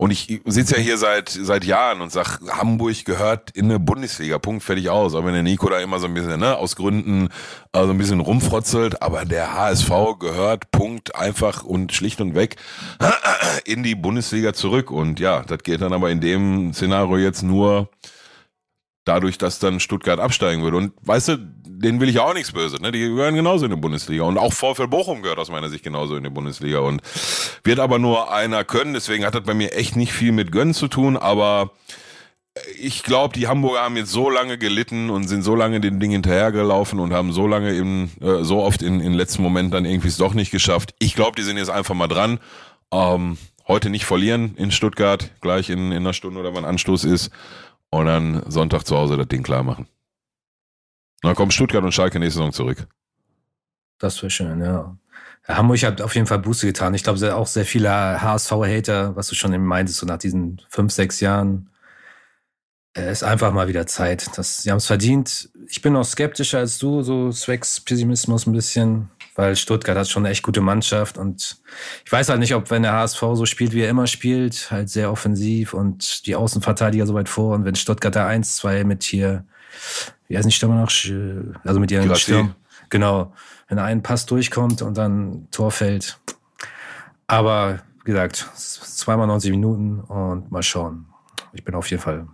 Und 0.01 0.13
ich 0.13 0.41
sitze 0.47 0.77
ja 0.77 0.81
hier 0.81 0.97
seit, 0.97 1.29
seit 1.29 1.63
Jahren 1.63 2.01
und 2.01 2.11
sag, 2.11 2.41
Hamburg 2.49 3.05
gehört 3.05 3.51
in 3.51 3.67
eine 3.67 3.79
Bundesliga, 3.79 4.39
Punkt, 4.39 4.63
fertig 4.63 4.89
aus. 4.89 5.15
Auch 5.15 5.27
wenn 5.27 5.35
der 5.35 5.43
Nico 5.43 5.69
da 5.69 5.79
immer 5.79 5.99
so 5.99 6.07
ein 6.07 6.15
bisschen, 6.15 6.41
ne, 6.41 6.57
aus 6.57 6.75
Gründen 6.75 7.29
äh, 7.75 7.85
so 7.85 7.91
ein 7.91 7.99
bisschen 7.99 8.21
rumfrotzelt, 8.21 9.03
aber 9.03 9.27
der 9.27 9.53
HSV 9.53 9.91
gehört, 10.19 10.71
Punkt, 10.71 11.15
einfach 11.15 11.65
und 11.65 11.93
schlicht 11.93 12.23
und 12.23 12.35
weg 12.35 12.57
in 13.67 13.83
die 13.83 13.95
Bundesliga 13.95 14.55
zurück. 14.55 14.91
Und 14.91 15.21
ja, 15.21 15.43
das 15.43 15.59
geht 15.65 15.83
dann 15.83 15.93
aber 15.93 16.09
in 16.11 16.23
dem 16.23 16.73
Szenario 16.73 17.19
jetzt 17.19 17.43
nur 17.43 17.91
dadurch, 19.05 19.37
dass 19.37 19.59
dann 19.59 19.81
Stuttgart 19.81 20.19
absteigen 20.19 20.63
würde. 20.63 20.79
Und 20.79 20.93
weißt 21.03 21.29
du, 21.29 21.39
denen 21.81 22.01
will 22.01 22.09
ich 22.09 22.19
auch 22.19 22.35
nichts 22.35 22.53
böse. 22.53 22.77
Ne? 22.81 22.93
Die 22.93 23.01
gehören 23.01 23.35
genauso 23.35 23.65
in 23.65 23.71
die 23.71 23.77
Bundesliga. 23.77 24.25
Und 24.25 24.39
auch 24.39 24.53
VfL 24.53 24.87
Bochum 24.87 25.23
gehört 25.23 25.39
aus 25.39 25.51
meiner 25.51 25.71
Sicht 25.71 25.83
genauso 25.83 26.17
in 26.17 26.25
die 26.25 26.31
Bundesliga. 26.31 26.81
Und 26.81 27.01
wird 27.65 27.79
aber 27.79 27.99
nur 27.99 28.33
einer 28.33 28.65
können. 28.65 28.93
Deswegen 28.93 29.25
hat 29.25 29.35
das 29.35 29.43
bei 29.43 29.55
mir 29.55 29.75
echt 29.75 29.97
nicht 29.97 30.13
viel 30.13 30.33
mit 30.33 30.53
Gönnen 30.53 30.75
zu 30.75 30.89
tun. 30.89 31.17
Aber 31.17 31.71
ich 32.79 33.03
glaube, 33.03 33.35
die 33.35 33.49
Hamburger 33.49 33.81
haben 33.81 33.97
jetzt 33.97 34.13
so 34.13 34.29
lange 34.29 34.59
gelitten 34.59 35.09
und 35.09 35.27
sind 35.27 35.43
so 35.43 35.55
lange 35.55 35.81
den 35.81 36.01
Ding 36.01 36.11
hinterhergelaufen 36.11 36.99
und 37.01 37.13
haben 37.13 37.33
so 37.33 37.47
lange 37.47 37.75
im, 37.75 38.11
äh, 38.21 38.43
so 38.43 38.63
oft 38.63 38.83
in, 38.83 39.01
in 39.01 39.15
letzten 39.15 39.43
Moment 39.43 39.73
dann 39.73 39.87
irgendwie 39.87 40.09
es 40.09 40.19
doch 40.19 40.35
nicht 40.35 40.51
geschafft. 40.51 40.95
Ich 40.99 41.15
glaube, 41.15 41.37
die 41.37 41.43
sind 41.43 41.57
jetzt 41.57 41.71
einfach 41.71 41.95
mal 41.95 42.09
dran. 42.09 42.41
Ähm, 42.93 43.39
heute 43.67 43.89
nicht 43.89 44.05
verlieren 44.05 44.55
in 44.57 44.71
Stuttgart, 44.71 45.31
gleich 45.41 45.71
in, 45.71 45.93
in 45.93 45.99
einer 45.99 46.13
Stunde 46.13 46.41
oder 46.41 46.55
wann 46.55 46.65
Anstoß 46.65 47.05
ist. 47.05 47.31
Und 47.89 48.07
dann 48.07 48.43
Sonntag 48.49 48.85
zu 48.85 48.97
Hause 48.97 49.17
das 49.17 49.29
Ding 49.29 49.43
klar 49.43 49.63
machen. 49.63 49.89
Dann 51.23 51.35
kommen 51.35 51.51
Stuttgart 51.51 51.85
und 51.85 51.93
Schalke 51.93 52.19
nächste 52.19 52.39
Saison 52.39 52.53
zurück. 52.53 52.87
Das 53.99 54.23
wäre 54.23 54.31
schön, 54.31 54.63
ja. 54.63 54.97
Hamburg 55.47 55.83
hat 55.83 56.01
auf 56.01 56.15
jeden 56.15 56.27
Fall 56.27 56.39
Buße 56.39 56.67
getan. 56.67 56.95
Ich 56.95 57.03
glaube, 57.03 57.35
auch 57.35 57.47
sehr 57.47 57.65
viele 57.65 57.91
HSV-Hater, 57.91 59.17
was 59.17 59.29
du 59.29 59.35
schon 59.35 59.53
eben 59.53 59.67
meintest, 59.67 59.99
so 59.99 60.07
nach 60.07 60.19
diesen 60.19 60.61
fünf, 60.69 60.93
sechs 60.93 61.21
Jahren, 61.21 61.71
äh, 62.97 63.11
ist 63.11 63.23
einfach 63.23 63.53
mal 63.53 63.69
wieder 63.69 63.87
Zeit. 63.87 64.37
Das, 64.37 64.63
sie 64.63 64.71
haben 64.71 64.79
es 64.79 64.87
verdient. 64.87 65.51
Ich 65.69 65.83
bin 65.83 65.93
noch 65.93 66.05
skeptischer 66.05 66.59
als 66.59 66.79
du, 66.79 67.03
so 67.03 67.31
zwecks 67.31 67.81
Pessimismus 67.81 68.47
ein 68.47 68.53
bisschen, 68.53 69.11
weil 69.35 69.57
Stuttgart 69.57 69.97
hat 69.97 70.09
schon 70.09 70.25
eine 70.25 70.33
echt 70.33 70.43
gute 70.43 70.61
Mannschaft 70.61 71.17
und 71.19 71.59
ich 72.05 72.11
weiß 72.13 72.29
halt 72.29 72.41
nicht, 72.41 72.55
ob 72.55 72.71
wenn 72.71 72.83
der 72.83 72.93
HSV 72.93 73.21
so 73.35 73.47
spielt, 73.47 73.73
wie 73.73 73.83
er 73.83 73.91
immer 73.91 74.07
spielt, 74.07 74.71
halt 74.71 74.91
sehr 74.91 75.13
offensiv 75.13 75.75
und 75.75 76.27
die 76.27 76.35
Außenverteidiger 76.35 77.07
so 77.07 77.15
weit 77.15 77.29
vor 77.29 77.55
und 77.55 77.65
wenn 77.65 77.77
Stuttgart 77.77 78.15
da 78.15 78.27
1, 78.27 78.57
2 78.57 78.85
mit 78.85 79.05
hier, 79.05 79.45
wie 80.29 80.37
heißt 80.37 80.47
nicht 80.47 80.57
Stürmer 80.57 80.77
noch, 80.77 80.91
also 81.65 81.81
mit 81.81 81.91
ihren 81.91 82.05
Girassi. 82.05 82.23
Stürm, 82.23 82.55
genau, 82.89 83.33
wenn 83.69 83.79
ein 83.79 84.03
Pass 84.03 84.27
durchkommt 84.27 84.83
und 84.83 84.97
dann 84.97 85.49
Tor 85.51 85.71
fällt. 85.71 86.19
Aber 87.27 87.81
wie 88.05 88.13
gesagt, 88.13 88.49
zweimal 88.55 89.27
90 89.27 89.51
Minuten 89.51 90.01
und 90.01 90.51
mal 90.51 90.63
schauen. 90.63 91.07
Ich 91.53 91.65
bin 91.65 91.75
auf 91.75 91.91
jeden 91.91 92.03
Fall, 92.03 92.27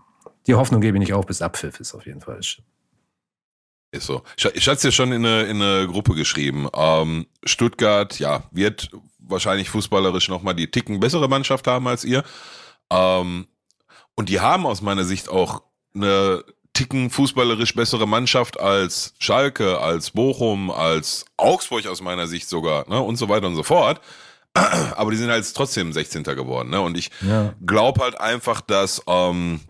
die 0.46 0.55
Hoffnung 0.55 0.81
gebe 0.81 0.96
ich 0.96 1.01
nicht 1.01 1.12
auf, 1.12 1.27
bis 1.27 1.42
Abpfiff 1.42 1.81
ist 1.81 1.94
auf 1.94 2.07
jeden 2.07 2.20
Fall. 2.20 2.38
Ist 2.38 4.07
so. 4.07 4.22
Ich, 4.37 4.44
ich 4.44 4.66
hatte 4.66 4.77
es 4.77 4.83
ja 4.83 4.90
schon 4.90 5.12
in 5.12 5.25
eine, 5.25 5.42
in 5.44 5.61
eine 5.61 5.87
Gruppe 5.87 6.14
geschrieben. 6.14 6.68
Ähm, 6.75 7.27
Stuttgart, 7.44 8.18
ja, 8.18 8.44
wird 8.51 8.90
wahrscheinlich 9.18 9.70
fußballerisch 9.70 10.29
nochmal 10.29 10.55
die 10.55 10.70
Ticken 10.70 11.01
bessere 11.01 11.29
Mannschaft 11.29 11.66
haben 11.66 11.88
als 11.88 12.05
ihr. 12.05 12.22
Ähm, 12.90 13.46
und 14.14 14.29
die 14.29 14.40
haben 14.40 14.66
aus 14.66 14.83
meiner 14.83 15.05
Sicht 15.05 15.29
auch 15.29 15.62
eine 15.94 16.44
Ticken 16.76 17.08
fußballerisch 17.08 17.74
bessere 17.74 18.06
Mannschaft 18.06 18.60
als 18.60 19.14
Schalke, 19.18 19.80
als 19.80 20.10
Bochum, 20.10 20.70
als 20.70 21.24
Augsburg 21.38 21.86
aus 21.86 22.02
meiner 22.02 22.26
Sicht 22.26 22.48
sogar, 22.50 22.86
ne, 22.88 23.00
und 23.00 23.16
so 23.16 23.30
weiter 23.30 23.46
und 23.46 23.56
so 23.56 23.62
fort. 23.62 24.00
Aber 24.54 25.10
die 25.10 25.16
sind 25.16 25.30
halt 25.30 25.50
trotzdem 25.54 25.90
16. 25.92 26.22
geworden, 26.24 26.68
ne? 26.68 26.80
Und 26.82 26.98
ich 26.98 27.10
Ja. 27.26 27.54
glaube 27.64 28.02
halt 28.02 28.20
einfach, 28.20 28.60
dass 28.60 29.02
ähm, 29.06 29.60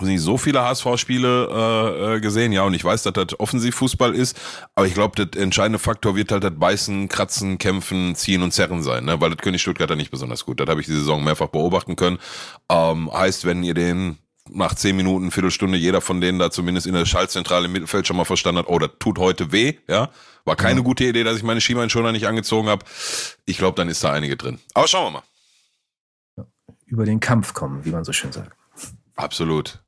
nicht 0.00 0.20
so 0.20 0.36
viele 0.36 0.62
HSV-Spiele 0.64 1.48
äh, 1.52 2.14
äh, 2.16 2.20
gesehen, 2.20 2.50
ja, 2.50 2.62
und 2.64 2.74
ich 2.74 2.82
weiß, 2.82 3.04
dass 3.04 3.12
das 3.12 3.38
Offensivfußball 3.38 4.12
ist, 4.14 4.36
aber 4.74 4.86
ich 4.86 4.94
glaube, 4.94 5.24
der 5.24 5.40
entscheidende 5.40 5.78
Faktor 5.78 6.16
wird 6.16 6.32
halt 6.32 6.42
das 6.42 6.52
Beißen, 6.56 7.08
Kratzen, 7.08 7.58
Kämpfen, 7.58 8.14
Ziehen 8.16 8.42
und 8.42 8.52
Zerren 8.52 8.82
sein, 8.82 9.04
ne? 9.04 9.20
weil 9.20 9.30
das 9.30 9.38
können 9.38 9.52
die 9.52 9.58
Stuttgarter 9.60 9.94
nicht 9.94 10.10
besonders 10.10 10.44
gut. 10.44 10.58
Das 10.58 10.68
habe 10.68 10.80
ich 10.80 10.86
die 10.86 10.94
Saison 10.94 11.22
mehrfach 11.22 11.48
beobachten 11.48 11.94
können. 11.94 12.18
Ähm, 12.68 13.12
heißt, 13.12 13.44
wenn 13.44 13.62
ihr 13.62 13.74
den 13.74 14.18
nach 14.54 14.74
zehn 14.74 14.96
Minuten, 14.96 15.30
Viertelstunde, 15.30 15.78
jeder 15.78 16.00
von 16.00 16.20
denen 16.20 16.38
da 16.38 16.50
zumindest 16.50 16.86
in 16.86 16.94
der 16.94 17.06
Schaltzentrale 17.06 17.66
im 17.66 17.72
Mittelfeld 17.72 18.06
schon 18.06 18.16
mal 18.16 18.24
verstanden 18.24 18.60
hat, 18.60 18.68
oh, 18.68 18.78
das 18.78 18.90
tut 18.98 19.18
heute 19.18 19.52
weh, 19.52 19.74
ja. 19.88 20.10
War 20.44 20.56
keine 20.56 20.82
gute 20.82 21.04
Idee, 21.04 21.22
dass 21.22 21.36
ich 21.36 21.44
meine 21.44 21.60
Schienbeinschoner 21.60 22.10
nicht 22.10 22.26
angezogen 22.26 22.68
habe. 22.68 22.84
Ich 23.44 23.58
glaube, 23.58 23.76
dann 23.76 23.88
ist 23.88 24.02
da 24.02 24.12
einige 24.12 24.36
drin. 24.36 24.58
Aber 24.74 24.88
schauen 24.88 25.12
wir 25.12 25.20
mal. 25.20 26.46
Über 26.86 27.04
den 27.04 27.20
Kampf 27.20 27.54
kommen, 27.54 27.84
wie 27.84 27.90
man 27.90 28.04
so 28.04 28.12
schön 28.12 28.32
sagt. 28.32 28.56
Absolut. 29.14 29.84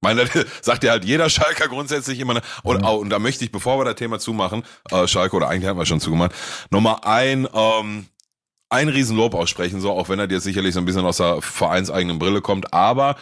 meine, 0.00 0.28
sagt 0.60 0.82
ja 0.82 0.90
halt 0.90 1.04
jeder 1.04 1.30
Schalker 1.30 1.68
grundsätzlich 1.68 2.18
immer. 2.18 2.34
Ne? 2.34 2.42
Und, 2.64 2.80
mhm. 2.80 2.88
und 2.88 3.10
da 3.10 3.20
möchte 3.20 3.44
ich, 3.44 3.52
bevor 3.52 3.78
wir 3.78 3.84
das 3.84 3.94
Thema 3.94 4.18
zumachen, 4.18 4.64
äh, 4.90 5.06
Schalke 5.06 5.36
oder 5.36 5.48
eigentlich 5.48 5.68
haben 5.68 5.78
wir 5.78 5.86
schon 5.86 6.00
zugemacht, 6.00 6.32
nochmal 6.70 6.96
ein 7.02 7.46
ähm, 7.54 8.06
ein 8.72 8.88
Riesenlob 8.88 9.34
aussprechen, 9.34 9.80
so 9.80 9.90
auch 9.90 10.08
wenn 10.08 10.18
er 10.18 10.26
dir 10.26 10.40
sicherlich 10.40 10.72
so 10.72 10.80
ein 10.80 10.86
bisschen 10.86 11.04
aus 11.04 11.18
der 11.18 11.42
vereinseigenen 11.42 12.18
Brille 12.18 12.40
kommt. 12.40 12.72
Aber 12.72 13.16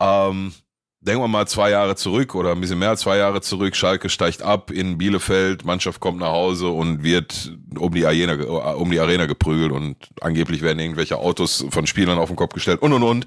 ähm, 0.00 0.52
denken 1.00 1.22
wir 1.22 1.28
mal 1.28 1.46
zwei 1.46 1.70
Jahre 1.70 1.96
zurück 1.96 2.34
oder 2.34 2.52
ein 2.52 2.60
bisschen 2.60 2.78
mehr 2.78 2.90
als 2.90 3.00
zwei 3.00 3.16
Jahre 3.16 3.40
zurück. 3.40 3.76
Schalke 3.76 4.08
steigt 4.08 4.42
ab 4.42 4.70
in 4.70 4.98
Bielefeld, 4.98 5.64
Mannschaft 5.64 6.00
kommt 6.00 6.18
nach 6.18 6.32
Hause 6.32 6.68
und 6.68 7.02
wird 7.02 7.52
um 7.78 7.94
die 7.94 8.06
Arena, 8.06 8.34
um 8.74 8.90
die 8.90 9.00
Arena 9.00 9.26
geprügelt 9.26 9.72
und 9.72 9.96
angeblich 10.20 10.62
werden 10.62 10.78
irgendwelche 10.78 11.18
Autos 11.18 11.64
von 11.70 11.86
Spielern 11.86 12.18
auf 12.18 12.28
den 12.28 12.36
Kopf 12.36 12.54
gestellt 12.54 12.82
und 12.82 12.92
und 12.92 13.02
und. 13.02 13.26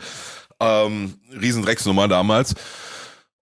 Ähm, 0.59 1.13
Riesendrecksnummer 1.39 2.07
damals. 2.09 2.53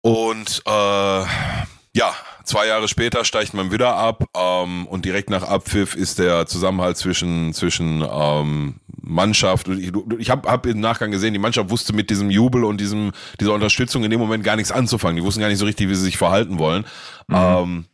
Und 0.03 0.63
äh, 0.67 0.71
ja, 0.71 2.15
Zwei 2.45 2.67
Jahre 2.67 2.89
später 2.89 3.25
steigt 3.25 3.55
man 3.55 3.73
wieder 3.73 3.97
ab 3.97 4.25
ähm, 4.37 4.87
und 4.87 5.05
direkt 5.05 5.31
nach 5.31 5.43
Abpfiff 5.43 5.95
ist 5.95 6.19
der 6.19 6.47
Zusammenhalt 6.47 6.97
zwischen 6.97 7.55
zwischen 7.55 8.07
ähm, 8.09 8.81
Mannschaft. 9.01 9.69
Ich, 9.69 9.93
ich 10.19 10.31
habe 10.31 10.51
hab 10.51 10.67
im 10.67 10.81
Nachgang 10.81 11.11
gesehen, 11.11 11.33
die 11.33 11.39
Mannschaft 11.39 11.71
wusste 11.71 11.95
mit 11.95 12.11
diesem 12.11 12.31
Jubel 12.31 12.65
und 12.65 12.81
diesem 12.81 13.13
dieser 13.41 13.55
Unterstützung 13.55 14.05
in 14.05 14.11
dem 14.11 14.21
Moment 14.21 14.45
gar 14.45 14.57
nichts 14.57 14.73
anzufangen. 14.73 15.17
Die 15.17 15.23
wussten 15.23 15.41
gar 15.41 15.49
nicht 15.49 15.59
so 15.59 15.65
richtig, 15.65 15.89
wie 15.89 15.95
sie 15.95 16.05
sich 16.05 16.19
verhalten 16.19 16.59
wollen. 16.59 16.85
Mhm. 17.29 17.37
Ähm, 17.37 17.85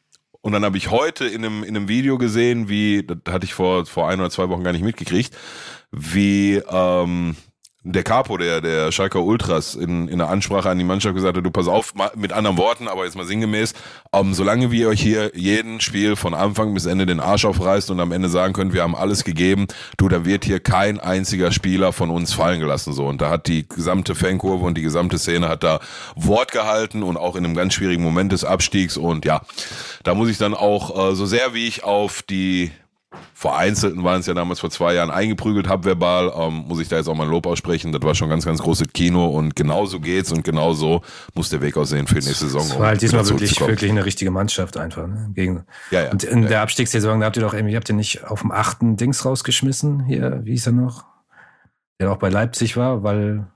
und 0.43 0.53
dann 0.53 0.65
habe 0.65 0.79
ich 0.79 0.91
heute 0.91 1.27
in 1.27 1.45
einem, 1.45 1.63
in 1.63 1.77
einem 1.77 1.89
Video 1.89 2.19
gesehen, 2.19 2.69
wie, 2.69 3.07
das 3.07 3.19
hatte 3.33 3.45
ich 3.45 3.55
vor, 3.55 3.85
vor 3.87 4.09
ein 4.09 4.21
oder 4.21 4.31
zwei 4.31 4.49
Wochen 4.49 4.65
gar 4.65 4.73
nicht 4.73 4.85
mitgekriegt, 4.85 5.37
wie 5.93 6.63
ähm, 6.71 7.37
der 7.83 8.03
Capo, 8.03 8.37
der, 8.37 8.61
der 8.61 8.93
Schalker 8.93 9.23
Ultras 9.23 9.75
in, 9.75 10.07
in 10.09 10.19
der 10.19 10.29
Ansprache 10.29 10.69
an 10.69 10.77
die 10.77 10.85
Mannschaft 10.85 11.15
gesagt 11.15 11.39
hat, 11.39 11.45
du 11.45 11.51
pass 11.51 11.67
auf, 11.67 11.95
mit 12.15 12.31
anderen 12.31 12.59
Worten, 12.59 12.89
aber 12.89 13.07
jetzt 13.07 13.17
mal 13.17 13.25
sinngemäß, 13.25 13.73
ähm, 14.13 14.35
solange 14.35 14.71
wir 14.71 14.89
euch 14.89 15.01
hier 15.01 15.33
jeden 15.35 15.81
Spiel 15.81 16.15
von 16.15 16.35
Anfang 16.35 16.75
bis 16.75 16.85
Ende 16.85 17.07
den 17.07 17.21
Arsch 17.21 17.47
aufreißt 17.47 17.91
und 17.91 17.99
am 18.01 18.13
Ende 18.13 18.29
sagen 18.29 18.53
können, 18.53 18.75
wir 18.75 18.83
haben 18.83 18.95
alles 18.95 19.25
gegeben, 19.25 19.67
du, 19.97 20.09
da 20.09 20.27
wird 20.27 20.45
hier 20.45 20.61
kein 20.61 21.01
einziger 21.01 21.53
Spieler 21.53 21.95
von 21.95 22.11
uns 22.11 22.35
fallen 22.35 22.61
gelassen, 22.61 22.93
so. 22.93 23.07
Und 23.07 23.23
da 23.23 23.31
hat 23.31 23.47
die 23.47 23.67
gesamte 23.67 24.15
Fankurve 24.15 24.67
und 24.67 24.77
die 24.77 24.83
gesamte 24.83 25.19
Szene 25.19 25.49
hat 25.49 25.63
da 25.63 25.81
Wort 26.17 26.53
gehalten 26.53 27.03
und 27.03 27.17
auch 27.17 27.35
in 27.35 27.47
einem 27.47 27.55
ganz 27.55 27.73
schwierigen 27.73 28.03
Moment 28.03 28.33
des 28.33 28.45
Abstiegs 28.45 28.99
und 28.99 29.25
ja, 29.25 29.41
da 30.03 30.15
muss 30.15 30.29
ich 30.29 30.37
dann 30.37 30.53
auch, 30.53 31.13
äh, 31.13 31.15
so 31.15 31.25
sehr 31.25 31.55
wie 31.55 31.67
ich 31.67 31.83
auf 31.83 32.23
die 32.23 32.73
Vereinzelten 33.35 34.05
waren 34.05 34.21
es 34.21 34.27
ja 34.27 34.35
damals 34.35 34.61
vor 34.61 34.71
zwei 34.71 34.95
Jahren 34.95 35.11
eingeprügelt 35.11 35.67
habe 35.67 35.85
verbal, 35.85 36.33
ähm, 36.37 36.65
muss 36.69 36.79
ich 36.79 36.89
da 36.89 36.97
jetzt 36.97 37.09
auch 37.09 37.17
mal 37.17 37.27
Lob 37.27 37.47
aussprechen. 37.47 37.91
Das 37.91 38.03
war 38.03 38.15
schon 38.15 38.29
ganz, 38.29 38.45
ganz 38.45 38.63
großes 38.63 38.89
Kino 38.93 39.27
und 39.27 39.57
genauso 39.57 39.99
geht's 39.99 40.31
und 40.31 40.45
genauso 40.45 41.03
muss 41.35 41.49
der 41.49 41.61
Weg 41.61 41.77
aussehen 41.77 42.07
für 42.07 42.21
die 42.21 42.27
nächste 42.27 42.45
Saison. 42.45 42.69
Das 42.69 42.79
war 42.79 42.87
halt 42.89 43.03
diesmal 43.03 43.29
wirklich, 43.29 43.59
wirklich 43.61 43.91
eine 43.91 44.05
richtige 44.05 44.31
Mannschaft 44.31 44.77
einfach. 44.77 45.09
Ne? 45.09 45.31
Gegen, 45.35 45.65
ja, 45.91 46.05
ja, 46.05 46.11
und 46.13 46.23
in 46.23 46.45
ja, 46.45 46.49
der 46.49 46.61
Abstiegssaison, 46.63 47.19
da 47.19 47.27
habt 47.27 47.37
ihr 47.37 47.43
doch 47.43 47.55
irgendwie, 47.55 47.75
habt 47.75 47.89
ihr 47.89 47.97
nicht 47.97 48.25
auf 48.25 48.43
dem 48.43 48.53
achten 48.53 48.97
Dings 48.97 49.25
rausgeschmissen 49.25 50.05
hier, 50.05 50.43
wie 50.45 50.53
hieß 50.53 50.67
er 50.67 50.73
noch? 50.73 51.05
Der 51.99 52.13
auch 52.13 52.19
bei 52.19 52.29
Leipzig 52.29 52.77
war, 52.77 53.03
weil 53.03 53.47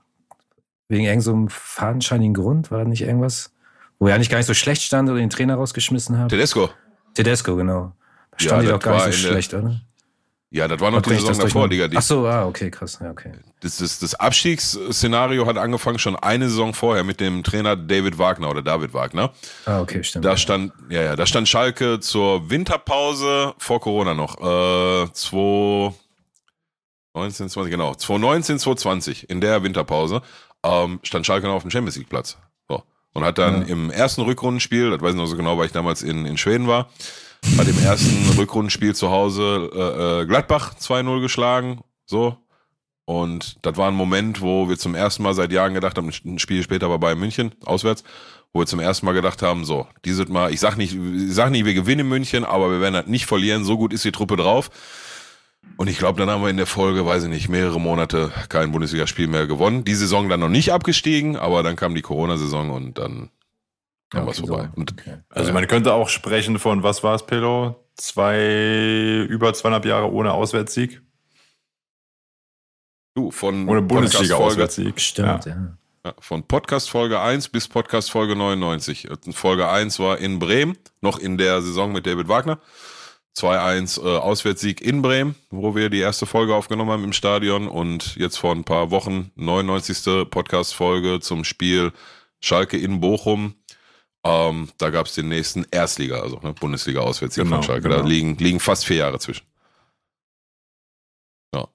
wegen 0.89 1.05
irgendeinem 1.05 1.47
so 1.47 1.55
fadenscheinigen 1.55 2.33
Grund 2.33 2.71
war 2.71 2.83
nicht 2.83 3.03
irgendwas, 3.03 3.53
wo 3.99 4.07
er 4.07 4.15
eigentlich 4.15 4.29
gar 4.29 4.37
nicht 4.37 4.47
so 4.47 4.53
schlecht 4.53 4.81
stand 4.81 5.09
oder 5.09 5.19
den 5.19 5.29
Trainer 5.29 5.55
rausgeschmissen 5.55 6.17
hat. 6.17 6.29
Tedesco. 6.29 6.69
Tedesco, 7.13 7.55
genau. 7.55 7.93
Stand 8.37 8.51
ja, 8.51 8.61
die 8.61 8.67
doch 8.67 8.79
gar 8.79 9.07
nicht 9.07 9.21
so 9.21 9.29
schlecht, 9.29 9.53
oder? 9.53 9.79
Ja, 10.55 10.67
das 10.69 10.79
war 10.79 10.89
noch 10.89 11.01
die 11.01 11.09
Saison 11.09 11.37
davor, 11.37 11.67
Digga. 11.67 11.89
Ach 11.95 12.01
so, 12.01 12.25
ah, 12.27 12.45
okay, 12.45 12.71
krass. 12.71 12.99
Ja, 13.01 13.11
okay. 13.11 13.33
Das, 13.59 13.75
das, 13.77 13.99
das 13.99 14.15
Abstiegsszenario 14.15 15.45
hat 15.47 15.57
angefangen 15.57 15.99
schon 15.99 16.15
eine 16.15 16.47
Saison 16.47 16.73
vorher 16.73 17.03
mit 17.03 17.19
dem 17.19 17.43
Trainer 17.43 17.75
David 17.75 18.17
Wagner 18.17 18.49
oder 18.49 18.61
David 18.61 18.93
Wagner. 18.93 19.33
Ah, 19.65 19.81
okay, 19.81 20.01
stimmt. 20.01 20.23
Da 20.23 20.37
stand, 20.37 20.71
ja, 20.87 21.01
ja, 21.01 21.17
da 21.17 21.25
stand 21.25 21.49
Schalke 21.49 21.99
zur 21.99 22.49
Winterpause 22.49 23.53
vor 23.57 23.81
Corona 23.81 24.13
noch. 24.13 24.37
Äh, 24.37 25.11
2019, 25.11 27.49
20, 27.49 27.69
genau. 27.69 27.93
2019, 27.93 28.59
2020, 28.59 29.29
in 29.29 29.41
der 29.41 29.61
Winterpause, 29.61 30.21
ähm, 30.63 31.01
stand 31.03 31.25
Schalke 31.25 31.47
noch 31.47 31.55
auf 31.55 31.63
dem 31.63 31.71
Champions 31.71 31.97
League 31.97 32.07
Platz. 32.07 32.37
So. 32.69 32.81
Und 33.13 33.25
hat 33.25 33.39
dann 33.39 33.63
ja. 33.63 33.73
im 33.73 33.91
ersten 33.91 34.21
Rückrundenspiel, 34.21 34.91
das 34.91 35.01
weiß 35.01 35.15
ich 35.15 35.17
noch 35.17 35.25
so 35.25 35.35
genau, 35.35 35.57
weil 35.57 35.65
ich 35.65 35.73
damals 35.73 36.01
in, 36.01 36.25
in 36.25 36.37
Schweden 36.37 36.67
war, 36.67 36.87
bei 37.57 37.63
dem 37.63 37.77
ersten 37.79 38.37
Rückrundenspiel 38.37 38.95
zu 38.95 39.11
Hause 39.11 39.69
äh, 39.73 40.21
äh 40.21 40.25
Gladbach 40.25 40.73
2-0 40.75 41.21
geschlagen. 41.21 41.81
So. 42.05 42.37
Und 43.05 43.57
das 43.61 43.77
war 43.77 43.87
ein 43.87 43.95
Moment, 43.95 44.41
wo 44.41 44.67
wir 44.67 44.77
zum 44.77 44.95
ersten 44.95 45.23
Mal 45.23 45.33
seit 45.33 45.51
Jahren 45.51 45.73
gedacht 45.73 45.97
haben, 45.97 46.11
ein 46.25 46.39
Spiel 46.39 46.63
später 46.63 46.89
war 46.89 46.97
bei 46.97 47.13
München, 47.15 47.53
auswärts, 47.63 48.03
wo 48.51 48.59
wir 48.59 48.65
zum 48.65 48.79
ersten 48.79 49.05
Mal 49.05 49.13
gedacht 49.13 49.43
haben, 49.43 49.63
so, 49.63 49.87
dieses 50.05 50.27
Mal, 50.27 50.51
ich 50.51 50.59
sag 50.59 50.75
nicht, 50.75 50.95
ich 50.95 51.33
sag 51.33 51.51
nicht, 51.51 51.65
wir 51.65 51.75
gewinnen 51.75 52.01
in 52.01 52.09
München, 52.09 52.43
aber 52.43 52.71
wir 52.71 52.81
werden 52.81 52.95
halt 52.95 53.07
nicht 53.07 53.27
verlieren, 53.27 53.63
so 53.63 53.77
gut 53.77 53.93
ist 53.93 54.05
die 54.05 54.11
Truppe 54.11 54.37
drauf. 54.37 54.71
Und 55.77 55.87
ich 55.87 55.97
glaube, 55.97 56.19
dann 56.19 56.29
haben 56.29 56.41
wir 56.41 56.49
in 56.49 56.57
der 56.57 56.65
Folge, 56.65 57.05
weiß 57.05 57.23
ich 57.23 57.29
nicht, 57.29 57.49
mehrere 57.49 57.79
Monate 57.79 58.31
kein 58.49 58.71
Bundesligaspiel 58.71 59.27
mehr 59.27 59.45
gewonnen. 59.45 59.83
Die 59.83 59.95
Saison 59.95 60.29
dann 60.29 60.39
noch 60.39 60.49
nicht 60.49 60.71
abgestiegen, 60.71 61.35
aber 61.35 61.63
dann 61.63 61.75
kam 61.75 61.95
die 61.95 62.01
Corona-Saison 62.01 62.69
und 62.71 62.97
dann 62.97 63.29
dann 64.09 64.21
okay, 64.21 64.25
war 64.25 64.33
es 64.33 64.39
vorbei. 64.39 64.69
So. 64.75 64.81
Okay. 64.81 65.17
Also 65.29 65.53
man 65.53 65.67
könnte 65.67 65.93
auch 65.93 66.09
sprechen 66.09 66.59
von, 66.59 66.83
was 66.83 67.03
war 67.03 67.15
es, 67.15 67.25
Pillow? 67.25 67.75
Zwei, 67.95 69.25
über 69.29 69.53
zweieinhalb 69.53 69.85
Jahre 69.85 70.11
ohne 70.11 70.33
Auswärtssieg? 70.33 71.01
Du, 73.15 73.31
von 73.31 73.67
ohne 73.67 73.81
Bundesliga-Auswärtssieg. 73.81 74.99
Stimmt, 74.99 75.45
ja. 75.45 75.77
ja. 76.03 76.13
Von 76.19 76.43
Podcast 76.43 76.89
Folge 76.89 77.19
1 77.19 77.49
bis 77.49 77.67
Podcast 77.67 78.11
Folge 78.11 78.35
99. 78.35 79.07
Folge 79.31 79.69
1 79.69 79.99
war 79.99 80.17
in 80.17 80.37
Bremen, 80.37 80.77
noch 81.01 81.17
in 81.17 81.37
der 81.37 81.61
Saison 81.61 81.91
mit 81.93 82.05
David 82.05 82.27
Wagner. 82.27 82.59
2-1 83.37 84.01
äh, 84.01 84.17
Auswärtssieg 84.17 84.81
in 84.81 85.01
Bremen, 85.01 85.35
wo 85.49 85.75
wir 85.75 85.89
die 85.89 85.99
erste 85.99 86.25
Folge 86.25 86.55
aufgenommen 86.55 86.91
haben 86.91 87.03
im 87.03 87.13
Stadion 87.13 87.67
und 87.67 88.15
jetzt 88.15 88.37
vor 88.37 88.53
ein 88.53 88.63
paar 88.63 88.91
Wochen 88.91 89.31
99. 89.35 90.29
Podcast-Folge 90.29 91.19
zum 91.19 91.43
Spiel 91.43 91.91
Schalke 92.39 92.77
in 92.77 93.01
Bochum 93.01 93.55
ähm, 94.25 94.69
da 94.79 94.89
gab 94.89 95.05
es 95.05 95.13
den 95.13 95.27
nächsten 95.27 95.65
Erstliga, 95.69 96.19
also 96.19 96.39
ne, 96.41 96.53
Bundesliga 96.53 97.01
auswärts 97.01 97.35
genau, 97.35 97.57
von 97.57 97.63
Schalke. 97.63 97.83
Genau. 97.83 98.01
Da 98.01 98.07
liegen, 98.07 98.35
liegen 98.37 98.59
fast 98.59 98.85
vier 98.85 98.97
Jahre 98.97 99.19
zwischen. 99.19 99.45
Ja. 101.53 101.67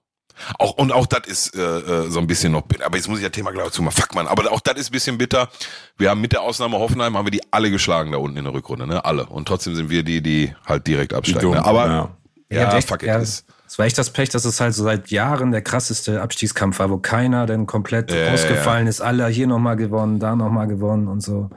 Auch, 0.59 0.73
und 0.73 0.91
auch 0.91 1.07
das 1.07 1.29
ist 1.29 1.55
äh, 1.55 1.61
äh, 1.61 2.11
so 2.11 2.19
ein 2.19 2.27
bisschen 2.27 2.51
noch 2.51 2.63
bitter. 2.63 2.87
Aber 2.87 2.97
jetzt 2.97 3.09
muss 3.09 3.19
ich 3.19 3.23
ja 3.23 3.31
Thema 3.31 3.53
gleich 3.53 3.71
zu 3.71 3.83
mal. 3.83 3.93
Fuck, 3.93 4.17
man. 4.17 4.27
Aber 4.27 4.51
auch 4.51 4.61
das 4.61 4.79
ist 4.79 4.89
ein 4.89 4.93
bisschen 4.93 5.17
bitter. 5.17 5.49
Wir 5.97 6.11
haben 6.11 6.21
mit 6.21 6.33
der 6.33 6.43
Ausnahme 6.43 6.77
Hoffenheim, 6.77 7.17
haben 7.17 7.27
wir 7.27 7.31
die 7.31 7.43
alle 7.53 7.71
geschlagen 7.71 8.11
da 8.11 8.19
unten 8.19 8.37
in 8.37 8.45
der 8.45 8.53
Rückrunde, 8.53 8.85
ne? 8.85 9.05
Alle. 9.05 9.27
Und 9.27 9.47
trotzdem 9.47 9.77
sind 9.77 9.89
wir 9.89 10.03
die, 10.03 10.21
die 10.21 10.53
halt 10.67 10.89
direkt 10.89 11.15
absteigen. 11.15 11.53
Ne? 11.53 11.65
Aber 11.65 11.87
ja, 11.87 12.11
ja, 12.51 12.75
ja 12.75 12.81
fuck 12.81 13.05
it. 13.05 13.09
Ja. 13.09 13.19
Ist, 13.19 13.47
es 13.69 13.79
war 13.79 13.87
echt 13.87 13.97
das 13.97 14.11
Pech, 14.11 14.31
dass 14.31 14.45
es 14.45 14.61
halt 14.61 14.75
so 14.75 14.83
seit 14.83 15.13
Jahren 15.13 15.53
der 15.53 15.63
krasseste 15.63 16.21
Abstiegskampf 16.21 16.81
war, 16.81 16.91
wo 16.91 16.99
keiner 16.99 17.47
denn 17.47 17.67
komplett 17.67 18.11
äh, 18.11 18.31
ausgefallen 18.31 18.89
ist. 18.89 19.01
Alle 19.01 19.29
hier 19.29 19.47
nochmal 19.47 19.77
gewonnen, 19.77 20.19
da 20.19 20.35
nochmal 20.35 20.67
gewonnen 20.67 21.07
und 21.07 21.23
so. 21.23 21.49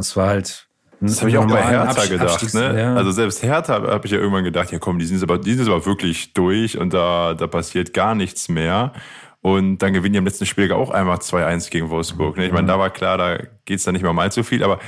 Das 0.00 0.16
war 0.16 0.28
halt. 0.28 0.66
Das 1.02 1.20
habe 1.20 1.30
ich 1.30 1.36
auch 1.36 1.46
bei 1.46 1.62
Hertha 1.62 2.06
gedacht. 2.06 2.54
Ne? 2.54 2.80
Ja. 2.80 2.94
Also 2.94 3.10
selbst 3.10 3.42
Hertha 3.42 3.82
habe 3.82 4.06
ich 4.06 4.12
ja 4.12 4.18
irgendwann 4.18 4.44
gedacht, 4.44 4.72
ja 4.72 4.78
komm, 4.78 4.98
die 4.98 5.04
sind 5.04 5.22
aber, 5.22 5.38
die 5.38 5.52
sind 5.54 5.66
aber 5.68 5.84
wirklich 5.84 6.32
durch 6.32 6.78
und 6.78 6.94
da, 6.94 7.34
da 7.34 7.46
passiert 7.46 7.92
gar 7.92 8.14
nichts 8.14 8.48
mehr. 8.48 8.92
Und 9.42 9.78
dann 9.78 9.92
gewinnen 9.92 10.14
die 10.14 10.18
im 10.18 10.24
letzten 10.24 10.46
Spiel 10.46 10.72
auch 10.72 10.90
einfach 10.90 11.18
2-1 11.18 11.70
gegen 11.70 11.90
Wolfsburg. 11.90 12.36
Ne? 12.36 12.46
Ich 12.46 12.52
meine, 12.52 12.66
da 12.66 12.78
war 12.78 12.90
klar, 12.90 13.18
da 13.18 13.38
geht's 13.64 13.84
dann 13.84 13.94
nicht 13.94 14.02
mehr 14.02 14.12
mal 14.12 14.32
zu 14.32 14.42
viel, 14.42 14.62
aber 14.62 14.78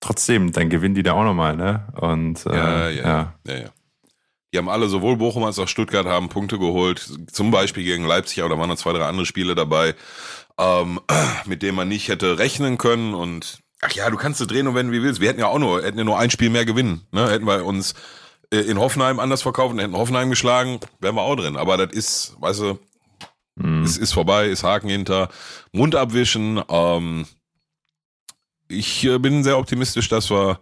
trotzdem, 0.00 0.52
dann 0.52 0.68
gewinnen 0.68 0.94
die 0.94 1.02
da 1.02 1.12
auch 1.12 1.24
nochmal. 1.24 1.56
Ne? 1.56 1.86
Und, 2.00 2.46
äh, 2.46 2.56
ja, 2.56 2.88
ja, 2.88 3.02
ja, 3.02 3.34
ja, 3.46 3.54
ja. 3.54 3.68
Die 4.52 4.58
haben 4.58 4.68
alle, 4.68 4.88
sowohl 4.88 5.16
Bochum 5.16 5.44
als 5.44 5.58
auch 5.58 5.68
Stuttgart, 5.68 6.06
haben 6.06 6.28
Punkte 6.28 6.58
geholt. 6.58 7.10
Zum 7.32 7.50
Beispiel 7.50 7.84
gegen 7.84 8.04
Leipzig, 8.04 8.40
aber 8.40 8.54
da 8.54 8.60
waren 8.60 8.68
noch 8.68 8.76
zwei, 8.76 8.92
drei 8.92 9.06
andere 9.06 9.24
Spiele 9.24 9.54
dabei, 9.54 9.94
ähm, 10.58 11.00
mit 11.46 11.62
denen 11.62 11.76
man 11.76 11.88
nicht 11.88 12.08
hätte 12.08 12.38
rechnen 12.38 12.78
können. 12.78 13.14
Und 13.14 13.60
Ach 13.84 13.90
ja, 13.92 14.08
du 14.08 14.16
kannst 14.16 14.40
es 14.40 14.46
drehen 14.46 14.68
und 14.68 14.76
wenden, 14.76 14.92
wie 14.92 15.02
willst. 15.02 15.20
Wir 15.20 15.28
hätten 15.28 15.40
ja 15.40 15.48
auch 15.48 15.58
nur, 15.58 15.82
hätten 15.82 15.98
ja 15.98 16.04
nur 16.04 16.18
ein 16.18 16.30
Spiel 16.30 16.50
mehr 16.50 16.64
gewinnen. 16.64 17.04
Ne? 17.10 17.28
Hätten 17.28 17.46
wir 17.46 17.64
uns 17.66 17.94
äh, 18.52 18.58
in 18.58 18.78
Hoffenheim 18.78 19.18
anders 19.18 19.42
verkauft 19.42 19.72
und 19.74 19.80
hätten 19.80 19.96
Hoffenheim 19.96 20.30
geschlagen, 20.30 20.78
wären 21.00 21.16
wir 21.16 21.22
auch 21.22 21.34
drin. 21.34 21.56
Aber 21.56 21.76
das 21.76 21.92
ist, 21.92 22.36
weißt 22.40 22.60
du, 22.60 22.78
mm. 23.56 23.82
es 23.82 23.98
ist 23.98 24.12
vorbei, 24.12 24.46
ist 24.46 24.62
Haken 24.62 24.88
hinter, 24.88 25.30
Mund 25.72 25.96
abwischen. 25.96 26.62
Ähm, 26.68 27.26
ich 28.68 29.04
äh, 29.04 29.18
bin 29.18 29.42
sehr 29.42 29.58
optimistisch, 29.58 30.08
dass 30.08 30.30
wir 30.30 30.60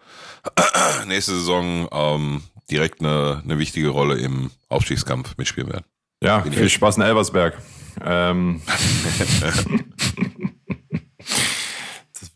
nächste 1.07 1.33
Saison 1.33 1.89
ähm, 1.93 2.43
direkt 2.71 3.01
eine, 3.01 3.43
eine 3.45 3.59
wichtige 3.59 3.91
Rolle 3.91 4.17
im 4.17 4.51
Aufstiegskampf 4.71 5.37
mitspielen 5.37 5.71
werden. 5.71 5.85
Ja, 6.23 6.41
viel 6.43 6.71
Spaß 6.71 6.97
in 6.97 7.03
Elversberg. 7.03 7.59
Ähm. 8.03 8.63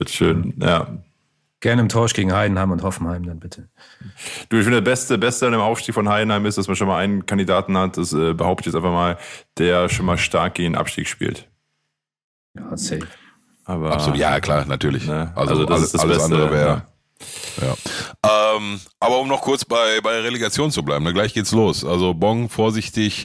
Wird 0.05 0.11
schön, 0.14 0.52
ja. 0.61 0.98
Gerne 1.61 1.80
im 1.80 1.88
Tausch 1.88 2.12
gegen 2.12 2.30
Heidenheim 2.34 2.70
und 2.70 2.82
Hoffenheim 2.82 3.24
dann 3.24 3.40
bitte. 3.40 3.70
Du, 4.50 4.59
ich 4.59 4.64
finde, 4.64 4.82
der 4.82 4.90
Beste, 4.90 5.16
Beste 5.16 5.46
an 5.46 5.52
dem 5.52 5.62
Aufstieg 5.62 5.94
von 5.94 6.07
Heidenheim 6.11 6.44
ist, 6.44 6.59
dass 6.59 6.66
man 6.66 6.76
schon 6.76 6.88
mal 6.88 6.98
einen 6.98 7.24
Kandidaten 7.24 7.78
hat, 7.78 7.96
das 7.96 8.12
äh, 8.12 8.34
behaupte 8.34 8.62
ich 8.62 8.66
jetzt 8.66 8.76
einfach 8.76 8.92
mal, 8.92 9.16
der 9.57 9.88
schon 9.88 10.05
mal 10.05 10.18
stark 10.18 10.55
gegen 10.57 10.76
Abstieg 10.76 11.09
spielt. 11.09 11.48
Ja, 12.55 12.76
safe. 12.76 13.07
Aber, 13.64 13.92
Absolut, 13.92 14.18
ja 14.18 14.38
klar, 14.40 14.66
natürlich. 14.66 15.07
Ne? 15.07 15.32
Also, 15.34 15.52
Also 15.52 15.64
das 15.64 15.70
alles, 15.76 15.84
ist 15.86 15.94
das 15.94 16.00
alles 16.02 16.18
Beste, 16.18 16.34
andere 16.34 16.50
wäre. 16.52 16.68
ja. 16.68 16.86
Ja. 17.62 18.57
Ähm, 18.57 18.78
aber 19.00 19.20
um 19.20 19.28
noch 19.28 19.40
kurz 19.40 19.64
bei, 19.64 20.00
bei 20.02 20.20
Relegation 20.20 20.70
zu 20.70 20.82
bleiben, 20.82 21.05
ne, 21.07 21.14
gleich 21.14 21.32
geht's 21.32 21.52
los. 21.52 21.82
Also 21.82 22.12
Bong, 22.12 22.50
vorsichtig, 22.50 23.24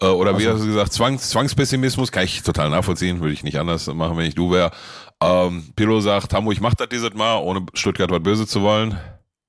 äh, 0.00 0.06
oder 0.06 0.38
wie 0.38 0.48
hast 0.48 0.62
du 0.62 0.66
gesagt, 0.66 0.94
Zwangs, 0.94 1.28
Zwangspessimismus, 1.30 2.12
kann 2.12 2.24
ich 2.24 2.42
total 2.42 2.70
nachvollziehen, 2.70 3.20
würde 3.20 3.34
ich 3.34 3.42
nicht 3.44 3.58
anders 3.58 3.86
machen, 3.88 4.16
wenn 4.16 4.26
ich 4.26 4.34
du 4.34 4.50
wäre. 4.52 4.70
Ähm, 5.22 5.72
Pilo 5.74 6.00
sagt, 6.00 6.32
Hamburg, 6.34 6.54
ich 6.54 6.60
mach 6.60 6.74
das 6.74 6.88
dieses 6.88 7.14
Mal, 7.14 7.38
ohne 7.38 7.64
Stuttgart 7.74 8.10
was 8.10 8.22
böse 8.22 8.46
zu 8.46 8.62
wollen. 8.62 8.98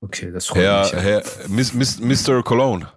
Okay, 0.00 0.30
das 0.32 0.46
freut 0.46 0.62
Herr, 0.62 0.82
mich. 0.82 0.92
ja. 0.92 0.98
Herr 0.98 1.22
Miss, 1.48 1.74
Miss, 1.74 2.00
Mr. 2.00 2.42
Cologne. 2.42 2.88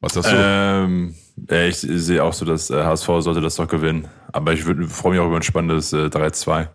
Was 0.00 0.14
sagst 0.14 0.30
du? 0.30 0.36
Ähm, 0.36 1.14
ja, 1.48 1.64
ich 1.64 1.78
sehe 1.78 2.22
auch 2.22 2.32
so, 2.32 2.44
dass 2.44 2.70
äh, 2.70 2.82
HSV 2.82 3.06
sollte 3.20 3.40
das 3.40 3.56
doch 3.56 3.68
gewinnen. 3.68 4.08
Aber 4.32 4.52
ich 4.52 4.62
freue 4.62 5.12
mich 5.12 5.20
auch 5.20 5.26
über 5.26 5.36
ein 5.36 5.42
spannendes 5.42 5.92
äh, 5.92 6.06
3-2. 6.06 6.68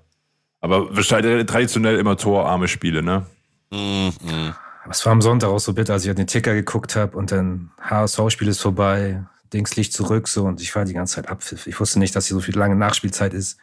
Aber 0.62 0.90
traditionell 0.94 1.98
immer 2.00 2.18
torarme 2.18 2.68
Spiele, 2.68 3.04
ne? 3.04 3.26
Mm, 3.72 4.08
mm. 4.08 4.56
Es 4.90 5.06
war 5.06 5.14
am 5.14 5.22
Sonntag 5.22 5.50
auch 5.50 5.60
so 5.60 5.74
bitter, 5.74 5.94
als 5.94 6.04
ich 6.04 6.10
auf 6.10 6.16
den 6.16 6.28
Ticker 6.28 6.54
geguckt 6.54 6.96
habe 6.96 7.18
und 7.18 7.32
dann 7.32 7.72
HSV-Spiel 7.82 8.48
ist 8.50 8.62
vorbei, 8.62 9.24
Dings 9.54 9.76
liegt 9.76 9.94
zurück 9.94 10.28
so 10.28 10.46
und 10.46 10.62
ich 10.62 10.76
war 10.76 10.84
die 10.84 10.94
ganze 10.94 11.16
Zeit 11.16 11.30
abpfiff. 11.30 11.68
Ich 11.68 11.80
wusste 11.80 12.00
nicht, 12.00 12.16
dass 12.16 12.28
hier 12.28 12.36
so 12.36 12.42
viel 12.42 12.58
lange 12.58 12.76
Nachspielzeit 12.76 13.34
ist. 13.34 13.58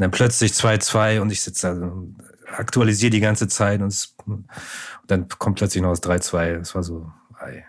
Und 0.00 0.04
dann 0.04 0.10
plötzlich 0.12 0.52
2-2 0.52 1.20
und 1.20 1.30
ich 1.30 1.42
sitze 1.42 1.66
da 1.78 1.86
und 1.86 2.16
aktualisiere 2.56 3.10
die 3.10 3.20
ganze 3.20 3.48
Zeit 3.48 3.82
und, 3.82 3.88
es, 3.88 4.14
und 4.24 4.48
dann 5.08 5.28
kommt 5.28 5.58
plötzlich 5.58 5.82
noch 5.82 5.90
das 5.90 6.02
3-2. 6.02 6.56
Das 6.58 6.74
war 6.74 6.82
so, 6.82 7.12
ei. 7.38 7.66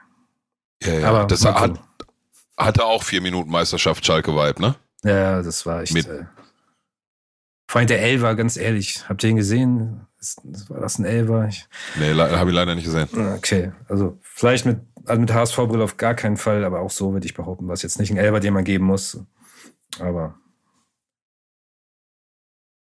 Ja, 0.82 0.94
ja. 0.94 1.10
Aber 1.10 1.26
das 1.26 1.44
hat, 1.44 1.78
hatte 2.56 2.86
auch 2.86 3.04
vier 3.04 3.20
Minuten 3.22 3.52
Meisterschaft 3.52 4.06
Schalke-Vibe, 4.06 4.62
ne? 4.62 4.76
Ja, 5.04 5.42
das 5.42 5.66
war 5.66 5.82
echt. 5.82 5.94
Mit- 5.94 6.08
Äh, 6.08 6.24
vor 7.68 7.80
allem 7.80 7.88
der 7.90 8.02
Elfer, 8.02 8.34
ganz 8.36 8.56
ehrlich. 8.56 9.04
Habt 9.10 9.26
ihr 9.26 9.30
ihn 9.32 9.36
gesehen? 9.36 10.08
Ist, 10.18 10.40
war 10.70 10.80
das 10.80 11.00
ein 11.00 11.06
Elfer? 11.06 11.50
Ich, 11.50 11.68
Nee, 12.00 12.14
habe 12.14 12.50
ich 12.50 12.56
leider 12.56 12.76
nicht 12.76 12.86
gesehen. 12.86 13.10
Okay, 13.36 13.74
also 13.90 14.18
vielleicht 14.22 14.66
mit, 14.66 14.80
also 15.06 15.20
mit 15.20 15.34
HSV-Brille 15.34 15.84
auf 15.84 15.98
gar 15.98 16.14
keinen 16.14 16.38
Fall, 16.38 16.64
aber 16.64 16.80
auch 16.80 16.92
so 16.92 17.12
würde 17.12 17.26
ich 17.26 17.34
behaupten, 17.34 17.68
was 17.68 17.82
jetzt 17.82 18.00
nicht 18.00 18.10
ein 18.10 18.18
Elber, 18.18 18.40
den 18.40 18.54
man 18.54 18.64
geben 18.64 18.86
muss. 18.86 19.20
Aber 20.00 20.36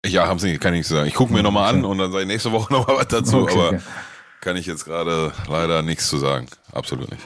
Ja, 0.04 0.26
haben 0.26 0.38
sie 0.40 0.58
kann 0.58 0.74
ich 0.74 0.78
nicht 0.80 0.88
sagen. 0.88 1.06
Ich 1.06 1.14
gucke 1.14 1.32
mir 1.32 1.42
nochmal 1.42 1.72
an 1.74 1.84
und 1.84 1.98
dann 1.98 2.10
sage 2.10 2.22
ich 2.22 2.28
nächste 2.28 2.50
Woche 2.52 2.72
nochmal 2.72 2.96
was 2.96 3.08
dazu, 3.08 3.42
Okay, 3.42 3.52
aber 3.54 3.68
okay. 3.68 3.80
kann 4.40 4.56
ich 4.56 4.66
jetzt 4.66 4.84
gerade 4.84 5.32
leider 5.48 5.82
nichts 5.82 6.08
zu 6.08 6.18
sagen. 6.18 6.46
Absolut 6.72 7.10
nicht. 7.10 7.22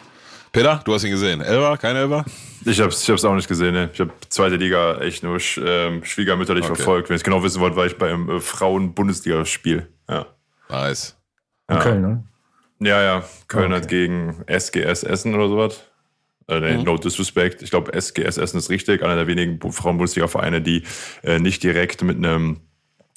Peter, 0.52 0.80
du 0.84 0.94
hast 0.94 1.04
ihn 1.04 1.10
gesehen. 1.10 1.40
Elva, 1.42 1.76
kein 1.76 1.96
Elva? 1.96 2.24
Ich 2.64 2.80
hab's, 2.80 3.02
ich 3.02 3.10
hab's 3.10 3.24
auch 3.24 3.34
nicht 3.34 3.48
gesehen, 3.48 3.74
ne? 3.74 3.90
Ich 3.92 4.00
habe 4.00 4.10
zweite 4.30 4.56
Liga 4.56 4.98
echt 5.00 5.22
nur 5.22 5.36
sch- 5.36 5.62
ähm, 5.64 6.02
schwiegermütterlich 6.04 6.64
Okay. 6.64 6.76
verfolgt. 6.76 7.08
Wenn 7.10 7.16
ich 7.16 7.24
genau 7.24 7.42
wissen 7.42 7.60
wollt, 7.60 7.76
war 7.76 7.84
ich 7.86 7.96
beim 7.98 8.30
äh, 8.30 8.40
Frauen-Bundesligaspiel. 8.40 9.88
Ja. 10.08 10.26
Nice. 10.70 11.16
in 11.68 11.76
Ja. 11.76 11.82
Köln, 11.82 12.00
ne? 12.02 12.24
Ja, 12.80 13.02
ja. 13.02 13.24
Köln 13.48 13.72
Okay. 13.72 13.82
hat 13.82 13.88
gegen 13.88 14.44
SGS 14.46 15.02
Essen 15.02 15.34
oder 15.34 15.48
sowas. 15.48 15.80
Äh, 16.48 16.60
nee, 16.60 16.82
No 16.82 16.96
disrespect. 16.96 17.60
Ich 17.62 17.70
glaube, 17.70 17.92
SGS 17.92 18.38
Essen 18.38 18.58
ist 18.58 18.70
richtig. 18.70 19.02
Einer 19.02 19.16
der 19.16 19.26
wenigen 19.26 19.58
Bu- 19.58 19.72
Frauen-Bundesliga-Vereine, 19.72 20.62
die 20.62 20.84
äh, 21.22 21.38
nicht 21.38 21.62
direkt 21.62 22.02
mit 22.02 22.16
einem 22.16 22.60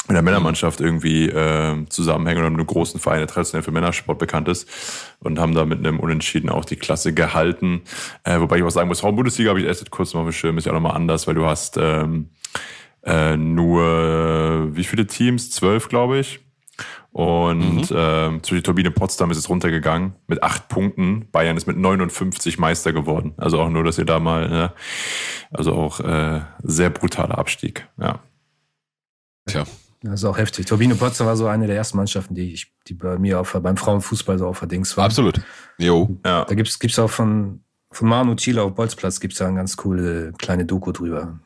mit 0.07 0.17
einer 0.17 0.23
Männermannschaft 0.23 0.81
irgendwie 0.81 1.29
äh, 1.29 1.85
zusammenhängen 1.89 2.39
oder 2.39 2.49
mit 2.49 2.59
einem 2.59 2.67
großen 2.67 2.99
Verein, 2.99 3.19
der 3.19 3.27
traditionell 3.27 3.63
für 3.63 3.71
Männersport 3.71 4.17
bekannt 4.17 4.47
ist 4.47 4.67
und 5.19 5.39
haben 5.39 5.53
da 5.53 5.65
mit 5.65 5.79
einem 5.79 5.99
Unentschieden 5.99 6.49
auch 6.49 6.65
die 6.65 6.77
Klasse 6.77 7.13
gehalten. 7.13 7.81
Äh, 8.23 8.39
wobei 8.39 8.57
ich 8.57 8.63
auch 8.63 8.71
sagen 8.71 8.87
muss, 8.87 9.01
Frauen-Bundesliga 9.01 9.49
habe 9.49 9.59
ich 9.59 9.67
erst 9.67 9.89
kurz 9.91 10.13
mal 10.13 10.31
Schirm, 10.31 10.57
ist 10.57 10.65
ja 10.65 10.71
auch 10.71 10.75
nochmal 10.75 10.95
anders, 10.95 11.27
weil 11.27 11.35
du 11.35 11.45
hast 11.45 11.77
ähm, 11.77 12.29
äh, 13.03 13.37
nur, 13.37 14.69
wie 14.75 14.83
viele 14.83 15.05
Teams? 15.05 15.51
Zwölf, 15.51 15.89
glaube 15.89 16.19
ich. 16.19 16.39
Und 17.11 17.91
ähm, 17.95 18.43
zu 18.43 18.55
die 18.55 18.61
Turbine 18.61 18.91
Potsdam 18.91 19.31
ist 19.31 19.37
es 19.37 19.49
runtergegangen 19.49 20.13
mit 20.27 20.43
acht 20.43 20.69
Punkten. 20.69 21.27
Bayern 21.31 21.57
ist 21.57 21.65
mit 21.65 21.77
59 21.77 22.59
Meister 22.59 22.93
geworden. 22.93 23.33
Also 23.37 23.59
auch 23.59 23.69
nur, 23.69 23.83
dass 23.83 23.97
ihr 23.97 24.05
da 24.05 24.19
mal, 24.19 24.47
ne? 24.47 24.73
also 25.51 25.73
auch 25.73 25.99
äh, 25.99 26.41
sehr 26.61 26.89
brutaler 26.91 27.37
Abstieg. 27.37 27.87
Ja. 27.99 28.19
Tja. 29.47 29.65
Das 30.01 30.21
ist 30.21 30.25
auch 30.25 30.37
heftig. 30.37 30.65
Turbine 30.65 30.95
Potsdam 30.95 31.27
war 31.27 31.35
so 31.35 31.47
eine 31.47 31.67
der 31.67 31.75
ersten 31.75 31.97
Mannschaften, 31.97 32.33
die, 32.33 32.53
ich, 32.53 32.71
die 32.87 32.93
bei 32.93 33.17
mir 33.17 33.39
auf, 33.39 33.57
beim 33.61 33.75
Frauenfußball 33.75 34.37
so 34.39 34.47
auf 34.47 34.59
der 34.59 34.69
Dings 34.69 34.95
war. 34.95 35.05
Absolut. 35.05 35.41
Jo. 35.77 36.17
ja. 36.25 36.45
Da 36.45 36.55
gibt's 36.55 36.79
gibt's 36.79 36.97
auch 36.99 37.09
von, 37.09 37.61
von 37.91 38.07
Manu 38.07 38.35
Thiele 38.35 38.61
auf 38.61 38.75
Bolzplatz 38.75 39.19
gibt's 39.19 39.39
da 39.39 39.47
eine 39.47 39.57
ganz 39.57 39.75
coole 39.75 40.31
kleine 40.37 40.65
Doku 40.65 40.93
drüber. 40.93 41.39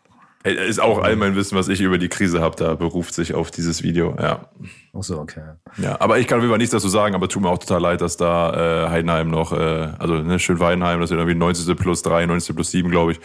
Ist 0.43 0.81
auch 0.81 0.99
all 1.01 1.15
mein 1.15 1.35
Wissen, 1.35 1.57
was 1.57 1.69
ich 1.69 1.79
über 1.79 1.97
die 1.97 2.09
Krise 2.09 2.41
habe, 2.41 2.55
da 2.57 2.75
beruft 2.75 3.13
sich 3.13 3.33
auf 3.33 3.49
dieses 3.49 3.81
Video. 3.81 4.15
Ja. 4.19 4.49
Ach 4.97 5.01
so, 5.03 5.17
okay. 5.19 5.41
Ja, 5.77 5.99
aber 6.01 6.19
ich 6.19 6.27
kann 6.27 6.37
auf 6.39 6.43
jeden 6.43 6.51
Fall 6.51 6.57
nichts 6.57 6.73
dazu 6.73 6.89
sagen, 6.89 7.15
aber 7.15 7.29
tut 7.29 7.41
mir 7.41 7.49
auch 7.49 7.57
total 7.59 7.81
leid, 7.81 8.01
dass 8.01 8.17
da 8.17 8.85
äh, 8.85 8.89
Heidenheim 8.89 9.29
noch, 9.29 9.53
äh, 9.53 9.89
also 9.97 10.15
ne, 10.15 10.39
schön 10.39 10.59
Weidenheim, 10.59 10.99
das 10.99 11.09
sind 11.09 11.17
irgendwie 11.17 11.35
90. 11.37 11.77
plus 11.77 12.01
3, 12.01 12.25
90. 12.25 12.55
plus 12.55 12.71
7, 12.71 12.89
glaube 12.91 13.13
ich, 13.13 13.19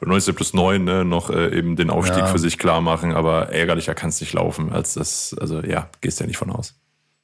und 0.00 0.08
90. 0.08 0.34
plus 0.34 0.52
9, 0.52 0.82
ne, 0.84 1.04
noch 1.04 1.30
äh, 1.30 1.56
eben 1.56 1.76
den 1.76 1.90
Aufstieg 1.90 2.18
Ja. 2.18 2.26
für 2.26 2.38
sich 2.38 2.58
klar 2.58 2.80
machen, 2.80 3.14
aber 3.14 3.50
ärgerlicher 3.50 3.94
kann 3.94 4.08
es 4.08 4.20
nicht 4.20 4.32
laufen, 4.32 4.72
als 4.72 4.94
das, 4.94 5.34
also 5.40 5.60
ja, 5.60 5.88
gehst 6.00 6.18
ja 6.20 6.26
nicht 6.26 6.38
von 6.38 6.50
aus. 6.50 6.74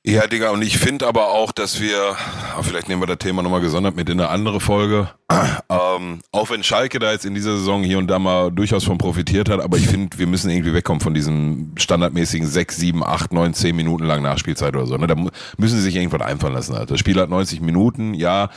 Ja, 0.03 0.26
Digga, 0.26 0.48
und 0.48 0.62
ich 0.62 0.78
finde 0.78 1.07
aber 1.07 1.28
auch, 1.28 1.53
dass 1.53 1.78
wir, 1.78 2.16
ah, 2.57 2.62
vielleicht 2.62 2.88
nehmen 2.88 3.03
wir 3.03 3.07
das 3.07 3.18
Thema 3.18 3.42
nochmal 3.42 3.61
gesondert 3.61 3.96
mit 3.96 4.09
in 4.09 4.18
eine 4.18 4.30
andere 4.30 4.59
Folge, 4.59 5.11
ähm, 5.30 6.20
auch 6.32 6.48
wenn 6.48 6.62
Schalke 6.62 6.98
da 6.98 7.12
jetzt 7.12 7.26
in 7.26 7.34
dieser 7.34 7.59
Saison 7.59 7.82
hier 7.82 7.98
und 7.98 8.07
da 8.07 8.18
mal 8.18 8.51
durchaus 8.51 8.84
von 8.84 8.96
profitiert 8.96 9.51
hat, 9.51 9.61
aber 9.61 9.76
ich 9.76 9.86
finde, 9.86 10.18
wir 10.18 10.26
müssen 10.26 10.48
irgendwie 10.48 10.72
wegkommen 10.72 11.03
von 11.03 11.12
diesem 11.12 11.72
standardmäßigen 11.76 12.48
6, 12.48 12.78
7, 12.78 13.05
8, 13.05 13.34
9, 13.34 13.53
10 13.53 13.76
Minuten 13.76 14.05
lang 14.05 14.22
Nachspielzeit 14.22 14.74
oder 14.74 14.86
so. 14.86 14.96
Ne? 14.96 15.07
Da 15.07 15.16
müssen 15.16 15.76
sie 15.76 15.82
sich 15.82 15.96
irgendwas 15.96 16.22
einfallen 16.22 16.55
lassen. 16.55 16.72
Alter. 16.74 16.94
Das 16.94 17.01
Spiel 17.01 17.20
hat 17.20 17.28
90 17.28 17.61
Minuten, 17.61 18.14
ja, 18.14 18.48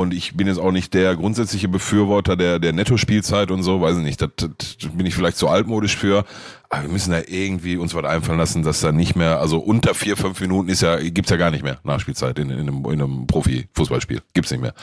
und 0.00 0.14
ich 0.14 0.34
bin 0.34 0.46
jetzt 0.46 0.58
auch 0.58 0.72
nicht 0.72 0.94
der 0.94 1.14
grundsätzliche 1.14 1.68
Befürworter 1.68 2.36
der, 2.36 2.58
der 2.58 2.72
Netto-Spielzeit 2.72 3.50
und 3.50 3.62
so, 3.62 3.80
weiß 3.80 3.98
ich 3.98 4.02
nicht, 4.02 4.22
das, 4.22 4.30
das 4.36 4.76
bin 4.92 5.04
ich 5.06 5.14
vielleicht 5.14 5.36
zu 5.36 5.48
altmodisch 5.48 5.96
für. 5.96 6.24
Aber 6.70 6.82
wir 6.84 6.90
müssen 6.90 7.10
da 7.10 7.20
irgendwie 7.26 7.76
uns 7.76 7.94
was 7.94 8.04
einfallen 8.04 8.38
lassen, 8.38 8.62
dass 8.62 8.80
da 8.80 8.92
nicht 8.92 9.16
mehr, 9.16 9.40
also 9.40 9.58
unter 9.58 9.94
vier, 9.94 10.16
fünf 10.16 10.40
Minuten 10.40 10.68
ist 10.68 10.82
ja, 10.82 10.96
gibt's 10.96 11.30
ja 11.30 11.36
gar 11.36 11.50
nicht 11.50 11.64
mehr 11.64 11.78
Nachspielzeit 11.84 12.38
in, 12.38 12.50
in 12.50 12.60
einem, 12.60 12.84
in 12.86 13.02
einem 13.02 13.26
Profi-Fußballspiel. 13.26 14.22
Gibt's 14.32 14.50
nicht 14.50 14.60
mehr. 14.60 14.74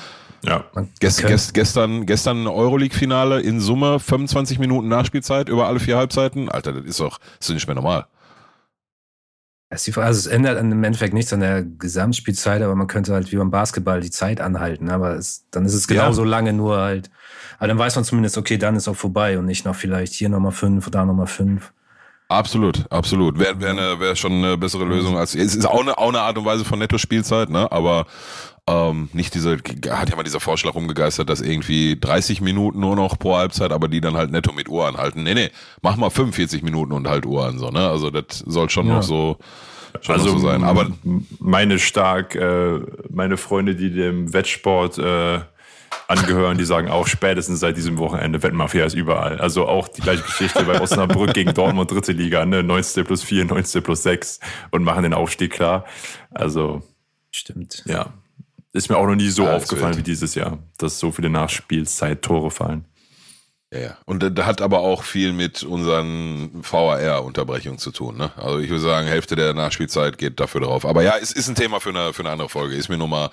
Ja. 0.43 0.65
Gest, 0.99 1.25
gest, 1.25 1.53
gestern, 1.53 2.05
gestern 2.05 2.45
Euroleague-Finale 2.45 3.41
in 3.41 3.59
Summe 3.59 3.99
25 3.99 4.59
Minuten 4.59 4.87
Nachspielzeit 4.87 5.49
über 5.49 5.67
alle 5.67 5.79
vier 5.79 5.97
Halbzeiten. 5.97 6.49
Alter, 6.49 6.73
das 6.73 6.85
ist 6.85 6.99
doch, 6.99 7.17
das 7.17 7.39
ist 7.39 7.49
doch 7.49 7.53
nicht 7.55 7.67
mehr 7.67 7.75
normal. 7.75 8.05
Es 8.05 8.05
ist 8.05 8.13
die 8.13 8.13
Frage, 8.13 9.56
Also 9.69 9.91
es 9.97 10.27
ändert 10.27 10.59
im 10.61 10.83
Endeffekt 10.83 11.13
nichts 11.13 11.33
an 11.33 11.41
der 11.41 11.63
Gesamtspielzeit, 11.63 12.61
aber 12.61 12.75
man 12.75 12.87
könnte 12.87 13.13
halt 13.13 13.31
wie 13.31 13.35
beim 13.35 13.51
Basketball 13.51 13.99
die 13.99 14.11
Zeit 14.11 14.39
anhalten. 14.39 14.89
Aber 14.89 15.15
es, 15.15 15.45
dann 15.51 15.65
ist 15.65 15.73
es 15.73 15.87
Ja. 15.89 16.03
genauso 16.03 16.23
lange, 16.23 16.53
nur 16.53 16.77
halt. 16.77 17.09
Aber 17.57 17.67
dann 17.67 17.77
weiß 17.77 17.95
man 17.95 18.05
zumindest, 18.05 18.37
okay, 18.37 18.57
dann 18.57 18.75
ist 18.77 18.87
auch 18.87 18.95
vorbei 18.95 19.37
und 19.37 19.45
nicht 19.45 19.65
noch 19.65 19.75
vielleicht 19.75 20.13
hier 20.13 20.29
nochmal 20.29 20.53
fünf, 20.53 20.89
da 20.89 21.03
nochmal 21.05 21.27
fünf. 21.27 21.73
Absolut, 22.29 22.85
absolut. 22.91 23.39
Wäre 23.39 23.59
wär 23.61 23.73
ne, 23.73 23.99
wär 23.99 24.15
schon 24.15 24.33
eine 24.33 24.57
bessere 24.57 24.83
Lösung 24.83 25.17
als. 25.17 25.33
Es 25.33 25.55
ist 25.55 25.65
auch 25.65 25.81
eine, 25.81 25.97
auch 25.97 26.09
eine 26.09 26.19
Art 26.21 26.37
und 26.37 26.43
Weise 26.45 26.65
von 26.65 26.77
Netto-Spielzeit, 26.79 27.49
ne? 27.49 27.71
Aber 27.71 28.05
ähm, 28.69 29.07
nicht 29.13 29.33
diese, 29.33 29.53
hat 29.89 30.09
ja 30.09 30.15
mal 30.17 30.23
dieser 30.23 30.41
Vorschlag 30.41 30.75
rumgegeistert, 30.75 31.29
dass 31.29 31.39
irgendwie 31.39 31.97
30 31.97 32.41
Minuten 32.41 32.81
nur 32.81 32.97
noch 32.97 33.17
pro 33.17 33.37
Halbzeit, 33.37 33.71
aber 33.71 33.87
die 33.87 34.01
dann 34.01 34.17
halt 34.17 34.31
netto 34.31 34.51
mit 34.51 34.67
Uhr 34.67 34.85
anhalten. 34.87 35.23
Nee, 35.23 35.35
nee, 35.35 35.51
mach 35.81 35.95
mal 35.95 36.09
45 36.09 36.63
Minuten 36.63 36.91
und 36.91 37.07
halt 37.07 37.25
Uhr 37.25 37.45
an, 37.45 37.59
so, 37.59 37.69
ne? 37.69 37.87
Also 37.87 38.09
das 38.09 38.39
soll 38.39 38.69
schon 38.69 38.87
Ja. 38.87 38.95
noch 38.95 39.03
so, 39.03 39.37
schon 40.01 40.15
Also 40.15 40.33
noch 40.33 40.39
so 40.39 40.47
sein. 40.47 40.65
Aber 40.65 40.87
meine 41.39 41.79
stark, 41.79 42.35
äh, 42.35 42.79
meine 43.09 43.37
Freunde, 43.37 43.73
die 43.75 43.89
dem 43.93 44.33
Wettsport 44.33 44.97
äh, 44.97 45.39
angehören, 46.07 46.57
die 46.57 46.65
sagen 46.65 46.89
auch 46.89 47.07
spätestens 47.07 47.59
seit 47.59 47.75
diesem 47.77 47.97
Wochenende 47.97 48.41
Wettmafia 48.41 48.85
ist 48.85 48.93
überall. 48.93 49.39
Also 49.39 49.67
auch 49.67 49.87
die 49.87 50.01
gleiche 50.01 50.23
Geschichte 50.23 50.63
bei 50.63 50.79
Osnabrück 50.79 51.33
gegen 51.33 51.53
Dortmund 51.53 51.91
dritte 51.91 52.13
Liga, 52.13 52.45
ne? 52.45 52.63
19 52.63 53.03
plus 53.05 53.23
4, 53.23 53.45
19 53.45 53.83
plus 53.83 54.03
6 54.03 54.39
und 54.71 54.83
machen 54.83 55.03
den 55.03 55.13
Aufstieg 55.13 55.51
klar. 55.51 55.85
Also 56.31 56.81
Stimmt. 57.31 57.83
ja, 57.85 58.13
ist 58.73 58.89
mir 58.89 58.97
auch 58.97 59.05
noch 59.07 59.15
nie 59.15 59.29
so 59.29 59.43
Ja, 59.43 59.55
aufgefallen 59.55 59.95
wild. 59.95 60.05
wie 60.05 60.11
dieses 60.11 60.33
Jahr, 60.35 60.59
dass 60.77 60.99
so 60.99 61.11
viele 61.11 61.29
Nachspielzeit-Tore 61.29 62.51
fallen. 62.51 62.85
Ja, 63.73 63.79
ja. 63.79 63.97
Und 64.05 64.23
das 64.23 64.45
hat 64.45 64.61
aber 64.61 64.79
auch 64.79 65.03
viel 65.03 65.33
mit 65.33 65.63
unseren 65.63 66.51
VAR-Unterbrechungen 66.63 67.79
zu 67.79 67.91
tun. 67.91 68.15
Ne? 68.17 68.31
Also 68.37 68.59
ich 68.59 68.69
würde 68.69 68.81
sagen, 68.81 69.07
Hälfte 69.07 69.35
der 69.35 69.53
Nachspielzeit 69.53 70.17
geht 70.17 70.39
dafür 70.39 70.61
drauf. 70.61 70.85
Aber 70.85 71.03
ja, 71.03 71.15
es 71.21 71.33
ist 71.33 71.49
ein 71.49 71.55
Thema 71.55 71.81
für 71.81 71.89
eine, 71.89 72.13
für 72.13 72.21
eine 72.21 72.29
andere 72.29 72.47
Folge. 72.47 72.75
Ist 72.75 72.87
mir 72.87 72.97
nur 72.97 73.09
mal 73.09 73.29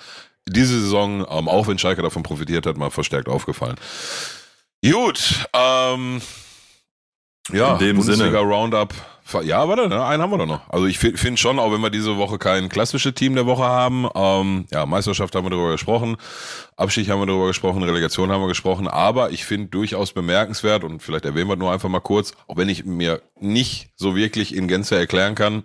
diese 0.49 0.81
Saison, 0.81 1.27
ähm, 1.29 1.49
auch 1.49 1.67
wenn 1.67 1.79
Schalke 1.79 2.03
davon 2.03 2.23
profitiert 2.23 2.67
hat, 2.67 2.77
mal 2.77 2.91
verstärkt 2.91 3.29
aufgefallen. 3.29 3.77
Gut, 4.85 5.47
ähm, 5.55 6.21
ja, 7.53 7.75
In 7.75 7.79
dem 7.79 7.97
Bundesliga 7.97 8.39
Sinne. 8.39 8.53
Roundup 8.53 8.95
Ja, 9.43 9.69
warte, 9.69 9.89
ne? 9.89 10.05
einen 10.05 10.23
haben 10.23 10.31
wir 10.31 10.39
doch 10.39 10.47
noch. 10.47 10.69
Also 10.71 10.87
ich 10.87 10.99
finde 10.99 11.37
schon, 11.37 11.59
auch 11.59 11.73
wenn 11.73 11.81
wir 11.81 11.91
diese 11.91 12.17
Woche 12.17 12.39
kein 12.39 12.69
klassisches 12.69 13.15
Team 13.15 13.35
der 13.35 13.45
Woche 13.45 13.65
haben, 13.65 14.09
ähm, 14.15 14.67
ja, 14.73 14.87
Meisterschaft 14.87 15.35
haben 15.35 15.45
wir 15.45 15.51
darüber 15.51 15.73
gesprochen, 15.73 16.17
Abstieg 16.77 17.09
haben 17.09 17.21
wir 17.21 17.27
darüber 17.27 17.49
gesprochen, 17.49 17.83
Relegation 17.83 18.31
haben 18.31 18.41
wir 18.43 18.49
gesprochen, 18.49 18.89
aber 18.89 19.31
ich 19.31 19.45
finde 19.45 19.69
durchaus 19.69 20.13
bemerkenswert 20.13 20.85
und 20.85 21.03
vielleicht 21.03 21.27
erwähnen 21.27 21.49
wir 21.49 21.57
nur 21.57 21.73
einfach 21.73 21.89
mal 21.89 22.01
kurz, 22.01 22.33
auch 22.47 22.57
wenn 22.57 22.69
ich 22.69 22.85
mir 22.85 23.21
nicht 23.41 23.91
so 23.97 24.17
wirklich 24.17 24.55
in 24.55 24.69
Gänze 24.69 24.97
erklären 24.97 25.35
kann, 25.35 25.65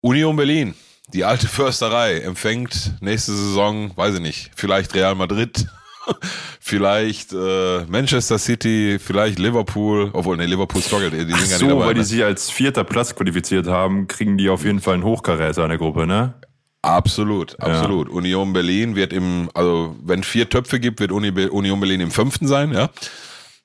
Union 0.00 0.36
Berlin, 0.36 0.74
die 1.12 1.24
alte 1.24 1.48
Försterei, 1.48 2.20
empfängt 2.20 2.94
nächste 3.00 3.32
Saison, 3.32 3.96
weiß 3.96 4.16
ich 4.16 4.20
nicht, 4.20 4.50
vielleicht 4.56 4.94
Real 4.94 5.14
Madrid 5.14 5.66
vielleicht 6.60 7.32
äh, 7.32 7.84
Manchester 7.86 8.38
City, 8.38 8.98
vielleicht 8.98 9.38
Liverpool, 9.38 10.10
obwohl 10.12 10.36
ne 10.36 10.46
Liverpool 10.46 10.82
struggelt, 10.82 11.12
die 11.12 11.18
sind 11.18 11.34
Ach 11.34 11.58
so, 11.58 11.68
dabei, 11.68 11.86
weil 11.86 11.94
ne? 11.94 12.00
die 12.00 12.06
sich 12.06 12.24
als 12.24 12.50
vierter 12.50 12.84
Platz 12.84 13.14
qualifiziert 13.14 13.66
haben, 13.66 14.06
kriegen 14.06 14.36
die 14.36 14.48
auf 14.48 14.64
jeden 14.64 14.80
Fall 14.80 14.94
einen 14.94 15.04
Hochkaräter 15.04 15.62
in 15.62 15.70
der 15.70 15.78
Gruppe, 15.78 16.06
ne? 16.06 16.34
Absolut, 16.82 17.58
absolut. 17.60 18.08
Ja. 18.08 18.14
Union 18.14 18.52
Berlin 18.52 18.94
wird 18.94 19.12
im, 19.14 19.48
also 19.54 19.96
wenn 20.04 20.22
vier 20.22 20.50
Töpfe 20.50 20.78
gibt, 20.80 21.00
wird 21.00 21.12
Uni, 21.12 21.30
Union 21.30 21.80
Berlin 21.80 22.00
im 22.02 22.10
fünften 22.10 22.46
sein, 22.46 22.72
ja. 22.72 22.90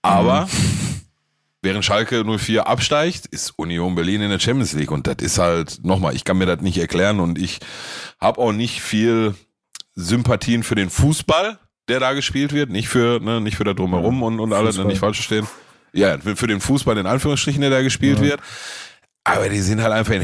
Aber 0.01 0.45
mhm. 0.45 0.88
Während 1.61 1.83
Schalke 1.83 2.23
04 2.23 2.67
absteigt, 2.67 3.25
ist 3.27 3.53
Union 3.57 3.95
Berlin 3.95 4.21
in 4.21 4.29
der 4.29 4.39
Champions 4.39 4.73
League 4.73 4.91
und 4.91 5.07
das 5.07 5.17
ist 5.19 5.37
halt 5.37 5.83
nochmal, 5.83 6.15
ich 6.15 6.23
kann 6.23 6.37
mir 6.37 6.45
das 6.45 6.61
nicht 6.61 6.77
erklären 6.77 7.19
und 7.19 7.37
ich 7.37 7.59
habe 8.19 8.39
auch 8.39 8.53
nicht 8.53 8.81
viel 8.81 9.35
Sympathien 9.95 10.63
für 10.63 10.75
den 10.75 10.89
Fußball, 10.89 11.59
der 11.89 11.99
da 11.99 12.13
gespielt 12.13 12.53
wird, 12.53 12.69
nicht 12.69 12.87
für, 12.87 13.19
ne, 13.19 13.41
nicht 13.41 13.57
für 13.57 13.63
da 13.63 13.73
drumherum 13.73 14.21
ja, 14.21 14.27
und, 14.27 14.39
und 14.39 14.53
alle, 14.53 14.85
nicht 14.85 14.99
falsch 14.99 15.17
verstehen. 15.17 15.47
Ja, 15.91 16.17
für 16.19 16.47
den 16.47 16.61
Fußball 16.61 16.97
in 16.97 17.07
Anführungsstrichen, 17.07 17.61
der 17.61 17.71
da 17.71 17.81
gespielt 17.81 18.19
ja. 18.19 18.25
wird. 18.25 18.41
Aber 19.23 19.49
die 19.49 19.59
sind 19.59 19.81
halt 19.81 19.93
einfach 19.93 20.13
in 20.13 20.21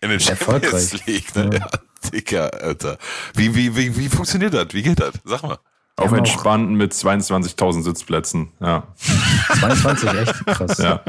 der, 0.00 0.12
in 0.12 0.20
Champions 0.20 1.06
League. 1.06 1.34
Ne? 1.34 1.50
Ja, 1.52 1.68
Dicker, 2.12 2.50
Alter. 2.62 2.96
Wie, 3.34 3.54
wie, 3.54 3.76
wie, 3.76 3.96
wie 3.96 4.08
funktioniert 4.08 4.54
das? 4.54 4.68
Wie 4.72 4.82
geht 4.82 5.00
das? 5.00 5.12
Sag 5.24 5.42
mal. 5.42 5.58
Auf 5.96 6.12
entspannten 6.12 6.76
mit 6.76 6.92
22.000 6.92 7.82
Sitzplätzen, 7.82 8.52
ja. 8.60 8.86
22, 9.60 10.08
echt 10.14 10.46
krass. 10.46 10.78
Ja. 10.78 11.02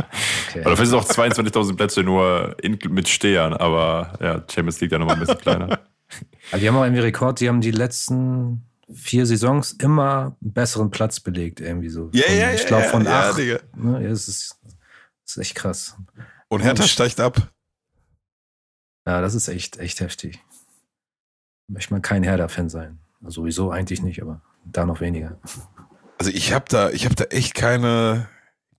Okay. 0.49 0.65
Oder 0.65 0.75
vielleicht 0.75 0.93
auch 0.93 1.05
22.000 1.05 1.77
Plätze 1.77 2.03
nur 2.03 2.55
in, 2.61 2.77
mit 2.89 3.07
Stehern, 3.07 3.53
aber 3.53 4.13
ja, 4.19 4.43
Champions 4.49 4.82
League 4.82 4.91
da 4.91 4.99
nochmal 4.99 5.15
ein 5.15 5.21
bisschen 5.21 5.38
kleiner. 5.41 5.79
Aber 6.51 6.59
die 6.59 6.67
haben 6.67 6.75
auch 6.75 6.84
irgendwie 6.84 7.01
Rekord, 7.01 7.39
die 7.39 7.47
haben 7.47 7.61
die 7.61 7.71
letzten 7.71 8.65
vier 8.93 9.25
Saisons 9.25 9.71
immer 9.73 10.36
einen 10.41 10.53
besseren 10.53 10.91
Platz 10.91 11.21
belegt, 11.21 11.61
irgendwie 11.61 11.89
so. 11.89 12.09
Ja, 12.13 12.23
von, 12.23 12.38
ja, 12.38 12.51
Ich 12.51 12.65
glaube 12.65 12.84
von 12.86 13.05
ja, 13.05 13.29
acht. 13.29 13.39
Ja, 13.39 13.59
ne, 13.75 14.05
es 14.07 14.27
ist, 14.27 14.59
ist 15.25 15.38
echt 15.38 15.55
krass. 15.55 15.95
Und 16.49 16.61
Hertha 16.61 16.84
steigt 16.84 17.21
ab. 17.21 17.49
Ja, 19.05 19.21
das 19.21 19.34
ist 19.36 19.47
echt, 19.47 19.77
echt 19.77 20.01
heftig. 20.01 20.39
Möchte 21.67 21.93
man 21.93 22.01
kein 22.01 22.23
Hertha-Fan 22.23 22.69
sein. 22.69 22.99
Also 23.23 23.41
sowieso 23.41 23.71
eigentlich 23.71 24.01
nicht, 24.01 24.21
aber 24.21 24.41
da 24.64 24.86
noch 24.86 25.01
weniger. 25.01 25.38
Also 26.18 26.32
ich 26.32 26.53
habe 26.53 26.66
da, 26.70 26.89
ich 26.89 27.05
habe 27.05 27.16
da 27.16 27.26
echt 27.26 27.55
keine, 27.55 28.28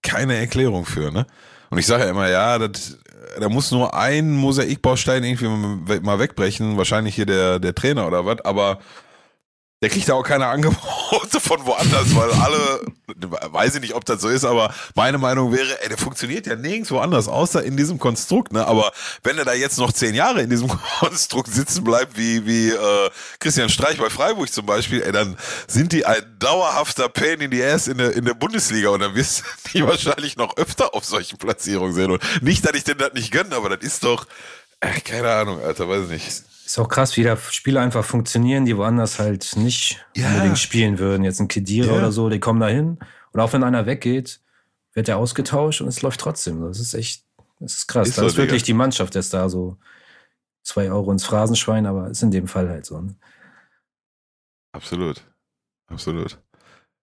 keine 0.02 0.36
Erklärung 0.36 0.84
für, 0.86 1.10
ne? 1.10 1.26
Und 1.70 1.78
ich 1.78 1.86
sage 1.86 2.04
ja 2.04 2.10
immer, 2.10 2.28
ja, 2.28 2.58
das, 2.58 2.98
da 3.40 3.48
muss 3.48 3.70
nur 3.70 3.94
ein 3.94 4.32
Mosaikbaustein 4.32 5.24
irgendwie 5.24 6.00
mal 6.00 6.18
wegbrechen, 6.18 6.76
wahrscheinlich 6.76 7.14
hier 7.14 7.26
der, 7.26 7.58
der 7.58 7.74
Trainer 7.74 8.06
oder 8.06 8.26
was, 8.26 8.44
aber 8.44 8.78
der 9.82 9.90
kriegt 9.90 10.08
da 10.08 10.14
auch 10.14 10.22
keine 10.22 10.46
Angebote 10.46 11.40
von 11.40 11.66
woanders, 11.66 12.14
weil 12.14 12.30
alle, 12.30 12.80
weiß 13.50 13.74
ich 13.74 13.80
nicht, 13.80 13.94
ob 13.94 14.04
das 14.04 14.22
so 14.22 14.28
ist, 14.28 14.44
aber 14.44 14.72
meine 14.94 15.18
Meinung 15.18 15.52
wäre, 15.52 15.82
ey, 15.82 15.88
der 15.88 15.98
funktioniert 15.98 16.46
ja 16.46 16.54
nirgendwo 16.54 17.00
anders, 17.00 17.26
außer 17.26 17.64
in 17.64 17.76
diesem 17.76 17.98
Konstrukt, 17.98 18.52
ne? 18.52 18.64
Aber 18.64 18.92
wenn 19.24 19.36
er 19.38 19.44
da 19.44 19.52
jetzt 19.52 19.78
noch 19.78 19.92
zehn 19.92 20.14
Jahre 20.14 20.40
in 20.40 20.50
diesem 20.50 20.68
Konstrukt 21.00 21.52
sitzen 21.52 21.82
bleibt, 21.82 22.16
wie, 22.16 22.46
wie 22.46 22.70
äh, 22.70 23.10
Christian 23.40 23.68
Streich 23.68 23.98
bei 23.98 24.08
Freiburg 24.08 24.52
zum 24.52 24.66
Beispiel, 24.66 25.02
ey, 25.02 25.10
dann 25.10 25.36
sind 25.66 25.92
die 25.92 26.06
ein 26.06 26.22
dauerhafter 26.38 27.08
Pain 27.08 27.40
in 27.40 27.50
the 27.50 27.64
Ass 27.64 27.88
in 27.88 27.98
der, 27.98 28.12
in 28.12 28.24
der 28.24 28.34
Bundesliga 28.34 28.90
und 28.90 29.00
dann 29.00 29.16
wirst 29.16 29.40
du 29.40 29.70
die 29.74 29.84
wahrscheinlich 29.84 30.36
noch 30.36 30.56
öfter 30.58 30.94
auf 30.94 31.04
solchen 31.04 31.38
Platzierungen 31.38 31.92
sehen. 31.92 32.12
Und 32.12 32.22
nicht, 32.40 32.64
dass 32.64 32.74
ich 32.74 32.84
denn 32.84 32.98
das 32.98 33.14
nicht 33.14 33.32
gönne, 33.32 33.56
aber 33.56 33.68
das 33.70 33.80
ist 33.80 34.04
doch, 34.04 34.26
ey, 34.78 35.00
keine 35.00 35.28
Ahnung, 35.32 35.60
Alter, 35.60 35.88
weiß 35.88 36.04
ich 36.04 36.10
nicht. 36.10 36.51
Ist 36.72 36.78
auch 36.78 36.88
krass, 36.88 37.18
wie 37.18 37.22
da 37.22 37.36
Spiele 37.36 37.80
einfach 37.80 38.02
funktionieren, 38.02 38.64
die 38.64 38.78
woanders 38.78 39.18
halt 39.18 39.56
nicht 39.56 40.02
ja. 40.16 40.28
unbedingt 40.28 40.58
spielen 40.58 40.98
würden. 40.98 41.22
Jetzt 41.22 41.38
ein 41.38 41.46
Kedira 41.48 41.92
ja. 41.92 41.98
oder 41.98 42.12
so, 42.12 42.30
die 42.30 42.40
kommen 42.40 42.60
da 42.60 42.68
hin. 42.68 42.98
Und 43.30 43.40
auch 43.40 43.52
wenn 43.52 43.62
einer 43.62 43.84
weggeht, 43.84 44.40
wird 44.94 45.06
er 45.06 45.18
ausgetauscht 45.18 45.82
und 45.82 45.88
es 45.88 46.00
läuft 46.00 46.20
trotzdem. 46.20 46.62
Das 46.62 46.80
ist 46.80 46.94
echt, 46.94 47.26
das 47.60 47.76
ist 47.76 47.88
krass. 47.88 48.08
Ist 48.08 48.16
das 48.16 48.28
ist 48.28 48.36
wirklich 48.38 48.62
Digga. 48.62 48.72
die 48.72 48.78
Mannschaft, 48.78 49.12
der 49.12 49.20
ist 49.20 49.34
da 49.34 49.50
so 49.50 49.76
zwei 50.62 50.90
Euro 50.90 51.12
ins 51.12 51.26
Phrasenschwein, 51.26 51.84
aber 51.84 52.08
ist 52.08 52.22
in 52.22 52.30
dem 52.30 52.48
Fall 52.48 52.70
halt 52.70 52.86
so. 52.86 53.02
Ne? 53.02 53.16
Absolut. 54.72 55.22
Absolut. 55.88 56.38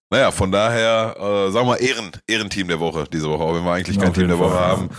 Naja, 0.10 0.32
von 0.32 0.52
daher, 0.52 1.16
äh, 1.16 1.52
sagen 1.52 1.68
wir 1.68 1.74
mal, 1.74 1.76
Ehren, 1.76 2.12
Ehrenteam 2.26 2.70
der 2.70 2.80
Woche 2.80 3.04
diese 3.14 3.30
Woche, 3.30 3.44
auch 3.44 3.54
wenn 3.54 3.64
wir 3.64 3.74
eigentlich 3.74 4.00
kein 4.00 4.16
Team 4.16 4.30
der 4.30 4.40
Woche 4.40 4.60
haben. 4.60 4.90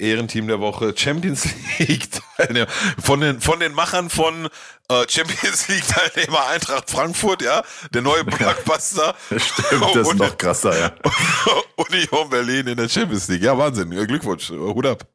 Ehrenteam 0.00 0.46
der 0.46 0.60
Woche, 0.60 0.94
Champions 0.96 1.48
League 1.78 2.08
Teilnehmer. 2.36 2.66
Von 3.02 3.20
den, 3.20 3.40
von 3.40 3.60
den 3.60 3.72
Machern 3.72 4.10
von 4.10 4.46
äh, 4.88 5.08
Champions 5.08 5.68
League 5.68 5.86
Teilnehmer 5.86 6.46
Eintracht 6.48 6.90
Frankfurt, 6.90 7.42
ja, 7.42 7.62
der 7.92 8.02
neue 8.02 8.24
Blockbuster. 8.24 9.14
Stimmt, 9.26 9.94
das 9.94 10.08
ist 10.08 10.18
noch 10.18 10.36
krasser, 10.36 10.78
ja. 10.78 10.92
Union 11.76 12.28
Berlin 12.30 12.66
in 12.66 12.76
der 12.76 12.88
Champions 12.88 13.28
League. 13.28 13.42
Ja, 13.42 13.56
Wahnsinn. 13.56 13.90
Glückwunsch. 13.90 14.50
Hut 14.50 14.86
ab. 14.86 15.06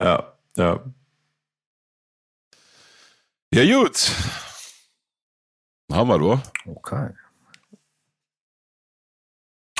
Ja, 0.00 0.32
ja. 0.56 0.80
Ja, 3.52 3.78
gut. 3.78 4.10
Haben 5.90 6.08
wir, 6.08 6.18
du. 6.18 6.42
Okay. 6.66 7.10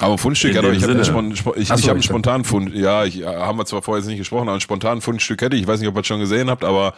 Aber 0.00 0.18
Fundstück, 0.18 0.54
ja, 0.54 0.62
ich 0.72 0.82
habe 0.82 0.92
einen, 0.92 1.32
ich, 1.32 1.42
ich 1.56 1.70
hab 1.70 1.90
einen 1.90 2.02
spontanen 2.02 2.44
Fund. 2.44 2.74
Ja, 2.74 3.04
ich, 3.04 3.22
äh, 3.22 3.24
haben 3.26 3.58
wir 3.58 3.64
zwar 3.64 3.80
vorher 3.80 4.00
jetzt 4.00 4.08
nicht 4.08 4.18
gesprochen, 4.18 4.48
aber 4.48 4.58
ein 4.58 4.60
spontanen 4.60 5.00
Fundstück 5.00 5.40
hätte 5.40 5.56
ich. 5.56 5.62
Ich 5.62 5.68
weiß 5.68 5.80
nicht, 5.80 5.88
ob 5.88 5.96
ihr 5.96 6.00
es 6.00 6.06
schon 6.06 6.20
gesehen 6.20 6.50
habt, 6.50 6.64
aber 6.64 6.92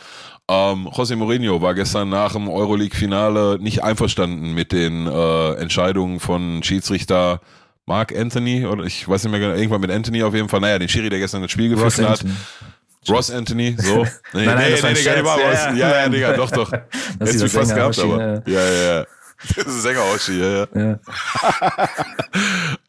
ähm, 0.49 0.89
José 0.89 1.15
Mourinho 1.15 1.63
war 1.63 1.75
gestern 1.75 2.09
nach 2.09 2.33
dem 2.33 2.49
Euroleague-Finale 2.49 3.59
nicht 3.61 3.85
einverstanden 3.85 4.53
mit 4.53 4.73
den 4.73 5.07
äh, 5.07 5.53
Entscheidungen 5.55 6.19
von 6.19 6.63
Schiedsrichter 6.65 7.41
Mark 7.87 8.15
Anthony 8.17 8.67
oder 8.67 8.85
ich 8.85 9.09
weiß 9.09 9.25
nicht 9.25 9.31
mehr 9.31 9.41
genau, 9.41 9.55
irgendwann 9.55 9.81
mit 9.81 9.91
Anthony 9.91 10.23
auf 10.23 10.35
jeden 10.35 10.49
Fall. 10.49 10.61
Naja, 10.61 10.79
den 10.79 10.89
Schiri, 10.89 11.09
der 11.09 11.21
gestern 11.21 11.43
das 11.43 11.53
Spiel 11.53 11.69
gepfiffen 11.69 12.09
hat. 12.09 12.25
Ross 13.09 13.31
Anthony, 13.31 13.77
so. 13.79 14.05
Nee, 14.05 14.09
nein, 14.33 14.45
nein, 14.47 14.57
nee, 14.59 14.81
nee, 14.83 14.89
nee, 14.89 14.95
Digga, 14.95 15.15
ja, 15.15 15.73
ja, 15.73 16.03
ja, 16.03 16.09
Digga, 16.09 16.33
doch, 16.35 16.51
doch. 16.51 16.71
Das 17.19 17.31
Hättest 17.31 17.43
du 17.43 17.49
fast 17.49 17.75
gehabt, 17.75 17.99
aber. 17.99 18.43
Ja, 18.47 18.61
ja, 18.61 18.83
ja. 18.83 19.05
Das 19.05 19.18
ist 19.57 19.83
Sänger 19.83 20.05
Oschi, 20.15 20.41
ja, 20.41 20.67
ja. 20.67 20.67
Ja. 20.75 20.99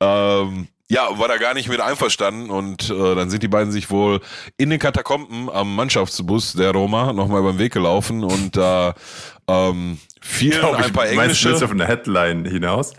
ähm, 0.42 0.68
ja, 0.92 1.20
war 1.20 1.28
da 1.28 1.38
gar 1.38 1.54
nicht 1.54 1.70
mit 1.70 1.82
einverstanden 1.82 2.50
und 2.50 2.90
äh, 2.90 3.16
dann 3.16 3.30
sind 3.30 3.44
die 3.44 3.48
beiden 3.48 3.72
sich 3.72 3.92
wohl 3.92 4.22
in 4.58 4.72
den 4.72 4.80
Katakomben 4.80 5.50
am 5.50 5.76
Mannschaftsbus 5.76 6.54
der 6.54 6.72
Roma 6.72 7.14
nochmal 7.14 7.42
über 7.42 7.52
den 7.54 7.60
Weg 7.60 7.74
gelaufen 7.74 8.24
und 8.24 8.58
da 8.58 8.96
äh, 9.48 9.70
ähm, 9.70 10.00
fielen 10.20 10.64
ein 10.64 10.86
ich, 10.86 10.94
paar 10.94 11.08
englische... 11.08 11.50
Meinst 11.50 11.62
du 11.62 11.66
auf 11.66 11.72
eine 11.72 11.86
Headline 11.86 12.46
hinaus? 12.46 12.94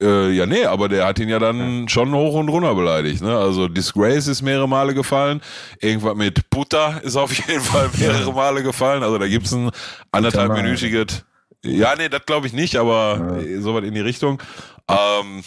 Äh, 0.00 0.30
ja, 0.30 0.46
nee, 0.46 0.64
aber 0.64 0.88
der 0.88 1.06
hat 1.06 1.18
ihn 1.18 1.28
ja 1.28 1.40
dann 1.40 1.82
ja. 1.82 1.88
schon 1.88 2.12
hoch 2.12 2.34
und 2.34 2.48
runter 2.48 2.74
beleidigt. 2.74 3.20
Ne? 3.20 3.36
Also 3.36 3.66
Disgrace 3.66 4.28
ist 4.28 4.42
mehrere 4.42 4.68
Male 4.68 4.94
gefallen. 4.94 5.40
Irgendwas 5.80 6.14
mit 6.14 6.50
Puta 6.50 6.98
ist 6.98 7.16
auf 7.16 7.32
jeden 7.32 7.60
Fall 7.60 7.90
mehrere 7.98 8.32
Male 8.32 8.62
gefallen. 8.62 9.02
Also 9.02 9.18
da 9.18 9.26
gibt's 9.26 9.52
ein 9.52 9.70
anderthalbminütiges 10.12 11.24
ja, 11.64 11.94
nee, 11.96 12.08
das 12.08 12.24
glaube 12.26 12.46
ich 12.46 12.52
nicht, 12.52 12.76
aber 12.76 13.40
ja. 13.42 13.60
so 13.60 13.74
weit 13.74 13.84
in 13.84 13.94
die 13.94 14.00
Richtung. 14.00 14.42
Ähm, 14.88 15.42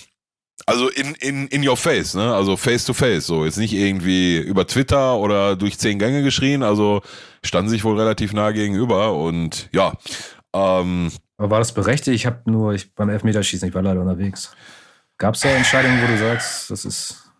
also 0.65 0.89
in, 0.89 1.15
in, 1.15 1.47
in 1.47 1.67
your 1.67 1.77
face, 1.77 2.13
ne? 2.13 2.33
Also 2.33 2.57
face 2.57 2.85
to 2.85 2.93
face, 2.93 3.25
so. 3.25 3.45
Jetzt 3.45 3.57
nicht 3.57 3.73
irgendwie 3.73 4.37
über 4.37 4.67
Twitter 4.67 5.17
oder 5.17 5.55
durch 5.55 5.79
zehn 5.79 5.99
Gänge 5.99 6.23
geschrien, 6.23 6.63
also 6.63 7.01
standen 7.43 7.69
sich 7.69 7.83
wohl 7.83 7.97
relativ 7.97 8.33
nah 8.33 8.51
gegenüber 8.51 9.13
und 9.13 9.69
ja. 9.71 9.93
Ähm, 10.53 11.11
aber 11.37 11.49
war 11.49 11.59
das 11.59 11.73
berechtigt? 11.73 12.15
Ich 12.15 12.25
habe 12.25 12.41
nur 12.45 12.73
ich, 12.73 12.93
beim 12.93 13.09
Elfmeterschießen, 13.09 13.67
ich 13.67 13.73
war 13.73 13.81
leider 13.81 14.01
unterwegs. 14.01 14.55
Gab 15.17 15.35
es 15.35 15.41
da 15.41 15.49
Entscheidungen, 15.49 16.01
wo 16.01 16.07
du 16.07 16.17
sagst, 16.17 16.69
das 16.69 16.85
ist 16.85 17.30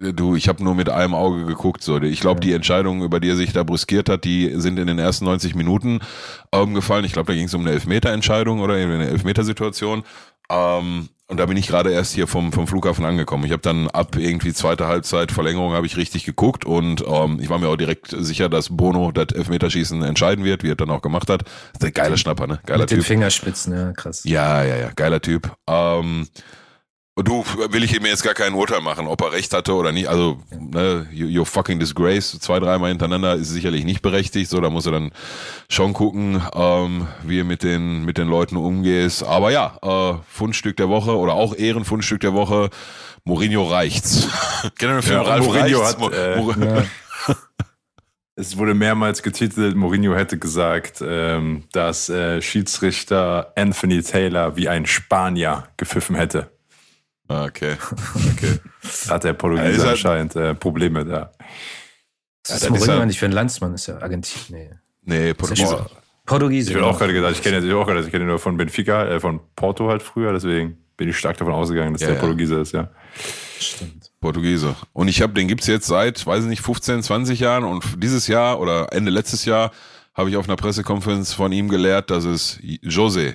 Du, 0.00 0.34
ich 0.34 0.48
habe 0.48 0.64
nur 0.64 0.74
mit 0.74 0.88
einem 0.88 1.14
Auge 1.14 1.44
geguckt. 1.44 1.82
So. 1.82 2.00
Ich 2.00 2.20
glaube, 2.20 2.40
die 2.40 2.54
Entscheidungen, 2.54 3.02
über 3.02 3.20
die 3.20 3.28
er 3.28 3.36
sich 3.36 3.52
da 3.52 3.64
brüskiert 3.64 4.08
hat, 4.08 4.24
die 4.24 4.50
sind 4.54 4.78
in 4.78 4.86
den 4.86 4.98
ersten 4.98 5.26
90 5.26 5.54
Minuten 5.54 6.00
ähm, 6.52 6.72
gefallen. 6.72 7.04
Ich 7.04 7.12
glaube, 7.12 7.32
da 7.32 7.34
ging 7.34 7.44
es 7.44 7.54
um 7.54 7.60
eine 7.60 7.72
Elfmeter-Entscheidung 7.72 8.60
oder 8.60 8.74
eine 8.74 9.08
Elfmetersituation. 9.08 10.04
Ähm, 10.50 11.10
und 11.28 11.36
da 11.36 11.46
bin 11.46 11.56
ich 11.56 11.68
gerade 11.68 11.92
erst 11.92 12.12
hier 12.12 12.26
vom, 12.26 12.50
vom 12.50 12.66
Flughafen 12.66 13.04
angekommen. 13.04 13.44
Ich 13.44 13.52
habe 13.52 13.62
dann 13.62 13.88
ab 13.88 14.16
irgendwie 14.16 14.52
zweite 14.52 14.88
Halbzeit 14.88 15.30
Verlängerung 15.30 15.74
habe 15.74 15.86
ich 15.86 15.96
richtig 15.96 16.24
geguckt 16.24 16.64
und 16.64 17.04
ähm, 17.06 17.38
ich 17.40 17.48
war 17.48 17.58
mir 17.58 17.68
auch 17.68 17.76
direkt 17.76 18.08
sicher, 18.08 18.48
dass 18.48 18.76
Bono 18.76 19.12
das 19.12 19.28
Elfmeterschießen 19.32 20.02
entscheiden 20.02 20.44
wird, 20.44 20.64
wie 20.64 20.70
er 20.70 20.76
dann 20.76 20.90
auch 20.90 21.02
gemacht 21.02 21.30
hat. 21.30 21.44
Geiler 21.94 22.16
Schnapper, 22.16 22.48
ne? 22.48 22.58
Geiler 22.66 22.80
Mit 22.80 22.88
Typ. 22.88 22.98
den 22.98 23.04
Fingerspitzen, 23.04 23.72
ja, 23.74 23.92
krass. 23.92 24.24
Ja, 24.24 24.64
ja, 24.64 24.76
ja, 24.76 24.90
geiler 24.96 25.20
Typ. 25.20 25.54
Ähm, 25.68 26.26
Und 27.20 27.28
du 27.28 27.44
will 27.70 27.84
ich 27.84 28.00
mir 28.00 28.08
jetzt 28.08 28.22
gar 28.22 28.32
kein 28.32 28.54
Urteil 28.54 28.80
machen, 28.80 29.06
ob 29.06 29.20
er 29.20 29.32
recht 29.32 29.52
hatte 29.52 29.74
oder 29.74 29.92
nicht. 29.92 30.08
Also, 30.08 30.38
ne, 30.58 31.06
you, 31.12 31.26
you 31.26 31.44
fucking 31.44 31.78
disgrace, 31.78 32.38
zwei, 32.40 32.58
dreimal 32.60 32.88
hintereinander 32.88 33.34
ist 33.34 33.50
sicherlich 33.50 33.84
nicht 33.84 34.00
berechtigt. 34.00 34.48
So, 34.48 34.58
da 34.62 34.70
muss 34.70 34.86
er 34.86 34.92
dann 34.92 35.10
schon 35.68 35.92
gucken, 35.92 36.40
ähm, 36.54 37.08
wie 37.22 37.40
er 37.40 37.44
mit 37.44 37.62
den, 37.62 38.06
mit 38.06 38.16
den 38.16 38.26
Leuten 38.26 38.56
umgeht. 38.56 39.22
Aber 39.22 39.50
ja, 39.50 39.76
äh, 39.82 40.14
Fundstück 40.30 40.78
der 40.78 40.88
Woche 40.88 41.14
oder 41.14 41.34
auch 41.34 41.54
Ehrenfundstück 41.54 42.20
der 42.22 42.32
Woche. 42.32 42.70
Mourinho 43.24 43.64
reicht's. 43.64 44.26
Kennen 44.78 44.94
wir 44.94 45.00
den 45.00 45.02
Film 45.02 45.16
Ja, 45.22 45.28
Ralf 45.28 45.44
Mourinho 45.44 45.78
reicht's? 45.80 46.02
hat, 46.02 46.12
äh, 46.14 46.36
Mo- 46.40 46.54
Es 48.34 48.56
wurde 48.56 48.72
mehrmals 48.72 49.22
getitelt, 49.22 49.76
Mourinho 49.76 50.14
hätte 50.14 50.38
gesagt, 50.38 51.04
ähm, 51.06 51.64
dass 51.72 52.08
äh, 52.08 52.40
Schiedsrichter 52.40 53.52
Anthony 53.56 54.02
Taylor 54.02 54.56
wie 54.56 54.70
ein 54.70 54.86
Spanier 54.86 55.64
gepfiffen 55.76 56.16
hätte. 56.16 56.50
Ah, 57.30 57.44
Okay. 57.44 57.76
Okay. 58.32 58.58
Hat 59.08 59.24
der 59.24 59.30
Ja, 59.32 59.36
Portugiese 59.36 59.70
ist 59.72 59.78
halt- 59.80 59.90
anscheinend 59.92 60.36
äh, 60.36 60.54
Probleme 60.54 61.04
da. 61.04 61.32
Das 62.46 62.62
ist 62.62 62.88
er- 62.88 63.00
eigentlich 63.00 63.18
für 63.18 63.26
ein 63.26 63.32
Landsmann, 63.32 63.74
ist 63.74 63.86
ja 63.86 63.98
Argentinien. 64.00 64.80
Nee. 65.04 65.18
Nee, 65.18 65.28
ja 65.28 65.34
Portugiese. 65.34 65.86
Portugiese. 66.26 66.70
Ich 66.70 66.74
bin 66.74 66.82
genau. 66.82 66.94
auch 66.94 66.98
gerade 66.98 67.12
gesagt, 67.12 67.36
ich 67.36 67.42
kenne 67.42 67.64
ich 67.64 67.72
auch 67.72 67.86
gerade, 67.86 68.00
ich 68.00 68.10
kenne 68.10 68.24
ihn 68.24 68.28
nur 68.28 68.38
von 68.38 68.56
Benfica, 68.56 69.04
äh, 69.06 69.20
von 69.20 69.40
Porto 69.56 69.88
halt 69.88 70.02
früher, 70.02 70.32
deswegen 70.32 70.78
bin 70.96 71.08
ich 71.08 71.16
stark 71.18 71.36
davon 71.38 71.54
ausgegangen, 71.54 71.92
dass 71.92 72.02
Ja, 72.02 72.08
der 72.08 72.16
ja. 72.16 72.20
Portugiese 72.20 72.56
ist, 72.60 72.72
ja. 72.72 72.90
Stimmt. 73.58 74.10
Portugiese. 74.20 74.74
Und 74.92 75.08
ich 75.08 75.22
habe, 75.22 75.32
den 75.32 75.48
gibt's 75.48 75.66
jetzt 75.66 75.86
seit, 75.86 76.24
weiß 76.26 76.44
ich 76.44 76.50
nicht, 76.50 76.62
15, 76.62 77.02
20 77.02 77.40
Jahren 77.40 77.64
und 77.64 78.02
dieses 78.02 78.26
Jahr 78.26 78.60
oder 78.60 78.92
Ende 78.92 79.10
letztes 79.10 79.44
Jahr 79.44 79.70
habe 80.14 80.28
ich 80.30 80.36
auf 80.36 80.46
einer 80.48 80.56
Pressekonferenz 80.56 81.32
von 81.32 81.52
ihm 81.52 81.68
gelehrt, 81.68 82.10
dass 82.10 82.24
es 82.24 82.58
José 82.60 83.34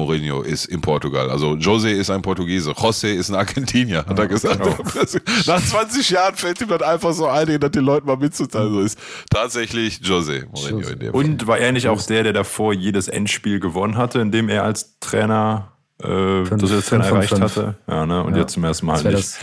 Mourinho 0.00 0.42
ist 0.42 0.64
in 0.66 0.80
Portugal. 0.80 1.30
Also 1.30 1.52
José 1.52 1.90
ist 1.90 2.10
ein 2.10 2.22
Portugiese, 2.22 2.72
José 2.72 3.12
ist 3.14 3.28
ein 3.30 3.34
Argentinier, 3.36 4.04
hat 4.06 4.18
er 4.18 4.26
gesagt. 4.26 4.62
genau. 4.62 4.76
Nach 5.46 5.62
20 5.64 6.10
Jahren 6.10 6.34
fällt 6.34 6.60
ihm 6.60 6.68
dann 6.68 6.82
einfach 6.82 7.12
so 7.12 7.26
ein, 7.26 7.60
das 7.60 7.70
den 7.70 7.84
Leuten 7.84 8.06
mal 8.06 8.16
mitzuteilen. 8.16 8.72
So 8.72 8.80
ist 8.80 8.98
tatsächlich 9.30 9.98
José 9.98 10.46
Mourinho 10.50 10.80
José. 10.80 10.92
in 10.92 10.98
dem. 10.98 11.14
Und 11.14 11.46
war 11.46 11.58
er 11.58 11.72
nicht 11.72 11.88
auch 11.88 12.02
der, 12.02 12.22
der 12.22 12.32
davor 12.32 12.72
jedes 12.72 13.08
Endspiel 13.08 13.60
gewonnen 13.60 13.96
hatte, 13.96 14.20
in 14.20 14.30
dem 14.32 14.48
er 14.48 14.64
als 14.64 14.98
Trainer 15.00 15.72
äh, 16.02 16.06
Fünf- 16.46 16.50
das 16.62 16.70
fünf 16.70 16.86
von 16.86 17.00
erreicht 17.02 17.28
fünf. 17.30 17.42
hatte? 17.42 17.76
Ja, 17.86 18.06
ne? 18.06 18.22
Und 18.24 18.34
Ja. 18.34 18.40
jetzt 18.40 18.52
zum 18.54 18.64
ersten 18.64 18.86
Mal 18.86 18.94
Das 18.94 19.04
nicht. 19.04 19.16
das. 19.18 19.38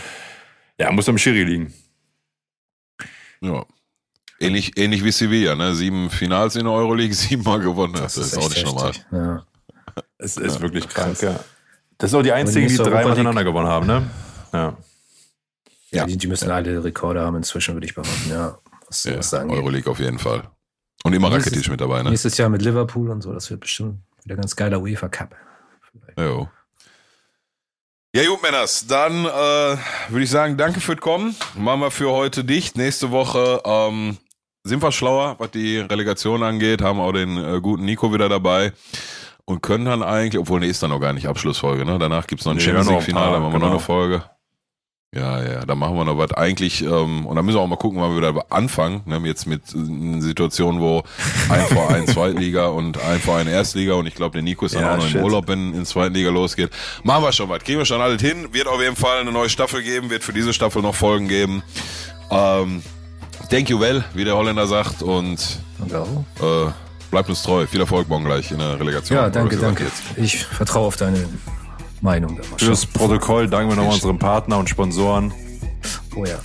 Ja, 0.80 0.90
muss 0.92 1.08
am 1.08 1.18
Schiri 1.18 1.44
liegen. 1.44 1.72
Ja. 3.40 3.64
Ähnlich, 4.40 4.76
ähnlich 4.78 5.02
wie 5.02 5.10
Sevilla, 5.10 5.56
ne? 5.56 5.74
Sieben 5.74 6.10
Finals 6.10 6.54
in 6.54 6.64
der 6.64 6.72
Euroleague, 6.72 7.12
siebenmal 7.14 7.58
gewonnen. 7.60 7.94
Das, 7.94 8.16
ist, 8.16 8.36
auch 8.38 8.46
echt 8.52 8.64
nicht 8.64 8.66
normal. 8.66 8.92
Ja. 9.10 9.44
Es 10.18 10.36
ist 10.36 10.60
wirklich 10.60 10.88
krank, 10.88 11.20
ja. 11.22 11.38
Das 11.98 12.10
sind 12.10 12.20
auch 12.20 12.22
die 12.22 12.32
einzigen, 12.32 12.68
die 12.68 12.76
drei 12.76 13.04
miteinander 13.04 13.44
gewonnen 13.44 13.68
haben, 13.68 13.86
ne? 13.86 14.08
Ja. 14.52 14.76
Ja. 15.90 16.06
Die, 16.06 16.16
die 16.16 16.26
müssen 16.26 16.50
alle 16.50 16.82
Rekorde 16.84 17.20
haben 17.22 17.36
inzwischen, 17.36 17.74
würde 17.74 17.86
ich 17.86 17.94
behaupten, 17.94 18.30
ja. 18.30 18.58
Was, 18.86 19.04
Ja, 19.04 19.18
was 19.18 19.30
sagen 19.30 19.50
Euroleague 19.50 19.90
auf 19.90 19.98
jeden 19.98 20.18
Fall. 20.18 20.42
Und 21.04 21.12
immer 21.12 21.30
Nächstes- 21.30 21.52
Rakitic 21.52 21.70
mit 21.70 21.80
dabei, 21.80 22.02
ne? 22.02 22.10
Nächstes 22.10 22.36
Jahr 22.36 22.48
mit 22.48 22.62
Liverpool 22.62 23.10
und 23.10 23.22
so, 23.22 23.32
das 23.32 23.50
wird 23.50 23.60
bestimmt 23.60 23.98
wieder 24.24 24.36
ganz 24.36 24.54
geiler 24.56 24.80
UEFA 24.80 25.08
Cup. 25.08 25.34
Jo. 26.18 26.48
Ja, 28.14 28.26
gut, 28.26 28.42
Männers. 28.42 28.86
Dann 28.86 29.24
äh, 29.24 29.28
würde 29.28 30.22
ich 30.24 30.30
sagen, 30.30 30.56
danke 30.56 30.80
für 30.80 30.94
das 30.96 31.02
Kommen. 31.02 31.36
Machen 31.56 31.80
wir 31.80 31.90
für 31.90 32.10
heute 32.10 32.42
dicht. 32.44 32.76
Nächste 32.76 33.10
Woche 33.10 33.60
ähm, 33.64 34.16
sind 34.64 34.82
wir 34.82 34.90
schlauer, 34.92 35.36
was 35.38 35.50
die 35.50 35.78
Relegation 35.78 36.42
angeht. 36.42 36.80
Haben 36.82 37.00
auch 37.00 37.12
den 37.12 37.36
äh, 37.36 37.60
guten 37.60 37.84
Nico 37.84 38.12
wieder 38.12 38.28
dabei. 38.28 38.72
Und 39.48 39.62
können 39.62 39.86
dann 39.86 40.02
eigentlich, 40.02 40.38
obwohl, 40.38 40.60
nee, 40.60 40.66
ist 40.68 40.82
dann 40.82 40.90
noch 40.90 41.00
gar 41.00 41.14
nicht 41.14 41.26
Abschlussfolge, 41.26 41.86
ne? 41.86 41.98
Danach 41.98 42.26
gibt's 42.26 42.44
noch 42.44 42.52
ein 42.52 42.58
Nee, 42.58 42.64
Champions 42.64 42.88
ein 42.88 42.94
League-Finale, 42.96 43.32
dann 43.32 43.42
machen 43.42 43.52
wir 43.54 43.58
noch 43.60 43.66
eine 43.68 43.76
genau. 43.76 43.82
Folge. 43.84 44.22
Ja, 45.14 45.42
ja, 45.42 45.64
da 45.64 45.74
machen 45.74 45.96
wir 45.96 46.04
noch 46.04 46.18
was. 46.18 46.32
Eigentlich, 46.32 46.82
ähm, 46.82 47.24
und 47.24 47.34
dann 47.34 47.46
müssen 47.46 47.56
wir 47.56 47.62
auch 47.62 47.66
mal 47.66 47.76
gucken, 47.76 47.98
wann 47.98 48.14
wir 48.14 48.30
wieder 48.30 48.44
anfangen. 48.50 49.00
Ne? 49.06 49.18
Jetzt 49.24 49.46
mit 49.46 49.62
äh, 49.74 50.20
Situationen, 50.20 50.82
wo 50.82 51.02
ein 51.48 51.64
Verein 51.64 52.06
Zweitliga 52.08 52.66
und 52.66 53.02
ein 53.02 53.18
Verein 53.20 53.46
Erstliga 53.46 53.94
und 53.94 54.04
ich 54.04 54.14
glaube, 54.14 54.32
der 54.32 54.42
Nico 54.42 54.66
ist 54.66 54.74
dann 54.74 54.82
Ja, 54.82 54.92
auch 54.92 54.96
noch 54.98 55.06
shit. 55.06 55.14
im 55.16 55.24
Urlaub, 55.24 55.48
wenn 55.48 55.72
in 55.72 55.86
Zweitliga 55.86 56.28
losgeht. 56.28 56.68
Machen 57.04 57.24
wir 57.24 57.32
schon 57.32 57.48
was. 57.48 57.60
Kriegen 57.64 57.78
wir 57.78 57.86
schon 57.86 58.02
alles 58.02 58.20
hin. 58.20 58.52
Wird 58.52 58.66
auf 58.68 58.82
jeden 58.82 58.96
Fall 58.96 59.20
eine 59.20 59.32
neue 59.32 59.48
Staffel 59.48 59.82
geben, 59.82 60.10
wird 60.10 60.24
für 60.24 60.34
diese 60.34 60.52
Staffel 60.52 60.82
noch 60.82 60.94
Folgen 60.94 61.26
geben. 61.26 61.62
Ähm, 62.30 62.82
thank 63.48 63.70
you 63.70 63.80
well, 63.80 64.04
wie 64.12 64.24
der 64.26 64.36
Holländer 64.36 64.66
sagt 64.66 65.02
und 65.02 65.60
auch. 65.90 66.66
äh, 66.66 66.70
bleibt 67.10 67.28
uns 67.28 67.42
treu. 67.42 67.66
Viel 67.66 67.80
Erfolg 67.80 68.08
morgen 68.08 68.24
gleich 68.24 68.50
in 68.50 68.58
der 68.58 68.78
Relegation. 68.78 69.18
Ja, 69.18 69.30
danke, 69.30 69.56
danke. 69.56 69.84
jetzt. 69.84 70.02
Ich 70.16 70.44
vertraue 70.44 70.86
auf 70.86 70.96
deine 70.96 71.28
Meinung. 72.00 72.40
Fürs. 72.56 72.86
Protokoll 72.86 73.48
danken 73.48 73.70
wir 73.70 73.76
nochmal 73.76 73.94
unseren 73.94 74.18
Partner 74.18 74.58
und 74.58 74.68
Sponsoren. 74.68 75.32
Oh 76.14 76.24
ja. 76.24 76.38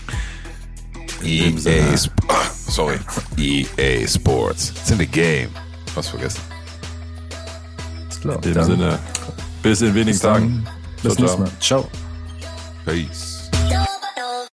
EA 1.23 1.93
Sp 1.95 2.11
Sorry. 2.67 2.99
EA 3.37 4.07
Sports. 4.07 4.71
It's 4.71 4.91
in 4.91 4.97
the 4.97 5.07
game. 5.07 5.49
Was 5.95 6.09
vergessen. 6.09 6.41
Klar. 8.21 8.35
In 8.37 8.41
dem 8.41 8.53
Dann 8.53 8.65
Sinne, 8.65 8.99
bis 9.61 9.81
in 9.81 9.93
wenigen 9.93 10.11
bis 10.11 10.19
dann. 10.19 10.33
Tagen. 10.33 10.67
Bis 11.03 11.19
nächstes. 11.19 11.39
Mal. 11.39 11.51
Ciao. 11.59 11.87
Peace. 12.85 13.32